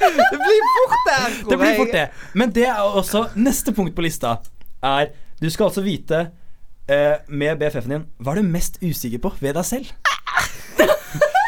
Det 0.00 0.38
blir 0.40 0.62
fort 0.74 1.00
det! 1.06 1.48
Det 1.50 1.58
blir 1.60 1.74
fort 1.76 1.92
det. 1.92 2.04
Men 2.34 2.52
det 2.56 2.64
er 2.66 2.78
også 2.82 3.26
neste 3.36 3.72
punkt 3.76 3.94
på 3.94 4.02
lista. 4.04 4.38
Er 4.82 5.10
Du 5.40 5.48
skal 5.50 5.68
altså 5.70 5.82
vite 5.84 6.30
eh, 6.88 7.16
med 7.28 7.58
BFF-en 7.60 7.92
din 7.94 8.06
hva 8.20 8.32
er 8.34 8.40
du 8.42 8.48
mest 8.48 8.80
usikker 8.82 9.20
på 9.22 9.32
ved 9.40 9.54
deg 9.56 9.64
selv. 9.68 9.92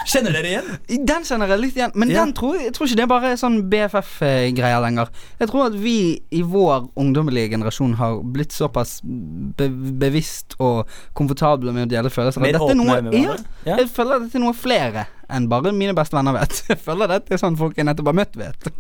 Kjenner 0.09 0.33
dere 0.35 0.49
igjen? 0.51 0.69
Den 1.07 1.25
kjenner 1.27 1.49
jeg 1.53 1.61
litt 1.63 1.77
igjen, 1.79 1.93
men 1.95 2.11
Ja. 2.11 2.25
den 2.25 2.33
tror 2.35 2.57
jeg, 2.57 2.65
jeg 2.71 2.75
tror 2.77 2.87
ikke 2.89 2.97
det 2.99 3.05
er 3.05 3.11
bare 3.13 3.33
sånn 3.41 3.59
BFF-greier 3.71 4.81
lenger. 4.83 5.09
Jeg 5.41 5.49
tror 5.49 5.67
at 5.67 5.75
vi 5.79 5.95
i 6.31 6.43
vår 6.43 6.89
ungdommelige 6.99 7.51
generasjon 7.55 7.95
har 8.01 8.19
blitt 8.35 8.53
såpass 8.53 9.01
be 9.05 9.69
bevisst 10.03 10.57
og 10.59 10.87
komfortable 11.15 11.73
med 11.73 11.87
å 11.87 11.91
dele 11.95 12.11
følelser. 12.11 12.41
Mer 12.43 12.53
dette 12.59 12.71
er 12.71 12.79
noe, 12.81 12.99
ja. 13.15 13.37
Ja. 13.67 13.77
Jeg 13.79 13.89
føler 13.95 14.17
at 14.19 14.23
dette 14.27 14.41
er 14.41 14.45
noe 14.47 14.55
flere 14.59 15.07
enn 15.33 15.49
bare 15.49 15.73
mine 15.73 15.95
beste 15.97 16.17
venner 16.19 16.35
vet. 16.37 16.63
Jeg 16.69 16.79
føler 16.83 17.09
dette 17.09 17.33
er 17.33 17.41
sånn 17.41 17.57
folk 17.57 17.77
jeg 17.79 17.87
nettopp 17.89 18.11
har 18.11 18.19
møtt, 18.19 18.35
vet. 18.37 18.73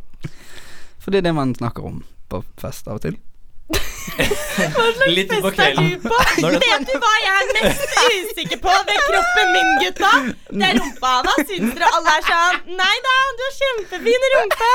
For 1.00 1.10
det 1.10 1.22
er 1.22 1.30
det 1.30 1.34
man 1.34 1.54
snakker 1.54 1.86
om 1.88 2.02
på 2.28 2.42
fest 2.60 2.86
av 2.88 2.98
og 3.00 3.06
til. 3.06 3.16
Litt 5.16 5.30
utpå 5.32 5.50
Fest 5.54 5.62
er 5.64 5.76
du 5.78 6.02
på? 6.02 6.16
Vet 6.42 6.84
du 6.88 6.94
hva 7.00 7.12
jeg 7.22 7.32
er 7.32 7.46
mest 7.56 7.94
usikker 8.02 8.60
på 8.62 8.74
ved 8.88 8.98
kroppen 9.06 9.52
min, 9.54 9.70
gutta? 9.80 10.10
Det 10.50 10.68
er 10.68 10.80
rumpa. 10.80 11.12
hans. 11.28 11.48
syns 11.48 11.72
dere 11.78 11.88
alle 11.98 12.16
er 12.18 12.26
sånn 12.28 12.76
Nei 12.80 12.96
da, 13.06 13.16
du 13.38 13.42
har 13.46 13.54
kjempefin 13.60 14.28
rumpe. 14.36 14.70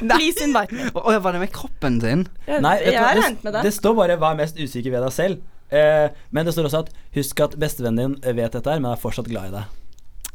Please 0.00 0.42
invite 0.44 0.74
me. 0.74 0.88
Å, 0.94 1.16
var 1.22 1.36
det 1.36 1.42
med 1.44 1.52
kroppen 1.54 2.00
din? 2.02 2.24
Nei, 2.48 2.76
vet 2.80 2.94
jeg 2.94 3.02
har 3.02 3.14
det, 3.14 3.26
regnet 3.26 3.44
med 3.46 3.58
det. 3.58 3.64
det 3.68 3.74
står 3.76 3.96
bare 3.98 4.16
'hva 4.18 4.32
er 4.34 4.40
mest 4.42 4.56
usikker 4.58 4.90
ved 4.96 5.04
deg 5.06 5.12
selv'. 5.14 5.38
Eh, 5.70 6.08
men 6.34 6.46
det 6.46 6.54
står 6.56 6.66
også 6.66 6.80
at 6.86 6.90
'husk 7.14 7.44
at 7.44 7.54
bestevennen 7.60 8.16
din 8.18 8.36
vet 8.36 8.52
dette 8.56 8.70
her, 8.70 8.80
men 8.82 8.90
er 8.92 9.02
fortsatt 9.02 9.28
glad 9.30 9.52
i 9.52 9.54
deg'. 9.58 9.68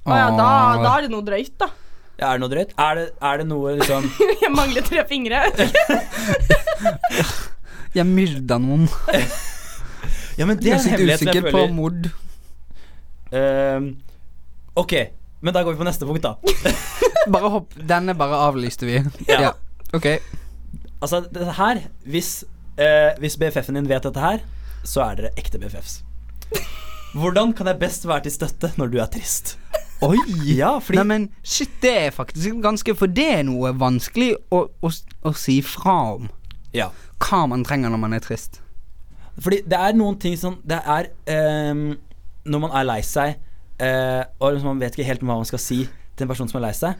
Å 0.05 0.15
ja, 0.21 0.29
da, 0.37 0.49
da 0.83 0.91
er 0.97 1.01
det 1.07 1.11
noe 1.11 1.25
drøyt, 1.25 1.57
da. 1.59 1.67
Ja, 2.19 2.29
er 2.31 2.37
det 2.37 2.41
noe 2.45 2.51
drøyt? 2.53 2.71
Er 2.79 2.95
det, 2.99 3.05
er 3.27 3.41
det 3.41 3.45
noe 3.49 3.73
liksom 3.79 4.05
Jeg 4.43 4.51
mangler 4.55 4.85
tre 4.87 5.01
fingre. 5.09 5.41
Jeg 7.95 8.03
myrda 8.09 8.57
noen. 8.61 8.87
Ja, 10.35 10.43
men 10.43 10.57
det 10.59 10.67
er 10.67 10.73
Jeg 10.73 10.81
en 10.81 10.83
er 10.83 10.91
hemmelighet 10.97 11.21
som 11.21 11.29
jeg 11.31 11.43
usikker 11.45 11.53
på 11.55 11.59
mord. 11.71 11.93
mod. 12.03 12.07
Ehm, 13.39 13.85
Ok, 14.75 14.91
men 15.39 15.55
da 15.55 15.61
går 15.63 15.77
vi 15.77 15.79
på 15.79 15.85
neste 15.87 16.03
punkt, 16.09 16.25
da. 16.25 16.33
Bare 17.31 17.51
hopp. 17.53 17.71
Denne 17.79 18.11
bare 18.19 18.35
avlyste 18.49 18.83
vi. 18.89 18.97
Ja. 19.29 19.37
Ja. 19.45 19.51
Ok. 19.95 20.09
Altså, 20.99 21.21
dette 21.31 21.55
her 21.55 21.79
Hvis, 22.03 22.33
uh, 22.75 23.15
hvis 23.23 23.37
BFF-en 23.39 23.79
din 23.79 23.87
vet 23.87 24.03
dette 24.03 24.19
her, 24.19 24.43
så 24.83 25.05
er 25.05 25.15
dere 25.21 25.31
ekte 25.39 25.55
BFFs. 25.63 26.01
Hvordan 27.15 27.55
kan 27.55 27.71
jeg 27.71 27.79
best 27.79 28.03
være 28.11 28.27
til 28.27 28.35
støtte 28.35 28.73
når 28.75 28.91
du 28.91 28.99
er 28.99 29.07
trist? 29.15 29.55
Oi! 30.05 30.17
Ja, 30.55 30.75
fordi 30.83 30.99
Nei, 30.99 31.05
men 31.09 31.25
shit, 31.43 31.71
det 31.81 31.93
er 32.05 32.11
faktisk 32.13 32.59
ganske 32.63 32.95
For 32.97 33.11
det 33.11 33.25
er 33.39 33.43
noe 33.47 33.71
vanskelig 33.79 34.35
å, 34.53 34.65
å, 34.85 34.91
å 35.25 35.33
si 35.37 35.59
fra 35.65 35.95
om. 36.17 36.29
Ja. 36.75 36.91
Hva 37.23 37.45
man 37.49 37.65
trenger 37.65 37.93
når 37.93 38.01
man 38.03 38.15
er 38.17 38.23
trist. 38.23 38.61
Fordi 39.41 39.61
det 39.67 39.79
er 39.79 39.97
noen 39.97 40.15
ting 40.21 40.37
som 40.39 40.59
Det 40.63 40.77
er 40.79 41.09
ehm, 41.31 41.97
Når 42.47 42.61
man 42.63 42.75
er 42.77 42.85
lei 42.87 43.01
seg, 43.03 43.35
eh, 43.83 44.21
og 44.39 44.53
liksom 44.53 44.71
man 44.71 44.83
vet 44.83 44.95
ikke 44.95 45.09
helt 45.09 45.25
hva 45.25 45.39
man 45.41 45.49
skal 45.49 45.59
si 45.59 45.81
til 46.15 46.23
en 46.23 46.31
person 46.31 46.47
som 46.47 46.61
er 46.61 46.67
lei 46.69 46.75
seg, 46.77 46.95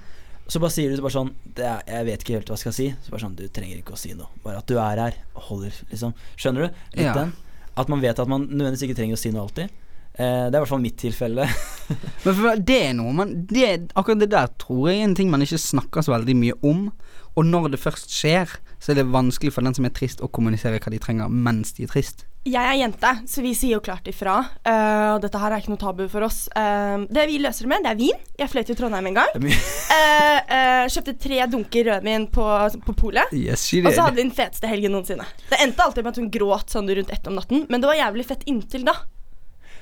så 0.52 0.60
bare 0.60 0.74
sier 0.76 0.92
du 0.92 1.02
bare 1.02 1.16
sånn 1.16 1.30
det 1.58 1.64
er, 1.66 1.80
'Jeg 1.88 2.06
vet 2.06 2.24
ikke 2.24 2.34
helt 2.36 2.50
hva 2.50 2.58
jeg 2.58 2.64
skal 2.66 2.74
si.' 2.76 2.90
Så 3.02 3.14
bare 3.14 3.24
sånn 3.24 3.36
Du 3.38 3.48
trenger 3.48 3.78
ikke 3.80 3.96
å 3.96 3.98
si 3.98 4.12
noe. 4.14 4.28
Bare 4.44 4.58
at 4.60 4.68
du 4.68 4.76
er 4.78 5.00
her, 5.00 5.14
holder, 5.48 5.72
liksom. 5.90 6.14
Skjønner 6.38 6.68
du? 6.68 6.74
Litt 6.98 7.06
Ja. 7.06 7.14
den. 7.14 7.34
At 7.78 7.90
man 7.90 8.02
vet 8.02 8.20
at 8.20 8.28
man 8.28 8.48
nødvendigvis 8.48 8.84
ikke 8.84 8.96
trenger 9.00 9.16
å 9.16 9.22
si 9.22 9.32
noe 9.32 9.42
alltid. 9.48 9.70
Eh, 10.16 10.46
det 10.48 10.54
er 10.54 10.60
i 10.60 10.64
hvert 10.64 10.72
fall 10.72 10.84
mitt 10.84 11.00
tilfelle. 11.02 11.48
Men 12.26 12.38
for 12.38 12.62
det 12.68 12.78
er 12.88 12.94
noe 12.98 13.12
man 13.14 13.34
det, 13.50 13.92
Akkurat 14.00 14.24
det 14.24 14.32
der 14.34 14.48
tror 14.62 14.88
jeg 14.90 15.02
er 15.02 15.10
en 15.10 15.18
ting 15.18 15.30
man 15.34 15.44
ikke 15.46 15.60
snakker 15.62 16.06
så 16.06 16.16
veldig 16.16 16.38
mye 16.40 16.60
om. 16.66 16.88
Og 17.36 17.44
når 17.48 17.74
det 17.74 17.82
først 17.84 18.14
skjer, 18.16 18.54
så 18.80 18.94
er 18.94 19.02
det 19.02 19.10
vanskelig 19.12 19.52
for 19.52 19.66
den 19.66 19.76
som 19.76 19.88
er 19.88 19.92
trist, 19.96 20.24
å 20.24 20.32
kommunisere 20.32 20.80
hva 20.80 20.94
de 20.94 21.02
trenger 21.04 21.32
mens 21.32 21.76
de 21.76 21.84
er 21.84 21.92
trist. 21.92 22.24
Jeg 22.46 22.62
er 22.62 22.78
jente, 22.78 23.10
så 23.26 23.42
vi 23.42 23.56
sier 23.58 23.74
jo 23.74 23.84
klart 23.84 24.06
ifra. 24.06 24.36
Eh, 24.62 25.08
og 25.16 25.24
dette 25.24 25.40
her 25.42 25.52
er 25.52 25.64
ikke 25.64 25.74
noe 25.74 25.82
tabu 25.82 26.04
for 26.12 26.28
oss. 26.28 26.44
Uh, 26.54 27.08
det 27.10 27.26
vi 27.26 27.40
løser 27.42 27.66
det 27.66 27.72
med, 27.72 27.82
det 27.88 27.92
er 27.96 27.98
vin. 27.98 28.20
Jeg 28.38 28.52
fløy 28.52 28.62
til 28.68 28.78
Trondheim 28.78 29.10
en 29.10 29.18
gang. 29.18 29.34
uh, 29.42 29.50
er 29.50 30.46
Eh, 30.46 30.56
eh, 30.56 30.92
kjøpte 30.92 31.16
tre 31.18 31.40
dunker 31.50 31.88
rødvin 31.90 32.28
på, 32.34 32.46
på 32.86 32.96
polet. 32.98 33.34
Yes, 33.34 33.66
Og 33.80 33.90
så 33.90 34.06
hadde 34.06 34.18
vi 34.20 34.26
den 34.26 34.34
feteste 34.36 34.70
helgen 34.70 34.94
noensinne. 34.94 35.26
Det 35.50 35.58
endte 35.64 35.86
alltid 35.86 36.06
med 36.06 36.14
at 36.14 36.20
hun 36.22 36.32
gråt 36.34 36.74
sånn 36.74 36.92
rundt 37.00 37.14
ett 37.14 37.30
om 37.30 37.38
natten, 37.40 37.66
men 37.72 37.82
det 37.82 37.90
var 37.90 37.98
jævlig 37.98 38.28
fett 38.30 38.46
inntil 38.52 38.86
da. 38.86 38.94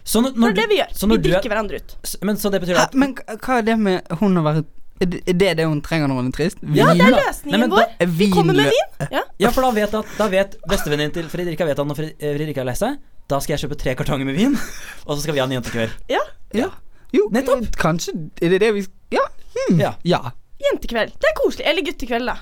Så 0.03 0.21
når, 0.21 0.33
Det 0.35 0.49
er 0.49 0.53
det 0.61 0.69
vi 0.69 0.77
gjør. 0.81 0.93
så 0.99 1.07
Vi 1.09 1.17
drikker 1.17 1.41
du 1.41 1.47
er- 1.47 1.53
hverandre 1.53 1.75
ut. 1.79 1.95
Men 2.21 2.35
så 2.37 2.51
det 2.51 2.59
betyr 2.61 2.75
Hæ, 2.75 2.83
at 2.89 2.93
men 2.93 3.13
hva 3.15 3.57
er 3.57 3.61
det 3.63 3.77
med 3.79 4.07
hun 4.19 4.35
å 4.37 4.43
være 4.43 4.63
Er 5.01 5.33
det 5.33 5.47
er 5.49 5.55
det 5.55 5.65
hun 5.65 5.81
trenger 5.81 6.07
når 6.07 6.15
hun 6.21 6.27
er 6.27 6.31
trist? 6.35 6.57
Ja, 6.75 6.93
det 6.93 7.01
er 7.01 7.15
løsningen 7.17 7.59
Nei, 7.59 7.67
da- 7.67 7.75
vår. 7.99 8.07
Vi 8.17 8.27
kommer 8.31 8.53
med 8.53 8.65
vin. 8.71 9.07
Ja. 9.11 9.21
Ja, 9.39 9.49
for 9.51 9.61
da 9.63 9.71
vet, 9.71 9.93
at, 9.93 10.05
da 10.17 10.27
vet 10.27 10.57
bestevennen 10.69 11.11
til 11.13 11.23
Fredrika 11.31 11.65
vet 11.65 11.79
at 11.79 11.87
når 11.87 11.99
eh, 12.19 12.37
Fredrika 12.37 12.61
er 12.61 12.65
lei 12.65 12.75
seg, 12.75 12.97
da 13.27 13.39
skal 13.39 13.55
jeg 13.57 13.63
kjøpe 13.69 13.77
tre 13.79 13.95
kartonger 13.95 14.25
med 14.25 14.35
vin, 14.37 14.53
og 15.07 15.17
så 15.17 15.21
skal 15.23 15.33
vi 15.33 15.39
ha 15.39 15.45
en 15.47 15.55
jentekveld. 15.57 15.91
ja. 16.09 16.21
Ja. 16.53 16.69
Jo, 17.13 17.27
Nettopp. 17.33 17.65
kanskje 17.77 18.13
Er 18.41 18.49
det 18.49 18.59
det 18.61 18.73
vi 18.73 18.85
Ja. 19.11 19.21
Hmm. 19.55 19.79
Ja. 19.79 19.93
ja. 20.03 20.19
Jentekveld. 20.61 21.11
Det 21.19 21.29
er 21.29 21.35
koselig. 21.41 21.65
Eller 21.67 21.81
guttekveld, 21.81 22.25
da. 22.25 22.37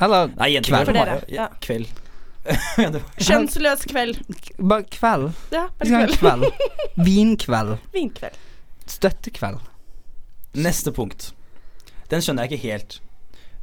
Eller 0.00 0.30
Nei, 0.36 0.48
jentekveld 0.54 0.84
For 0.86 0.92
dere, 0.92 1.20
ja. 1.28 1.42
Ja, 1.42 1.48
kveld. 1.60 1.86
Kjønnsløs 3.26 3.84
kveld. 3.90 4.20
bare 4.58 4.84
kveld. 4.92 5.30
Ja, 5.52 5.66
Vi 5.80 5.88
skal 5.88 5.96
ha 5.96 6.02
bare 6.02 6.10
en 6.10 6.18
kveld. 6.18 6.44
kveld. 6.50 7.06
Vinkveld. 7.08 7.72
Vinkveld. 7.96 8.36
Støttekveld. 8.86 9.58
Neste 10.56 10.92
punkt. 10.94 11.32
Den 12.10 12.22
skjønner 12.22 12.46
jeg 12.46 12.54
ikke 12.56 12.68
helt. 12.72 13.00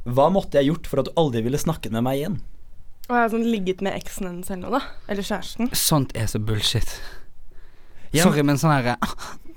Hva 0.04 0.26
måtte 0.32 0.60
jeg 0.60 0.68
gjort 0.68 0.86
for 0.90 1.00
at 1.00 1.08
du 1.08 1.14
aldri 1.20 1.40
ville 1.46 1.58
snakket 1.58 1.94
med 1.96 2.04
meg 2.04 2.20
igjen? 2.20 2.40
Og 3.08 3.14
jeg 3.16 3.22
har 3.22 3.32
sånn 3.32 3.46
ligget 3.48 3.80
med 3.84 3.96
eksen 3.96 4.28
hennes 4.28 4.50
eller 4.52 4.68
noe, 4.68 4.78
da. 4.80 5.10
Eller 5.12 5.24
kjæresten. 5.26 5.70
Sånt 5.76 6.12
er 6.16 6.28
så 6.30 6.40
bullshit. 6.40 6.98
Ja, 8.14 8.22
Sorry, 8.28 8.44
men 8.46 8.60
sånn 8.60 8.72
herre 8.72 8.94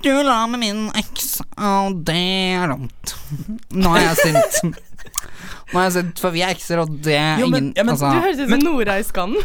Du 0.02 0.10
la 0.22 0.46
med 0.46 0.60
min 0.62 0.84
eks, 0.98 1.40
og 1.58 2.02
det 2.06 2.14
er 2.54 2.70
dumt. 2.70 3.14
Nå 3.74 3.94
er 3.98 4.04
jeg 4.06 4.20
sint. 4.22 4.76
Nå 5.72 5.80
er 5.80 5.88
jeg 5.88 5.94
sint, 5.98 6.20
for 6.22 6.32
vi 6.32 6.42
er 6.46 6.52
ekser, 6.54 6.80
og 6.84 6.92
det 7.04 7.16
er 7.18 7.40
Jo, 7.42 7.48
men- 7.50 7.70
ingen 7.70 7.74
ja, 7.76 7.82
men- 7.84 7.94
altså, 7.96 8.12
Du 8.14 8.20
høres 8.22 8.38
ut 8.44 8.52
som 8.52 8.62
Nora 8.64 8.98
i 9.00 9.02
Skannen. 9.02 9.42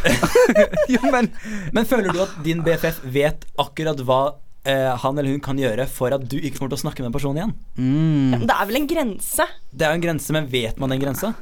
men 1.14 1.30
Men 1.74 1.84
føler 1.90 2.12
du 2.14 2.20
at 2.22 2.36
din 2.46 2.62
BFF 2.64 3.00
vet 3.12 3.44
akkurat 3.58 3.98
hva 4.06 4.20
eh, 4.64 4.94
han 5.02 5.18
eller 5.18 5.30
hun 5.34 5.40
kan 5.44 5.58
gjøre 5.58 5.88
for 5.90 6.14
at 6.14 6.22
du 6.30 6.36
ikke 6.38 6.58
kommer 6.58 6.72
til 6.76 6.78
å 6.78 6.84
snakke 6.86 7.02
med 7.02 7.10
den 7.10 7.16
personen 7.18 7.40
igjen? 7.42 7.54
mm. 7.76 8.46
Det 8.46 8.54
er 8.54 8.70
vel 8.70 8.76
en 8.80 8.86
grense. 8.94 9.48
Det 9.74 9.82
er 9.88 9.90
jo 9.92 9.98
en 10.00 10.06
grense, 10.06 10.32
men 10.38 10.46
vet 10.52 10.78
man 10.80 10.94
den 10.94 11.02
grensa? 11.02 11.34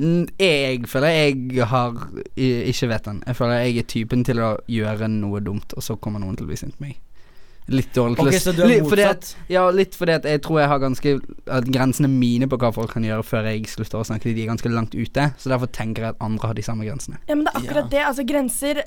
Jeg 0.00 0.86
føler 0.88 1.12
jeg 1.12 1.66
har 1.68 1.92
ikke 2.34 2.88
vet 2.90 3.04
den. 3.04 3.20
Jeg 3.26 3.36
føler 3.36 3.60
jeg 3.66 3.76
er 3.82 3.86
typen 3.92 4.24
til 4.26 4.40
å 4.42 4.54
gjøre 4.66 5.06
noe 5.12 5.40
dumt, 5.44 5.76
og 5.76 5.84
så 5.84 5.98
kommer 6.00 6.18
noen 6.24 6.34
til 6.38 6.46
å 6.48 6.50
bli 6.50 6.56
sint 6.58 6.74
på 6.78 6.86
meg. 6.88 6.96
Litt 7.68 7.90
dårlig 7.92 8.18
Okay, 8.18 8.38
så 8.40 8.52
du 8.56 8.62
er 8.64 8.68
litt 8.72 8.88
fordi 8.88 9.04
at- 9.04 9.34
Ja, 9.52 9.66
litt 9.70 9.94
fordi 9.94 10.14
at 10.16 10.24
jeg 10.24 10.40
tror 10.42 10.60
jeg 10.62 10.68
har 10.68 10.78
ganske 10.80 11.20
At 11.46 11.64
grensene 11.68 12.08
mine 12.08 12.48
på 12.48 12.56
hva 12.56 12.72
folk 12.72 12.92
kan 12.96 13.04
gjøre 13.04 13.22
før 13.28 13.44
jeg 13.50 13.66
slutter 13.68 14.00
å 14.00 14.06
snakke, 14.08 14.32
de 14.34 14.42
er 14.42 14.48
ganske 14.54 14.70
langt 14.72 14.94
ute. 14.96 15.32
Så 15.36 15.50
derfor 15.52 15.66
tenker 15.70 16.02
jeg 16.02 16.14
at 16.16 16.22
andre 16.24 16.46
har 16.48 16.54
de 16.54 16.62
samme 16.64 16.84
grensene. 16.88 17.18
Ja, 17.28 17.34
men 17.34 17.44
det 17.44 17.52
er 17.54 17.60
akkurat 17.60 17.90
det. 17.90 18.00
Altså, 18.08 18.24
grenser 18.26 18.78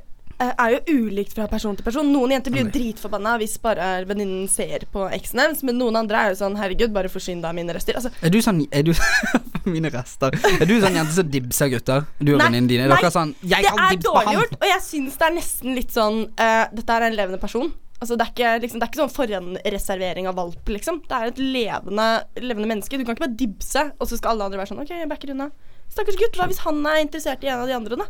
eh, 0.41 0.53
er 0.57 0.71
jo 0.79 1.05
ulikt 1.05 1.35
fra 1.37 1.45
person 1.47 1.75
til 1.77 1.85
person. 1.85 2.09
Noen 2.11 2.31
jenter 2.33 2.49
blir 2.51 2.65
jo 2.65 2.71
dritforbanna 2.73 3.35
hvis 3.37 3.59
bare 3.61 4.05
venninnen 4.09 4.49
ser 4.49 4.87
på 4.91 5.05
eksen 5.13 5.39
hennes, 5.43 5.61
men 5.63 5.77
noen 5.77 5.95
andre 6.01 6.17
er 6.17 6.33
jo 6.33 6.39
sånn 6.41 6.57
herregud, 6.57 6.91
bare 6.95 7.11
forsyn 7.13 7.41
deg 7.43 7.49
av 7.51 7.55
mine 7.59 7.75
rester. 7.77 7.93
Altså, 7.99 8.09
Er 8.23 8.29
du 8.33 8.39
sånn 8.41 8.65
Er 8.71 8.81
du 8.83 8.93
Mine 9.69 9.91
rester. 9.93 10.33
Er 10.33 10.65
du 10.65 10.73
sånn 10.81 10.95
jente 10.97 11.13
som 11.13 11.27
dibser 11.29 11.69
gutter? 11.69 12.07
Du 12.17 12.33
og 12.33 12.41
venninnene 12.41 12.67
dine? 12.67 12.87
Er 12.89 12.95
dere 12.97 13.11
sånn 13.13 13.35
Jeg 13.45 13.61
det 13.61 13.69
kan 13.69 13.77
er 13.85 13.91
dibse 13.93 14.09
på 14.09 14.15
dårlig 14.17 14.33
gjort, 14.39 14.55
og 14.57 14.67
jeg 14.71 14.81
syns 14.81 15.17
det 15.21 15.27
er 15.27 15.35
nesten 15.37 15.75
litt 15.77 15.91
sånn 15.93 16.17
uh, 16.33 16.65
Dette 16.73 16.89
er 16.97 17.05
en 17.11 17.13
levende 17.19 17.37
person. 17.39 17.69
Altså, 18.01 18.15
det, 18.17 18.25
er 18.25 18.31
ikke, 18.33 18.51
liksom, 18.63 18.79
det 18.81 18.85
er 18.87 18.89
ikke 18.89 19.01
sånn 19.03 19.13
forhåndsreservering 19.13 20.29
av 20.29 20.39
valp, 20.39 20.71
liksom. 20.73 21.03
Det 21.05 21.17
er 21.17 21.29
et 21.29 21.41
levende, 21.41 22.07
levende 22.41 22.69
menneske. 22.71 22.97
Du 22.97 23.05
kan 23.05 23.13
ikke 23.13 23.27
bare 23.27 23.37
dibse, 23.37 23.83
og 23.99 24.09
så 24.09 24.17
skal 24.17 24.33
alle 24.33 24.47
andre 24.49 24.57
være 24.61 24.71
sånn 24.71 24.81
OK, 24.81 24.93
jeg 24.95 25.09
backer 25.11 25.35
unna. 25.35 25.51
Stakkars 25.91 26.17
gutt, 26.17 26.39
hva 26.39 26.47
hvis 26.49 26.63
han 26.65 26.79
er 26.89 27.03
interessert 27.03 27.45
i 27.45 27.51
en 27.51 27.61
av 27.61 27.69
de 27.69 27.75
andre, 27.77 27.99
da? 28.01 28.07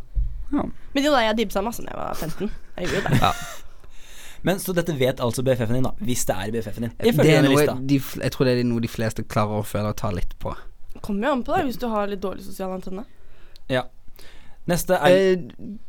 Ja. 0.52 0.64
Men 0.94 1.04
jo 1.04 1.12
da, 1.12 1.20
jeg 1.26 1.38
dibsa 1.42 1.62
masse 1.64 1.84
da 1.84 1.92
jeg 1.92 2.00
var 2.00 2.16
15. 2.24 2.48
Jeg 2.78 2.88
gjorde 2.94 3.12
det. 3.18 3.32
Men 4.42 4.58
Så 4.58 4.72
dette 4.74 4.94
vet 4.98 5.20
altså 5.22 5.44
BFF-en 5.46 5.76
din, 5.78 5.86
da. 5.86 5.92
Hvis 6.02 6.24
det 6.26 6.34
er 6.34 6.54
BFF-en 6.56 6.88
din. 6.88 6.94
Det 6.98 7.28
er 7.36 7.44
noe, 7.46 7.66
de, 7.86 7.98
jeg 8.00 8.34
tror 8.34 8.48
det 8.48 8.56
er 8.58 8.64
noe 8.66 8.82
de 8.82 8.90
fleste 8.90 9.24
klarer 9.28 9.60
å 9.60 9.66
føle 9.66 9.92
og 9.92 9.98
ta 10.00 10.10
litt 10.14 10.32
på. 10.42 10.54
Kommer 11.00 11.28
jo 11.28 11.34
an 11.36 11.44
på 11.46 11.54
deg 11.54 11.68
hvis 11.68 11.78
du 11.80 11.86
har 11.92 12.10
litt 12.10 12.22
dårlig 12.22 12.44
sosial 12.46 12.72
antenne. 12.74 13.04
Ja. 13.70 13.86
Neste 14.70 14.98
er 14.98 15.38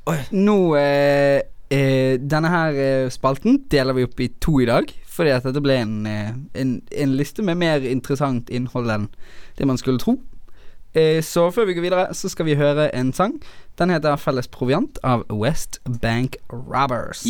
Eh, 0.10 0.30
nå 0.34 0.58
eh, 0.78 1.42
eh, 1.72 2.18
Denne 2.20 2.50
her 2.50 2.74
eh, 2.74 3.10
spalten 3.10 3.64
deler 3.72 3.94
vi 3.94 4.04
opp 4.04 4.20
i 4.20 4.28
to 4.42 4.60
i 4.60 4.66
dag. 4.66 4.92
Fordi 5.14 5.30
at 5.30 5.44
dette 5.46 5.62
ble 5.62 5.76
en, 5.78 6.06
eh, 6.10 6.32
en, 6.58 6.82
en 6.92 7.16
liste 7.18 7.44
med 7.46 7.56
mer 7.62 7.84
interessant 7.86 8.50
innhold 8.50 8.90
enn 8.90 9.08
det 9.58 9.68
man 9.70 9.78
skulle 9.78 10.00
tro. 10.02 10.16
Eh, 10.96 11.22
så 11.26 11.48
før 11.54 11.66
vi 11.70 11.74
går 11.74 11.82
videre, 11.86 12.14
så 12.14 12.30
skal 12.30 12.46
vi 12.46 12.56
høre 12.56 12.88
en 12.96 13.14
sang. 13.14 13.40
Den 13.78 13.90
heter 13.90 14.16
'Felles 14.16 14.48
proviant' 14.48 14.98
av 15.04 15.24
West 15.30 15.80
Bank 16.02 16.36
Robbers. 16.52 17.24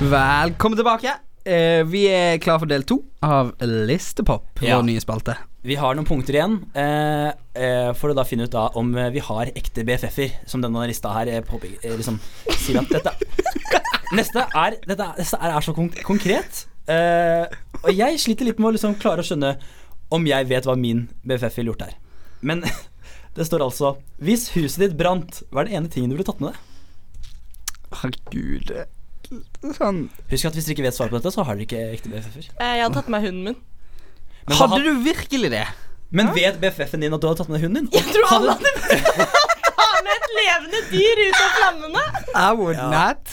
Velkommen 0.00 0.76
tilbake. 0.78 1.12
Eh, 1.46 1.82
vi 1.86 2.06
er 2.08 2.38
klar 2.38 2.58
for 2.58 2.66
del 2.66 2.82
to 2.82 3.02
av 3.22 3.52
Listepop, 3.60 4.46
Ja. 4.62 4.76
vår 4.76 4.82
nye 4.84 5.00
spalte. 5.00 5.36
Vi 5.64 5.76
har 5.80 5.96
noen 5.96 6.04
punkter 6.04 6.36
igjen 6.36 6.58
eh, 6.76 7.30
eh, 7.56 7.90
for 7.96 8.12
å 8.12 8.16
da 8.16 8.26
finne 8.28 8.44
ut 8.44 8.52
da 8.52 8.66
om 8.76 8.90
eh, 9.00 9.08
vi 9.14 9.22
har 9.24 9.48
ekte 9.56 9.84
BFF-er, 9.88 10.34
som 10.50 10.60
denne 10.60 10.82
lista 10.90 11.14
her 11.14 11.30
eh, 11.32 11.40
eh, 11.40 11.94
liksom 11.96 12.18
sier 12.52 12.82
at 12.82 12.92
dette 12.92 13.14
Neste 14.18 14.44
er 14.44 14.76
Dette 14.84 15.06
er, 15.06 15.16
dette 15.16 15.38
er 15.40 15.64
så 15.64 15.72
konk 15.74 15.96
konkret. 16.04 16.66
Eh, 16.92 17.48
og 17.80 17.88
jeg 17.96 18.20
sliter 18.20 18.46
litt 18.46 18.60
med 18.60 18.68
å 18.68 18.74
liksom 18.76 18.98
klare 19.00 19.24
å 19.24 19.26
skjønne 19.26 19.54
om 20.12 20.28
jeg 20.28 20.50
vet 20.52 20.68
hva 20.68 20.76
min 20.78 21.06
BFF 21.24 21.56
ville 21.56 21.72
gjort 21.72 21.86
her. 21.86 21.96
Men 22.44 22.60
det 23.38 23.48
står 23.48 23.64
altså 23.64 23.96
Hvis 24.20 24.50
huset 24.58 24.84
ditt 24.84 24.98
brant, 25.00 25.40
hva 25.48 25.64
er 25.64 25.72
den 25.72 25.80
ene 25.80 25.90
tingen 25.90 26.12
du 26.12 26.18
ville 26.18 26.28
tatt 26.28 26.44
med 26.44 26.52
deg? 26.52 26.60
Herregud. 28.02 28.74
Sånn 29.80 30.08
Husk 30.28 30.50
at 30.50 30.58
hvis 30.58 30.68
dere 30.68 30.76
ikke 30.76 30.90
vet 30.90 30.98
svaret 30.98 31.16
på 31.16 31.22
dette, 31.22 31.32
så 31.32 31.48
har 31.48 31.56
dere 31.56 31.64
ikke 31.64 31.86
ekte 31.96 32.12
BFF-er. 32.12 32.52
Eh, 32.60 32.74
jeg 32.76 32.84
hadde 32.84 32.98
tatt 33.00 33.14
med 33.16 33.24
hunden 33.24 33.48
min. 33.48 33.62
Men, 34.48 34.56
Hadde 34.58 34.76
had- 34.76 34.84
du 34.84 35.02
virkelig 35.04 35.50
det? 35.50 35.66
men 36.14 36.28
vet 36.34 36.60
BFF-en 36.62 37.00
din 37.02 37.14
at 37.16 37.20
du 37.20 37.26
hadde 37.26 37.40
tatt 37.40 37.48
med 37.50 37.60
hunden 37.64 37.88
din? 37.88 37.94
Jeg 37.96 38.04
tror 38.14 38.34
alle 38.36 38.52
hadde 38.54 38.72
Ta 39.74 39.86
med 40.04 40.12
et 40.18 40.26
levende 40.36 40.82
dyr 40.92 41.22
ut 41.24 41.38
av 41.40 41.48
flammene. 41.56 42.02
I 42.34 42.52
would 42.58 42.76
Ja. 42.76 42.90
not. 42.92 43.32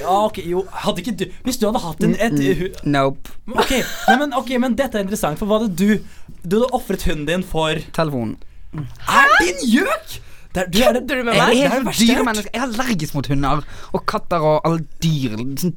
Ja, 0.00 0.16
ok, 0.26 0.40
jo 0.44 0.64
Hadde 0.82 1.00
ikke 1.02 1.14
du 1.16 1.24
Hvis 1.46 1.58
du 1.60 1.66
hadde 1.68 1.80
hatt 1.82 2.02
en, 2.04 2.14
et 2.20 2.36
uh, 2.42 2.62
Nope. 2.84 3.32
Ok, 3.54 3.70
nei, 4.08 4.16
men, 4.20 4.34
ok, 4.36 4.50
men 4.60 4.74
dette 4.78 4.98
er 4.98 5.04
interessant, 5.06 5.38
for 5.40 5.46
hva 5.48 5.60
hadde 5.62 5.72
du 5.76 6.02
Du 6.44 6.58
hadde 6.58 6.68
ofret 6.76 7.02
hunden 7.08 7.26
din 7.28 7.44
for 7.46 7.80
Telefonen. 7.96 8.36
Er 8.74 9.32
din 9.40 9.62
gjøk?! 9.72 10.18
Det 10.52 10.66
du 10.68 10.82
er 10.84 10.92
det, 10.98 11.02
Kødder 11.06 11.16
du 11.16 11.24
med 11.24 11.34
Jeg 11.34 11.62
er 11.64 11.78
er 11.80 12.48
er 12.52 12.66
allergisk 12.66 13.14
mot 13.16 13.26
hunder 13.32 13.62
og 13.96 14.04
katter 14.06 14.44
og 14.44 14.60
alle 14.68 14.84
dyr. 15.00 15.38
Sånn, 15.60 15.72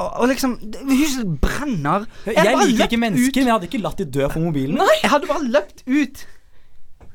og, 0.00 0.28
liksom 0.30 0.56
Huset 0.90 1.30
brenner. 1.42 2.06
Jeg, 2.26 2.36
jeg 2.40 2.58
liker 2.66 2.84
ikke 2.88 3.00
mennesker, 3.04 3.28
ut. 3.30 3.40
men 3.40 3.46
jeg 3.50 3.54
hadde 3.56 3.70
ikke 3.70 3.82
latt 3.84 3.98
de 4.02 4.06
dø 4.18 4.28
for 4.28 4.40
mobilen. 4.48 4.78
Nei, 4.80 4.94
Jeg 5.02 5.10
hadde 5.14 5.30
bare 5.30 5.44
løpt 5.56 5.84
ut. 5.86 6.26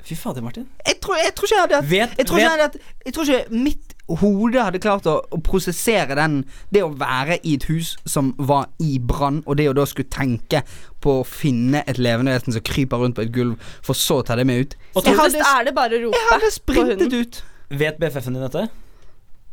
Fy 0.06 0.14
fader, 0.14 0.42
Martin. 0.46 0.68
Jeg 0.86 1.00
tror, 1.02 1.18
jeg 1.18 1.34
tror 1.34 1.48
ikke 1.50 1.56
jeg 1.56 1.64
hadde 1.66 1.76
hatt 1.80 1.90
Vet- 1.90 2.18
jeg, 2.20 2.28
tror 2.30 2.38
ikke 2.38 2.50
jeg, 2.52 2.62
hadde 2.62 2.80
jeg 3.08 3.14
tror 3.16 3.30
ikke 3.32 3.64
mitt 3.66 3.96
hode 4.22 4.62
hadde 4.62 4.78
klart 4.84 5.08
å, 5.10 5.16
å 5.34 5.40
prosessere 5.42 6.14
den 6.20 6.36
Det 6.70 6.84
å 6.86 6.92
være 6.94 7.40
i 7.42 7.56
et 7.58 7.66
hus 7.72 7.96
som 8.06 8.36
var 8.38 8.68
i 8.78 9.00
brann, 9.02 9.40
og 9.50 9.58
det 9.58 9.66
å 9.72 9.74
da 9.74 9.86
skulle 9.90 10.12
tenke 10.14 10.62
på 11.02 11.20
å 11.24 11.26
finne 11.26 11.82
et 11.90 11.98
levende 11.98 12.36
vesen 12.36 12.54
som 12.54 12.62
kryper 12.66 13.02
rundt 13.02 13.18
på 13.18 13.26
et 13.26 13.34
gulv, 13.34 13.58
for 13.86 13.98
så 13.98 14.20
å 14.22 14.26
ta 14.26 14.38
det 14.38 14.46
med 14.46 14.62
ut. 14.62 14.78
Og 14.94 15.10
Jeg 15.10 15.18
hadde, 15.18 15.42
er 15.42 15.66
det 15.66 15.74
bare 15.74 15.98
å 15.98 16.14
jeg 16.14 16.30
hadde 16.30 16.54
sprintet 16.54 17.14
ut. 17.18 17.42
Vet 17.74 17.98
BFF-en 18.02 18.38
din 18.38 18.46
dette? 18.46 18.68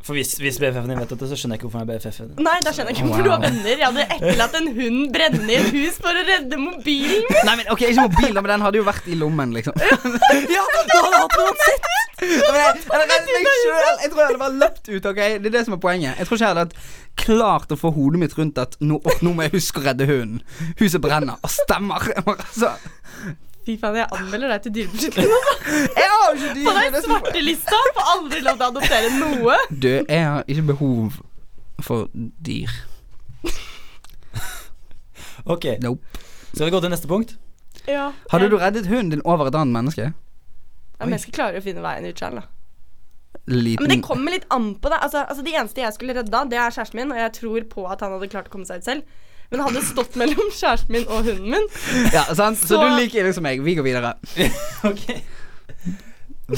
For 0.02 0.16
hvis, 0.18 0.32
hvis 0.42 0.56
BFF-en 0.58 0.88
din 0.90 0.98
vet 0.98 1.12
dette, 1.14 1.26
så 1.30 1.36
skjønner 1.38 1.54
jeg 1.54 1.60
ikke 1.62 1.68
hvorfor 1.68 1.82
han 1.84 1.90
er 1.90 1.98
BFF-en 2.00 2.30
din. 2.32 2.44
Nei, 2.46 2.56
da 2.66 2.72
skjønner 2.74 2.90
jeg 2.90 2.98
ikke 2.98 3.08
hvorfor 3.08 3.26
du 3.28 3.30
har 3.30 3.42
venner. 3.44 3.70
Jeg 3.70 3.86
hadde 3.86 4.06
etterlatt 4.16 4.56
en 4.58 4.70
hund 4.78 5.02
brenne 5.14 5.46
i 5.46 5.58
et 5.60 5.68
hus 5.76 5.98
for 6.02 6.10
å 6.18 6.24
redde 6.26 6.58
mobilen 6.58 7.26
min. 7.28 7.42
Nei, 7.48 7.54
men 7.60 7.70
ok, 7.74 7.84
Ikke 7.92 8.06
mobilen, 8.08 8.40
men 8.42 8.50
den 8.54 8.64
hadde 8.66 8.80
jo 8.82 8.86
vært 8.88 9.06
i 9.12 9.18
lommen, 9.20 9.54
liksom. 9.54 9.78
Ja, 9.78 9.98
du 10.02 10.16
hadde 10.16 11.20
hatt 11.22 11.36
noe 11.38 11.46
uansett! 11.46 11.90
Jeg, 12.22 12.38
jeg, 12.46 12.74
jeg 12.86 14.10
tror 14.12 14.20
jeg 14.20 14.26
hadde 14.28 14.38
bare 14.38 14.54
løpt 14.60 14.86
ut. 14.92 15.06
ok 15.10 15.16
Det 15.42 15.48
er 15.48 15.54
det 15.56 15.62
som 15.66 15.74
er 15.74 15.80
poenget. 15.82 16.18
Jeg 16.20 16.28
tror 16.28 16.38
ikke 16.38 16.50
jeg 16.50 16.58
hadde 16.60 16.84
klart 17.18 17.72
å 17.74 17.78
få 17.80 17.90
hodet 17.96 18.20
mitt 18.22 18.36
rundt 18.38 18.60
at 18.62 18.76
nå, 18.82 19.00
nå 19.26 19.32
må 19.34 19.46
jeg 19.48 19.54
huske 19.56 19.82
å 19.82 19.86
redde 19.88 20.06
hunden. 20.06 20.42
Huset 20.78 21.02
brenner. 21.02 21.38
Og 21.42 21.50
stemmer. 21.50 22.06
Jeg 22.14 22.22
må- 22.28 22.36
Altså, 22.38 22.74
Fy 23.66 23.76
faen, 23.78 23.94
jeg 24.00 24.08
anmelder 24.16 24.50
deg 24.56 24.62
til 24.64 24.72
Dyrebeskyttelsen. 24.74 25.50
jeg 26.00 26.08
har 26.12 26.32
ikke 26.34 26.54
dyr. 26.56 26.64
På 26.66 26.72
det 26.74 26.84
den 26.86 26.96
det 26.96 27.02
svartelista 27.04 27.82
får 27.98 28.08
aldri 28.14 28.40
lov 28.42 28.56
til 28.58 28.64
å 28.66 28.70
adoptere 28.72 29.12
noe. 29.20 29.58
Du, 29.70 29.90
jeg 30.08 30.24
har 30.26 30.48
ikke 30.50 30.64
behov 30.72 31.20
for 31.82 32.08
dyr. 32.42 32.72
Ok, 35.44 35.64
Nope. 35.82 36.02
skal 36.54 36.66
vi 36.68 36.70
gå 36.74 36.80
til 36.84 36.92
neste 36.92 37.08
punkt? 37.10 37.36
Ja, 37.88 38.12
Hadde 38.30 38.50
du 38.52 38.58
reddet 38.60 38.86
hunden 38.86 39.10
din 39.16 39.22
over 39.26 39.48
et 39.50 39.56
annet 39.58 39.74
menneske? 39.74 40.12
ja, 40.12 41.06
Mennesker 41.06 41.34
klarer 41.34 41.58
å 41.58 41.64
finne 41.64 41.82
veien 41.82 42.06
ut 42.06 42.18
selv, 42.18 42.42
da. 42.42 42.48
Liten 43.50 43.82
Men 43.82 43.90
det 43.96 44.04
kommer 44.06 44.30
litt 44.30 44.44
an 44.54 44.68
på 44.78 44.90
det. 44.92 45.00
Altså, 45.02 45.24
altså 45.26 45.42
De 45.42 45.54
eneste 45.56 45.82
jeg 45.82 45.94
skulle 45.96 46.14
redda, 46.14 46.44
det 46.46 46.58
er 46.62 46.70
kjæresten 46.70 47.00
min, 47.00 47.10
og 47.10 47.18
jeg 47.18 47.32
tror 47.40 47.64
på 47.72 47.86
at 47.90 48.04
han 48.04 48.14
hadde 48.14 48.28
klart 48.30 48.50
å 48.50 48.54
komme 48.54 48.68
seg 48.68 48.82
ut 48.84 48.86
selv. 48.86 49.02
Men 49.52 49.60
hadde 49.66 49.82
stått 49.84 50.14
mellom 50.20 50.48
kjæresten 50.56 50.94
min 50.96 51.04
og 51.12 51.26
hunden 51.28 51.50
min. 51.52 51.66
Ja, 52.14 52.24
sant? 52.34 52.58
Så, 52.58 52.72
Så- 52.74 52.80
du 52.80 52.96
liker 52.96 53.26
liksom 53.28 53.44
meg. 53.44 53.60
Vi 53.64 53.74
går 53.76 53.84
videre. 53.86 54.14
Ok 54.88 55.04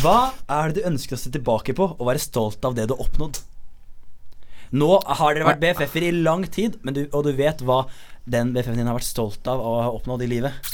Hva 0.00 0.32
er 0.50 0.70
det 0.72 0.80
du 0.82 0.86
ønsker 0.88 1.14
å 1.16 1.20
se 1.20 1.30
tilbake 1.34 1.74
på 1.76 1.84
og 1.92 2.06
være 2.08 2.22
stolt 2.22 2.64
av 2.66 2.74
det 2.78 2.86
du 2.88 2.94
har 2.96 3.02
oppnådd? 3.04 3.42
Nå 4.74 4.88
har 5.06 5.36
dere 5.36 5.46
vært 5.46 5.60
BFF-er 5.62 6.06
i 6.08 6.14
lang 6.16 6.46
tid, 6.50 6.78
men 6.82 6.96
du, 6.96 7.02
og 7.14 7.26
du 7.28 7.32
vet 7.36 7.60
hva 7.62 7.84
den 8.26 8.50
BFF-en 8.54 8.80
din 8.80 8.88
har 8.90 8.96
vært 8.96 9.06
stolt 9.06 9.46
av 9.50 9.60
og 9.62 9.76
har 9.84 9.98
oppnådd 9.98 10.24
i 10.26 10.30
livet. 10.32 10.72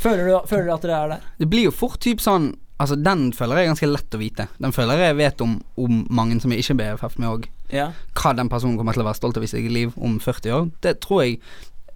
Føler 0.00 0.28
du, 0.28 0.36
føler 0.48 0.70
du 0.70 0.72
at 0.76 0.86
dere 0.86 1.00
er 1.02 1.12
der? 1.16 1.26
Det 1.42 1.48
blir 1.52 1.66
jo 1.68 1.74
fort 1.74 2.00
typ 2.04 2.22
sånn 2.24 2.52
Altså, 2.76 2.92
den 3.00 3.30
føler 3.32 3.56
jeg 3.56 3.64
er 3.64 3.70
ganske 3.70 3.88
lett 3.88 4.12
å 4.12 4.18
vite. 4.20 4.44
Den 4.60 4.72
føler 4.76 4.98
jeg 5.00 5.14
vet 5.16 5.40
om, 5.40 5.54
om 5.80 6.02
mange 6.12 6.34
som 6.42 6.52
jeg 6.52 6.60
ikke 6.60 6.74
er 6.74 6.80
BFF 6.82 7.14
med 7.22 7.30
òg. 7.30 7.46
Ja. 7.72 7.90
Hva 8.14 8.32
den 8.36 8.50
personen 8.52 8.76
kommer 8.78 8.94
til 8.94 9.02
å 9.02 9.08
være 9.08 9.18
stolt 9.18 9.38
av 9.40 9.46
i 9.46 9.50
sitt 9.50 9.66
liv 9.72 9.94
om 9.96 10.18
40 10.22 10.54
år. 10.54 10.68
Det 10.84 10.98
tror 11.04 11.24
jeg 11.24 11.40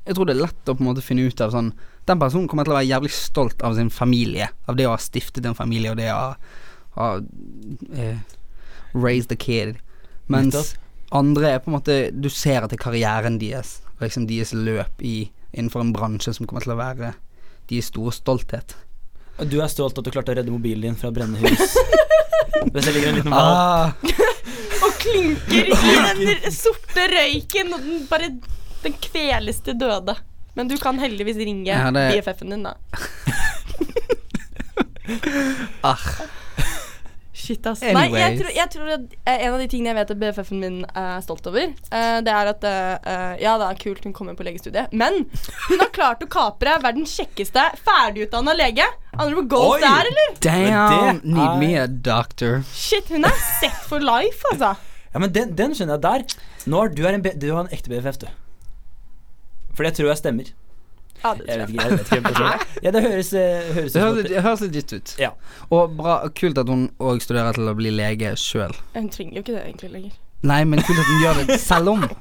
Jeg 0.06 0.16
tror 0.16 0.26
det 0.26 0.32
er 0.32 0.46
lett 0.46 0.70
å 0.70 0.74
på 0.74 0.80
en 0.80 0.88
måte 0.88 1.02
finne 1.04 1.26
ut 1.28 1.40
av 1.44 1.52
sånn 1.52 1.74
Den 2.08 2.18
personen 2.18 2.48
kommer 2.48 2.64
til 2.64 2.72
å 2.72 2.78
være 2.78 2.88
jævlig 2.88 3.10
stolt 3.12 3.62
av 3.62 3.74
sin 3.76 3.90
familie. 3.92 4.48
Av 4.66 4.76
det 4.76 4.86
å 4.88 4.94
ha 4.94 4.98
stiftet 4.98 5.44
en 5.46 5.54
familie, 5.54 5.92
og 5.92 5.98
det 6.00 6.08
å 6.10 6.34
ha, 6.96 7.08
eh, 7.94 8.16
raised 8.94 9.30
a 9.30 9.36
kid. 9.36 9.76
Mens 10.26 10.54
Nettopp. 10.54 10.78
andre 11.12 11.50
er 11.50 11.58
på 11.58 11.70
en 11.70 11.76
måte 11.78 12.20
Du 12.20 12.28
ser 12.30 12.64
at 12.64 12.70
det 12.70 12.80
er 12.80 12.84
karrieren 12.90 13.38
deres, 13.38 13.80
liksom 14.00 14.26
deres 14.26 14.52
løp 14.52 15.02
i 15.02 15.30
innenfor 15.52 15.80
en 15.80 15.92
bransje 15.92 16.34
som 16.34 16.46
kommer 16.46 16.62
til 16.62 16.72
å 16.72 16.80
være 16.80 17.14
deres 17.68 17.92
store 17.92 18.10
stolthet. 18.12 18.74
Du 19.46 19.60
er 19.60 19.68
stolt 19.68 19.98
at 19.98 20.04
du 20.04 20.10
klarte 20.10 20.32
å 20.32 20.36
redde 20.36 20.50
mobilen 20.50 20.82
din 20.82 20.96
fra 20.96 21.10
brennende 21.10 21.48
hus. 21.48 21.76
Hvis 22.72 22.84
det 22.86 22.92
ligger 22.94 23.08
en 23.12 23.18
liten 23.20 23.34
valp 23.34 23.56
Ah, 23.56 23.90
Og 24.86 24.92
klynker 25.02 25.70
i 25.70 25.70
den 26.40 26.52
sorte 26.54 27.06
røyken, 27.12 27.72
og 27.76 27.80
den 27.84 28.06
bare 28.10 28.30
Den 28.84 28.94
kveles 29.02 29.58
til 29.64 29.76
døde. 29.80 30.14
Men 30.56 30.68
du 30.70 30.76
kan 30.80 30.98
heldigvis 30.98 31.36
ringe 31.36 31.66
Ja, 31.68 31.90
det- 31.94 32.06
BFF-en 32.24 32.50
din, 32.56 32.62
da. 32.64 32.72
ah. 35.82 36.06
Shit, 37.50 37.66
ass. 37.66 37.80
Nei, 37.82 38.04
jeg 38.14 38.36
tror, 38.38 38.50
jeg 38.54 38.70
tror 38.70 38.90
at 38.94 39.14
eh, 39.26 39.40
en 39.46 39.54
av 39.56 39.58
de 39.58 39.66
tingene 39.70 39.90
jeg 39.90 39.96
vet 39.98 40.10
at 40.14 40.18
BFF-en 40.20 40.60
min 40.62 40.76
er 40.86 41.22
stolt 41.24 41.48
over, 41.50 41.72
eh, 41.74 42.18
det 42.22 42.34
er 42.34 42.50
at 42.52 42.66
eh, 42.68 42.92
eh, 43.10 43.32
Ja, 43.42 43.56
det 43.58 43.66
er 43.66 43.80
kult 43.80 44.06
hun 44.06 44.14
kommer 44.14 44.36
på 44.38 44.46
legestudiet, 44.46 44.92
men 44.94 45.24
hun 45.66 45.82
har 45.82 45.90
klart 45.94 46.22
å 46.22 46.28
kapre 46.30 46.76
verdens 46.84 47.16
kjekkeste 47.18 47.64
ferdigutdanna 47.82 48.54
lege. 48.54 48.86
Andre 49.16 49.40
på 49.40 49.46
gold 49.56 49.80
Oi! 49.80 49.82
der, 49.82 50.12
eller? 50.12 50.36
Damn, 50.46 51.20
need 51.26 51.58
me 51.58 51.72
a 51.80 51.88
doctor. 51.90 52.62
Shit, 52.70 53.10
hun 53.10 53.26
er 53.26 53.42
set 53.58 53.82
for 53.90 53.98
life, 54.04 54.44
altså. 54.52 54.76
Ja, 55.10 55.18
men 55.18 55.34
den, 55.34 55.56
den 55.58 55.74
skjønner 55.74 55.98
jeg 55.98 56.06
der. 56.06 56.38
Nå 56.70 56.84
er 56.86 56.94
du, 56.94 57.02
er 57.08 57.18
en, 57.18 57.26
du 57.26 57.48
er 57.50 57.58
en 57.64 57.74
ekte 57.74 57.90
BFF, 57.90 58.22
du. 58.22 58.28
For 59.74 59.86
det 59.88 59.96
tror 59.98 60.12
jeg 60.12 60.22
stemmer. 60.22 60.54
Ja, 61.20 61.34
det 61.36 61.46
Jeg 61.46 61.58
tror 61.60 61.90
vet 61.90 62.00
ikke, 62.00 62.14
jeg 62.14 62.24
vet 62.24 62.40
ikke. 62.40 62.66
Ja, 62.84 62.90
det 62.96 63.02
høres, 63.04 63.32
eh, 63.36 63.70
høres 63.76 63.92
Det 63.92 64.02
høres, 64.02 64.28
det 64.30 64.42
høres 64.46 64.64
litt 64.64 64.76
gitt 64.78 64.92
ut. 64.96 65.14
Ja. 65.20 65.30
Og 65.70 65.96
bra, 65.98 66.16
kult 66.40 66.58
at 66.62 66.68
hun 66.72 66.86
òg 66.98 67.20
studerer 67.24 67.56
til 67.56 67.68
å 67.68 67.74
bli 67.76 67.92
lege 67.94 68.32
sjøl. 68.40 68.72
Hun 68.96 69.08
trenger 69.12 69.40
jo 69.40 69.44
ikke 69.44 69.56
det 69.56 69.64
egentlig 69.66 69.90
lenger. 69.96 70.14
Nei, 70.48 70.60
men 70.64 70.80
kult 70.86 71.02
at 71.02 71.10
hun 71.10 71.24
gjør 71.26 71.42
det 71.44 71.60
selv 71.60 71.94
om. 71.96 72.06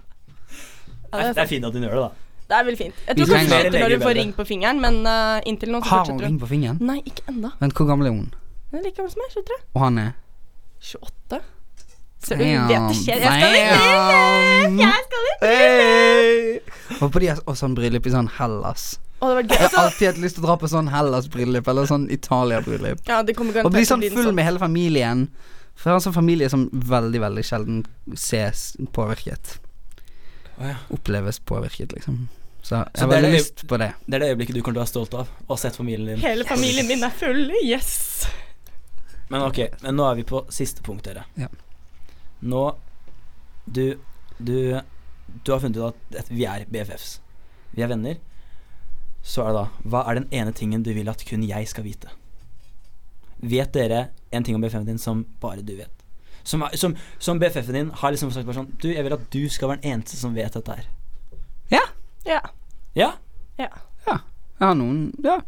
Ja, 1.09 1.17
Det 1.17 1.25
er, 1.25 1.33
det 1.33 1.41
er 1.41 1.47
fint 1.49 1.65
at 1.65 1.73
hun 1.73 1.81
gjør 1.87 1.95
det, 1.95 2.01
da. 2.03 2.25
Det 2.49 2.57
er 2.57 2.65
veldig 2.65 2.77
fint. 2.77 2.99
Jeg 3.07 3.17
tror 3.17 3.29
kanskje 3.29 3.49
det 3.49 3.61
slutter 3.61 3.81
når 3.81 3.91
du 3.93 4.03
får 4.03 4.15
ring 4.17 4.31
på 4.37 4.43
fingeren, 4.45 4.81
men 4.81 4.95
uh, 5.05 5.37
inntil 5.49 5.71
nå 5.73 5.79
så 5.81 5.89
Har 5.89 6.09
hun 6.09 6.19
ring 6.21 6.37
på 6.41 6.49
fingeren? 6.49 6.77
Nei, 6.85 6.99
ikke 7.05 7.25
ennå. 7.29 7.49
Vent, 7.61 7.73
hvor 7.77 7.89
gammel 7.89 8.09
er 8.09 8.13
hun? 8.13 8.27
Hun 8.69 8.77
er 8.79 8.83
like 8.85 8.97
gammel 8.97 9.09
som 9.13 9.21
meg, 9.23 9.31
23. 9.33 9.57
Og 9.73 9.81
han 9.83 9.97
er 10.03 10.11
28. 10.85 11.41
Så 12.19 12.35
du 12.35 12.43
vet 12.43 12.69
det 12.69 12.95
skjer. 12.99 13.21
Jeg 13.23 13.35
skal 13.35 13.55
i 13.55 13.61
bryllup! 13.73 14.79
Jeg 14.79 15.05
skal 15.05 15.27
i 15.29 15.35
bryllup! 15.43 16.73
Håper 16.99 17.23
de 17.23 17.29
har 17.31 17.43
også 17.45 17.59
sånn 17.63 17.77
bryllup 17.77 18.09
i 18.09 18.13
sånn 18.13 18.31
Hellas. 18.39 18.89
Oh, 19.19 19.29
det 19.31 19.35
var 19.35 19.43
gøy. 19.43 19.53
Jeg 19.55 19.69
har 19.73 19.85
alltid 19.85 20.07
hatt 20.09 20.19
lyst 20.23 20.37
til 20.37 20.43
å 20.43 20.47
dra 20.47 20.57
på 20.59 20.69
sånn 20.71 20.89
Hellas-bryllup, 20.91 21.67
eller 21.71 21.87
sånn 21.89 22.09
Italia-bryllup. 22.11 23.01
ja, 23.07 23.19
Og 23.19 23.71
bli 23.73 23.85
sånn 23.87 24.03
full 24.15 24.31
med 24.35 24.47
hele 24.47 24.59
familien. 24.61 25.25
For 25.75 25.89
jeg 25.89 25.95
har 25.95 25.99
en 26.01 26.05
sånn 26.09 26.15
familie 26.15 26.49
som 26.51 26.67
veldig, 26.71 27.21
veldig 27.23 27.43
sjelden 27.47 27.81
ses 28.15 28.73
påvirket. 28.95 29.57
Å, 30.59 30.67
ja. 30.73 30.75
Oppleves 30.91 31.39
påvirket, 31.39 31.95
liksom. 31.95 32.25
Så 32.61 32.75
jeg 32.75 32.99
Så 32.99 33.05
har 33.05 33.13
veldig 33.13 33.31
lyst 33.31 33.63
på 33.67 33.77
det. 33.79 33.93
Det 34.05 34.17
er 34.17 34.23
det 34.25 34.29
øyeblikket 34.33 34.57
du 34.57 34.61
kommer 34.61 34.75
til 34.75 34.81
å 34.81 34.85
være 34.85 34.91
stolt 34.91 35.15
av. 35.15 35.31
Og 35.47 35.55
ha 35.55 35.59
sett 35.61 35.79
familien 35.79 36.11
din. 36.11 36.19
Hele 36.23 36.43
familien 36.47 36.87
min 36.87 37.03
er 37.07 37.15
full. 37.15 37.45
Yes. 37.63 38.27
Men 39.31 39.45
ok, 39.47 39.61
men 39.83 39.95
nå 39.95 40.07
er 40.09 40.19
vi 40.19 40.27
på 40.27 40.43
siste 40.51 40.83
punkt, 40.83 41.07
dere. 41.07 41.23
Ja. 41.39 41.47
Nå 42.41 42.63
Du 43.65 43.99
Du 44.39 44.79
Du 45.45 45.51
har 45.51 45.59
funnet 45.59 45.77
ut 45.77 45.95
at, 46.17 46.29
vi 46.31 46.45
er 46.45 46.65
BFFs. 46.65 47.19
Vi 47.71 47.83
er 47.83 47.87
venner. 47.91 48.17
Så 49.21 49.43
er 49.43 49.51
det 49.53 49.59
da 49.59 49.89
Hva 49.91 50.03
er 50.09 50.19
den 50.19 50.27
ene 50.33 50.53
tingen 50.55 50.83
du 50.83 50.93
vil 50.95 51.09
at 51.09 51.23
kun 51.27 51.43
jeg 51.45 51.67
skal 51.69 51.83
vite? 51.85 52.09
Vet 53.39 53.73
dere 53.73 54.07
en 54.31 54.43
ting 54.43 54.55
om 54.55 54.61
BFF-en 54.61 54.87
din 54.87 54.97
som 54.99 55.25
bare 55.41 55.61
du 55.61 55.75
vet? 55.77 55.91
Som, 56.43 56.63
som, 56.73 56.95
som 57.19 57.39
BFF-en 57.39 57.75
din 57.75 57.91
har 58.01 58.11
liksom 58.11 58.31
sagt 58.31 58.47
bare 58.47 58.57
sånn 58.57 58.71
Du, 58.81 58.89
jeg 58.91 59.03
vil 59.05 59.13
at 59.15 59.27
du 59.31 59.43
skal 59.51 59.69
være 59.69 59.83
den 59.83 59.93
eneste 59.99 60.17
som 60.17 60.33
vet 60.35 60.55
dette 60.55 60.79
her. 60.79 60.89
Ja 61.71 61.85
Ja. 62.25 62.41
Ja? 62.95 63.13
Ja. 63.59 63.69
Jeg 64.07 64.67
har 64.67 64.75
noen 64.75 65.11
Ja. 65.23 65.39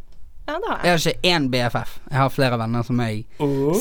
Ja, 0.48 0.52
det 0.58 0.68
har 0.68 0.78
Jeg 0.82 0.84
jeg. 0.84 0.90
har 0.90 0.98
ikke 0.98 1.34
én 1.36 1.48
BFF. 1.52 1.98
Jeg 2.10 2.18
har 2.18 2.28
flere 2.34 2.58
venner 2.58 2.82
som 2.82 3.00
jeg 3.00 3.24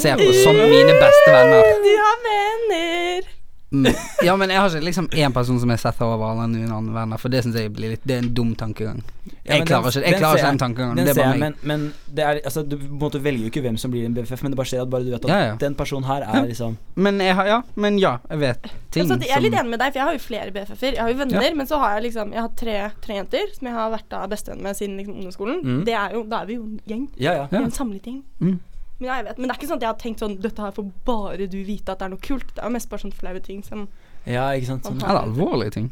ser 0.01 0.15
på 0.21 0.27
som 0.43 0.55
mine 0.55 0.93
beste 1.01 1.29
venner. 1.33 1.61
Du 1.85 1.93
har 2.05 2.17
venner. 2.27 3.29
Mm. 3.71 3.87
Ja, 4.27 4.35
men 4.35 4.49
jeg 4.51 4.59
har 4.59 4.67
ikke 4.69 4.83
liksom 4.83 5.05
én 5.15 5.31
person 5.33 5.59
som 5.61 5.69
jeg 5.71 5.79
setter 5.79 6.03
over 6.05 6.41
enn 6.43 6.51
mine 6.57 6.73
andre 6.75 6.91
venner, 6.93 7.17
for 7.21 7.31
det 7.31 7.39
syns 7.45 7.55
jeg 7.55 7.71
blir 7.71 7.93
litt 7.93 8.03
Det 8.03 8.17
er 8.17 8.23
en 8.25 8.33
dum 8.35 8.49
tankegang. 8.59 8.99
Ja, 9.45 9.55
Jeg 9.55 9.65
klarer 9.69 9.87
den- 9.87 10.03
ikke, 10.03 10.03
jeg 10.03 10.11
den 10.11 10.19
klarer 10.21 10.37
ser 10.37 10.43
ikke 10.43 10.49
den 10.51 10.59
tankegangen. 10.59 10.95
Den 10.97 11.05
Det 11.07 11.13
er 11.15 11.21
bare 11.23 11.37
meg. 11.37 11.39
men, 11.39 11.55
men 11.63 11.93
det 12.13 12.23
er, 12.25 12.39
altså, 12.45 12.63
du 12.67 12.75
på 12.77 12.83
en 12.89 12.99
måte 12.99 13.21
velger 13.23 13.45
jo 13.45 13.51
ikke 13.51 13.61
hvem 13.63 13.77
som 13.79 13.91
blir 13.91 14.05
en 14.05 14.13
BFF, 14.17 14.43
men 14.43 14.51
det 14.51 14.57
bare 14.59 14.67
skjer 14.73 14.81
at 14.83 14.89
bare 14.91 15.03
du 15.07 15.11
vet 15.11 15.23
at 15.25 15.31
Ja, 15.31 15.39
ja. 15.47 15.55
den 15.63 15.75
personen 15.75 16.03
her 16.09 16.21
er 16.27 16.35
Ja. 16.35 16.41
liksom 16.51 16.77
Men 16.95 17.19
jeg 17.23 17.35
ja, 17.47 17.61
men 17.75 17.97
ja, 17.97 18.17
jeg 18.29 18.39
vet 18.39 18.61
ting 18.91 19.03
Altså, 19.07 19.19
jeg 19.23 19.37
er 19.37 19.41
litt 19.47 19.53
enig 19.53 19.69
med 19.71 19.79
deg, 19.79 19.93
for 19.93 19.99
jeg 19.99 20.05
har 20.09 20.13
jo 20.13 20.19
flere 20.19 20.51
BFF-er. 20.51 20.91
Jeg 20.93 21.01
har 21.01 21.09
jo 21.09 21.17
venner, 21.23 21.55
men 21.55 21.67
så 21.67 21.79
har 21.79 21.93
jeg 21.95 22.03
liksom 22.11 22.33
Jeg 22.33 22.41
har 22.41 22.49
tre, 22.59 22.75
tre 23.01 23.13
jenter 23.15 23.55
som 23.55 23.67
jeg 23.67 23.73
har 23.75 23.89
vært 23.95 24.29
bestevenn 24.29 24.61
med 24.61 24.75
siden 24.75 24.97
liksom, 24.97 25.15
ungdomsskolen. 25.15 25.63
Mm. 25.63 25.85
Det 25.85 25.93
er 25.95 26.11
jo, 26.11 26.23
da 26.27 26.41
er 26.41 26.45
vi 26.45 26.53
jo 26.59 26.63
en 26.67 26.79
gjeng. 26.87 27.07
Ja, 27.17 27.33
ja. 27.39 27.47
Er 27.51 27.63
en 27.63 27.71
samlet 27.71 28.03
gjeng. 28.03 28.21
Mm. 28.41 28.59
Men 29.01 29.09
ja, 29.09 29.15
jeg 29.17 29.25
vet 29.25 29.37
Men 29.39 29.49
det 29.49 29.53
er 29.55 29.57
ikke 29.59 29.69
sånn 29.71 29.79
at 29.81 29.85
jeg 29.85 29.91
har 29.91 30.01
tenkt 30.01 30.21
sånn 30.21 30.35
Dette 30.43 30.61
her 30.61 30.75
får 30.75 30.85
bare 31.09 31.47
du 31.49 31.57
vite 31.65 31.89
at 31.89 31.99
det 31.99 32.05
er 32.05 32.13
noe 32.13 32.21
kult. 32.21 32.47
Det 32.53 32.61
er 32.61 32.69
jo 32.69 32.75
mest 32.77 32.89
bare 32.91 33.03
sånn 33.03 33.17
flaue 33.17 33.41
ting 33.43 33.65
som 33.65 33.87
Ja, 34.29 34.45
ikke 34.53 34.69
sant. 34.69 34.85
Sånn. 34.85 35.01
Eller 35.01 35.25
alvorlige 35.25 35.73
ting. 35.79 35.87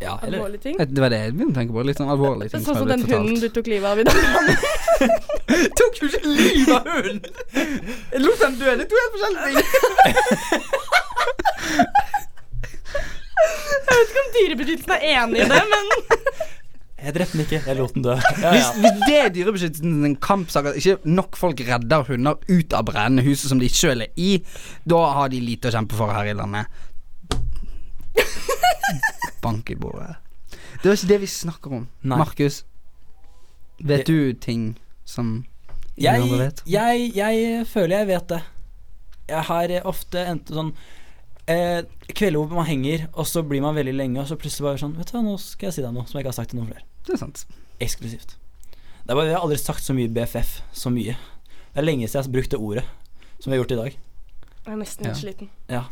Ja, 0.00 0.16
eller 0.24 0.40
alvorlige 0.40 0.64
ting. 0.64 0.76
Det 0.80 1.00
var 1.04 1.12
det 1.12 1.20
jeg 1.22 1.36
begynte 1.36 1.54
å 1.54 1.60
tenke 1.60 1.76
på. 1.76 1.84
Litt 1.86 2.00
sånn 2.00 2.10
alvorlige 2.10 2.50
ting. 2.54 2.64
Sånn 2.66 2.80
som 2.82 2.90
den 2.90 3.06
hunden 3.06 3.38
du 3.38 3.48
tok 3.54 3.70
livet 3.70 3.88
av 3.90 3.96
i 4.00 4.04
dag. 4.08 4.16
tok 5.80 5.94
jo 6.02 6.10
ikke 6.10 6.22
livet 6.26 6.74
av 6.74 6.84
hunden! 6.96 7.32
Jeg 7.54 8.20
lot 8.24 8.38
den 8.42 8.54
dø. 8.58 8.74
Det 8.80 8.84
er 8.84 8.90
to 8.90 8.96
helt 8.98 9.14
forskjellige 9.14 9.44
ting. 9.46 10.66
vet 14.00 14.10
ikke 14.10 14.22
om 14.22 14.32
Dyrebeskyttelsen 14.36 14.94
er 14.96 15.02
enig 15.14 15.44
i 15.44 15.48
det, 15.50 15.62
men 15.72 15.84
Jeg 17.00 17.14
drepte 17.16 17.32
den 17.38 17.44
ikke, 17.46 17.60
jeg 17.66 17.76
lot 17.78 17.94
den 17.96 18.02
dø. 18.04 18.14
Ja, 18.44 18.50
Hvis, 18.52 18.66
ja. 18.66 18.72
hvis 18.82 18.98
det 19.06 19.16
er 19.20 19.30
dyrebeskyttelsens 19.34 20.18
kampsak 20.24 20.66
at 20.70 20.76
ikke 20.80 20.98
nok 21.08 21.36
folk 21.40 21.60
redder 21.64 22.04
hunder 22.10 22.36
ut 22.50 22.74
av 22.76 22.84
brennende 22.90 23.24
huset 23.24 23.48
som 23.52 23.60
de 23.62 23.68
sjøl 23.72 24.04
er 24.04 24.12
i, 24.20 24.34
da 24.84 25.00
har 25.16 25.32
de 25.32 25.40
lite 25.40 25.70
å 25.70 25.74
kjempe 25.78 25.96
for 25.96 26.12
her 26.12 26.28
i 26.28 26.36
landet. 26.36 26.68
Bank 29.44 29.70
i 29.72 29.76
bordet. 29.80 30.16
Det 30.82 30.88
var 30.90 30.96
ikke 30.96 31.10
det 31.14 31.20
vi 31.22 31.28
snakker 31.30 31.74
om. 31.80 31.86
Nei. 32.02 32.18
Markus, 32.20 32.62
vet 33.80 34.06
du 34.08 34.32
ting 34.40 34.74
som 35.08 35.38
ingen 35.96 36.04
Jeg, 36.04 36.22
andre 36.24 36.38
vet? 36.44 36.62
jeg, 36.68 37.10
jeg 37.16 37.66
føler 37.68 37.96
jeg 38.02 38.10
vet 38.14 38.28
det. 38.34 38.40
Jeg 39.30 39.46
har 39.46 39.74
ofte 39.88 40.24
endt 40.26 40.50
sånn 40.52 40.72
eh, 41.50 41.80
Kvelder 42.10 42.40
hvor 42.44 42.60
man 42.60 42.66
henger, 42.68 43.06
og 43.14 43.26
så 43.30 43.42
blir 43.46 43.62
man 43.64 43.74
veldig 43.78 43.94
lenge, 43.96 44.20
og 44.22 44.28
så 44.30 44.36
plutselig 44.40 44.66
bare 44.68 44.80
sånn 44.82 44.94
Vet 44.98 45.10
du 45.12 45.16
hva, 45.16 45.22
nå 45.26 45.34
skal 45.42 45.68
jeg 45.70 45.76
si 45.78 45.84
deg 45.84 45.92
noe 45.94 46.06
som 46.08 46.18
jeg 46.18 46.24
ikke 46.24 46.32
har 46.34 46.38
sagt 46.40 46.50
til 46.54 46.60
noen 46.60 46.70
flere. 46.72 46.84
Det 47.06 47.14
er 47.16 47.20
sant. 47.22 47.44
Eksklusivt. 47.80 48.36
Det 49.00 49.14
er 49.14 49.16
bare, 49.18 49.28
jeg 49.30 49.36
har 49.38 49.44
aldri 49.46 49.58
sagt 49.62 49.84
så 49.86 49.94
mye 49.96 50.10
BFF 50.14 50.50
så 50.76 50.92
mye. 50.94 51.14
Det 51.70 51.80
er 51.82 51.86
lenge 51.86 52.08
siden 52.08 52.20
jeg 52.20 52.28
har 52.28 52.34
brukt 52.38 52.50
det 52.54 52.60
ordet 52.60 52.86
som 53.40 53.48
vi 53.50 53.56
har 53.56 53.62
gjort 53.62 53.72
i 53.76 53.80
dag. 53.82 53.94
jeg 54.66 54.72
er 54.74 54.80
nesten 54.82 55.06
Ja. 55.06 55.12
litt 55.14 55.22
sliten. 55.22 55.48
Ja. 55.70 55.84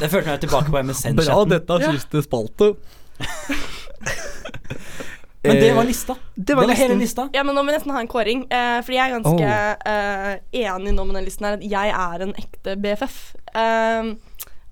Det 0.00 0.10
følte 0.10 0.28
meg 0.34 0.40
tilbake 0.42 0.70
på 0.74 0.82
MSN-chatten. 0.82 1.24
Bra, 1.24 1.44
dette 1.46 1.72
er 1.78 1.92
siste 1.96 2.22
spalte. 2.26 2.72
Men 5.46 5.56
det 5.62 5.74
var 5.76 5.84
lista. 5.86 6.12
Eh, 6.12 6.18
Det 6.34 6.54
var, 6.58 6.68
hele 6.74 6.94
lista. 6.98 7.28
Ja, 7.32 7.44
men 7.46 7.54
nå 7.54 7.62
må 7.62 7.70
vi 7.70 7.76
nesten 7.76 7.92
ha 7.94 8.00
en 8.02 8.08
kåring. 8.10 8.40
Eh, 8.50 8.80
fordi 8.82 8.96
jeg 8.98 9.10
er 9.12 9.20
ganske 9.20 9.50
eh, 9.92 10.32
enig 10.66 10.94
nå 10.96 11.04
med 11.06 11.14
den 11.20 11.24
listen 11.28 11.46
her. 11.46 11.54
At 11.60 11.62
jeg 11.70 11.92
er 11.94 12.24
en 12.26 12.32
ekte 12.40 12.74
BFF. 12.82 13.18
Eh, 13.54 14.10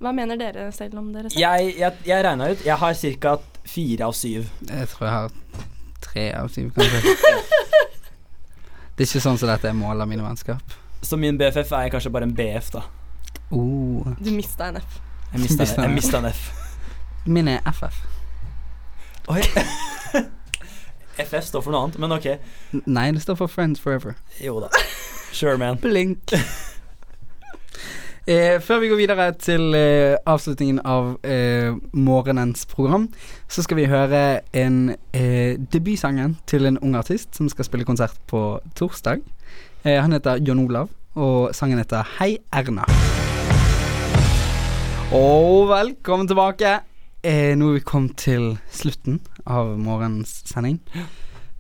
hva 0.03 0.13
mener 0.13 0.39
dere 0.39 0.67
selv 0.75 0.99
om 0.99 1.13
dere 1.15 1.31
selv? 1.31 1.41
Jeg, 1.41 1.75
jeg, 1.79 1.93
jeg 2.07 2.25
regna 2.27 2.51
ut. 2.51 2.65
Jeg 2.67 2.77
har 2.81 2.97
ca. 3.23 3.37
fire 3.65 4.09
av 4.09 4.13
syv. 4.19 4.49
Jeg 4.69 4.89
tror 4.93 5.07
jeg 5.07 5.15
har 5.15 5.37
tre 6.05 6.25
av 6.37 6.51
syv, 6.53 6.73
kanskje. 6.75 7.15
det 8.97 9.07
er 9.07 9.09
ikke 9.09 9.23
sånn 9.23 9.39
som 9.41 9.49
dette 9.49 9.71
er 9.71 9.79
målet 9.79 10.05
av 10.05 10.11
mine 10.11 10.27
vennskap. 10.27 10.75
Så 11.05 11.17
min 11.21 11.39
BFF 11.39 11.73
er 11.77 11.93
kanskje 11.93 12.13
bare 12.13 12.29
en 12.29 12.35
BF, 12.37 12.71
da. 12.75 12.85
Oh. 13.55 14.11
Du 14.19 14.31
mista 14.35 14.69
en 14.73 14.81
F. 14.81 14.99
Jeg 15.33 15.45
mista 15.45 15.67
jeg 15.67 15.79
en. 15.85 15.95
mista 15.95 16.19
en 16.19 16.29
F. 16.31 16.45
Min 17.27 17.49
er 17.49 17.63
FF. 17.71 18.03
Oi. 19.33 19.41
FF 21.25 21.45
står 21.47 21.63
for 21.63 21.71
noe 21.71 21.87
annet, 21.87 21.99
men 22.03 22.13
ok. 22.13 22.29
Nei, 22.85 23.09
det 23.15 23.23
står 23.23 23.39
for 23.39 23.53
Friends 23.53 23.81
Forever. 23.81 24.19
Jo 24.43 24.59
da. 24.65 24.73
Sure, 25.33 25.57
man. 25.59 25.79
Blink. 25.83 26.35
eh, 28.27 28.61
før 28.61 28.81
vi 28.83 28.89
går 28.89 29.01
videre 29.01 29.27
til 29.41 29.75
eh, 29.77 30.17
avslutningen 30.27 30.81
av 30.89 31.15
eh, 31.25 31.75
morgenens 31.93 32.67
program, 32.67 33.09
så 33.49 33.65
skal 33.65 33.79
vi 33.79 33.89
høre 33.91 34.41
en 34.57 34.95
eh, 35.13 35.57
debutsangen 35.73 36.39
til 36.49 36.69
en 36.69 36.79
ung 36.81 36.97
artist 36.97 37.37
som 37.37 37.49
skal 37.53 37.69
spille 37.69 37.87
konsert 37.89 38.17
på 38.31 38.61
torsdag. 38.79 39.25
Eh, 39.85 40.01
han 40.01 40.17
heter 40.17 40.41
John 40.45 40.65
Olav, 40.65 40.89
og 41.15 41.55
sangen 41.55 41.81
heter 41.83 42.07
Hei 42.19 42.39
Erna. 42.53 42.87
Og 45.15 45.69
velkommen 45.71 46.29
tilbake. 46.31 46.79
Eh, 47.25 47.53
nå 47.57 47.71
er 47.71 47.79
vi 47.79 47.85
kommet 47.85 48.17
til 48.25 48.55
slutten 48.73 49.21
av 49.47 49.77
morgens 49.79 50.43
sending. 50.49 50.81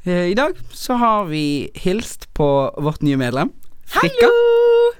I 0.04 0.34
dag 0.36 0.58
så 0.68 0.98
har 1.00 1.30
vi 1.30 1.70
hilst 1.80 2.26
på 2.36 2.46
vårt 2.76 3.00
nye 3.00 3.16
medlem. 3.16 3.54
Frikka. 3.86 4.30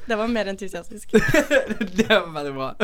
Det 0.07 0.17
var 0.17 0.29
mer 0.29 0.49
entusiastisk. 0.53 1.13
det 1.97 2.09
var 2.09 2.33
veldig 2.35 2.53
bra. 2.55 2.75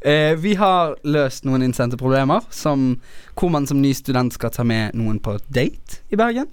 Eh, 0.00 0.32
vi 0.40 0.54
har 0.54 0.96
løst 1.04 1.44
noen 1.44 1.62
innsendte 1.66 1.98
problemer, 2.00 2.46
som 2.50 2.94
hvor 3.34 3.52
man 3.52 3.66
som 3.66 3.82
ny 3.82 3.92
student 3.94 4.34
skal 4.34 4.52
ta 4.54 4.64
med 4.64 4.96
noen 4.96 5.20
på 5.20 5.36
date 5.48 6.00
i 6.10 6.16
Bergen. 6.16 6.48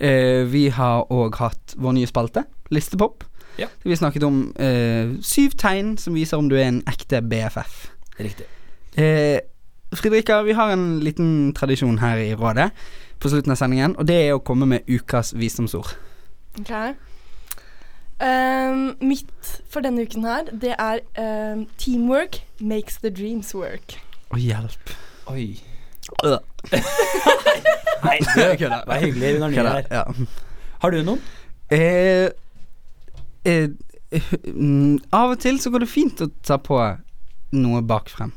Eh, 0.00 0.46
vi 0.48 0.68
har 0.72 1.10
òg 1.12 1.36
hatt 1.42 1.76
vår 1.76 1.98
nye 1.98 2.08
spalte, 2.08 2.46
Listepop. 2.72 3.24
Ja. 3.60 3.68
Vi 3.84 3.96
snakket 3.96 4.24
om 4.24 4.42
eh, 4.56 5.12
syv 5.26 5.56
tegn 5.60 5.96
som 6.00 6.16
viser 6.16 6.40
om 6.40 6.48
du 6.48 6.56
er 6.56 6.70
en 6.70 6.82
ekte 6.88 7.20
BFF. 7.20 7.90
Riktig. 8.20 8.46
Eh, 8.96 9.40
Fridrika, 9.92 10.42
vi 10.46 10.52
har 10.52 10.72
en 10.72 11.00
liten 11.02 11.52
tradisjon 11.52 11.98
her 11.98 12.16
i 12.16 12.34
rådet 12.34 12.70
på 13.20 13.28
slutten 13.28 13.52
av 13.52 13.58
sendingen, 13.58 13.96
og 13.98 14.06
det 14.08 14.16
er 14.22 14.36
å 14.36 14.42
komme 14.44 14.68
med 14.70 14.88
ukas 14.88 15.34
visdomsord. 15.36 15.92
Ok. 16.60 16.72
Ehm, 18.20 18.96
mitt 19.00 19.62
for 19.72 19.80
denne 19.80 20.04
uken 20.04 20.26
her, 20.28 20.50
det 20.52 20.74
er 20.76 21.00
um, 21.16 21.66
Teamwork 21.78 22.42
makes 22.60 22.98
the 23.00 23.10
dreams 23.10 23.54
work. 23.54 23.96
Å, 24.30 24.36
hjelp. 24.36 24.92
Oi. 25.32 25.46
Øh. 26.24 26.36
Nei, 28.04 28.18
du, 28.20 28.42
kødder. 28.58 28.82
vær 28.86 29.00
hyggelig 29.00 29.34
under 29.34 29.48
nye 29.48 29.64
her. 29.64 29.88
Ja. 29.90 30.02
Har 30.82 30.92
du 30.92 31.00
noen? 31.04 31.22
Eh, 31.72 32.28
eh, 33.44 33.68
mm, 34.52 34.98
av 35.16 35.36
og 35.36 35.40
til 35.40 35.60
så 35.62 35.72
går 35.72 35.84
det 35.84 35.90
fint 35.90 36.20
å 36.20 36.28
ta 36.44 36.58
på 36.60 36.78
noe 37.56 37.82
bakfrem. 37.86 38.32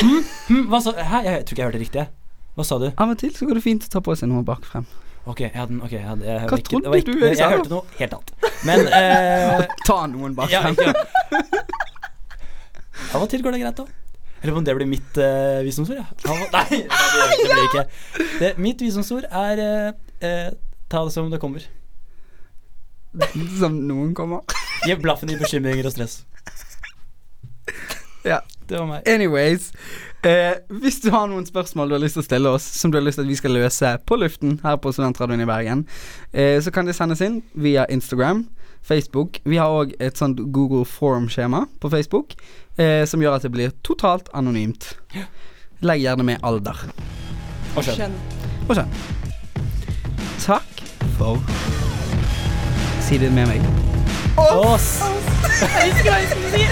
Hm, 0.00 0.66
hva 0.70 0.78
sa 0.82 0.94
Hæ, 0.94 1.22
jeg 1.26 1.44
tror 1.46 1.54
ikke 1.54 1.62
jeg 1.62 1.70
hørte 1.70 1.82
riktig. 1.82 2.08
Hva 2.54 2.66
sa 2.66 2.78
du? 2.78 2.90
Av 2.94 3.10
og 3.10 3.18
til 3.18 3.34
så 3.34 3.46
går 3.48 3.58
det 3.58 3.66
fint 3.66 3.86
å 3.86 3.90
ta 3.90 4.02
på 4.04 4.14
seg 4.18 4.30
noe 4.30 4.46
bakfrem. 4.46 4.86
Ok, 5.30 5.40
jeg 5.44 5.54
hadde, 5.54 5.78
okay, 5.84 5.98
jeg 6.00 6.08
hadde, 6.08 6.26
jeg, 6.26 6.48
Hva 6.50 6.58
ikke, 6.58 6.70
trodde 6.70 6.98
ikke, 6.98 7.12
du 7.14 7.24
jeg 7.24 7.36
jeg, 7.38 7.50
hørte 7.54 7.70
noe 7.70 7.96
helt 8.00 8.14
annet. 8.16 8.30
Men 8.66 8.86
eh, 8.98 9.64
Ta 9.86 9.98
noen 10.10 10.34
ja, 10.50 10.62
bakfrem. 10.64 10.74
ikke, 10.74 11.66
Av 13.14 13.24
og 13.24 13.28
til 13.30 13.42
går 13.44 13.56
det 13.56 13.60
greit, 13.62 13.78
da. 13.78 14.00
Eller 14.40 14.56
om 14.56 14.64
det 14.64 14.74
blir 14.76 14.88
mitt 14.88 15.20
uh, 15.20 15.60
visdomsord, 15.66 16.00
ja. 16.00 16.06
Av 16.30 16.40
Nei, 16.54 16.80
det 16.80 17.26
det 17.42 17.48
blir 17.50 17.66
ikke. 17.66 17.84
Det, 18.40 18.50
mitt 18.62 18.82
visdomsord 18.82 19.26
er 19.28 19.60
eh, 19.64 19.90
eh, 20.24 20.48
ta 20.90 21.04
det 21.04 21.12
som 21.12 21.28
det 21.32 21.40
kommer. 21.42 21.66
Som 23.60 23.82
noen 23.88 24.14
kommer. 24.16 24.46
Gi 24.86 24.96
blaffen 24.96 25.32
i 25.34 25.36
bekymringer 25.40 25.90
og 25.90 25.94
stress. 25.96 26.22
Ja. 28.24 28.40
Det 28.70 28.78
var 28.78 28.86
meg. 28.86 29.08
Anyways. 29.10 29.72
Eh, 30.22 30.52
hvis 30.68 31.00
du 31.00 31.10
har 31.14 31.28
noen 31.30 31.46
spørsmål 31.48 31.88
du 31.88 31.94
har 31.96 32.02
lyst 32.02 32.18
til 32.18 32.20
å 32.20 32.26
stille 32.26 32.50
oss, 32.52 32.64
som 32.76 32.92
du 32.92 32.98
har 32.98 33.04
lyst 33.06 33.16
til 33.16 33.24
at 33.24 33.30
vi 33.30 33.38
skal 33.38 33.54
løse 33.56 33.92
på 34.04 34.18
luften 34.20 34.58
her 34.64 34.76
på 34.76 34.92
Studentradioen 34.92 35.40
i 35.40 35.48
Bergen, 35.48 35.86
eh, 36.32 36.60
så 36.60 36.70
kan 36.74 36.84
det 36.88 36.94
sendes 36.98 37.22
inn 37.24 37.42
via 37.56 37.86
Instagram, 37.88 38.44
Facebook. 38.84 39.40
Vi 39.44 39.56
har 39.56 39.68
òg 39.72 39.94
et 40.00 40.16
sånt 40.20 40.36
Google 40.52 40.84
Form-skjema 40.84 41.66
på 41.80 41.90
Facebook 41.92 42.34
eh, 42.76 43.04
som 43.08 43.20
gjør 43.20 43.34
at 43.38 43.42
det 43.48 43.52
blir 43.54 43.70
totalt 43.86 44.28
anonymt. 44.36 44.96
Legg 45.80 46.04
gjerne 46.04 46.24
med 46.28 46.38
alder. 46.44 46.76
Og. 47.76 47.84
Skjønn. 47.84 48.12
Og 48.68 48.76
kjønn. 48.76 48.92
Takk 50.40 50.84
for 51.16 51.40
Si 53.04 53.18
det 53.20 53.32
med 53.32 53.46
meg. 53.48 53.60
Oss! 54.36 55.00
Jeg 55.60 55.88
ikke 55.92 56.04
hva 56.08 56.16
jeg 56.20 56.28
skulle 56.30 56.50
si. 56.54 56.64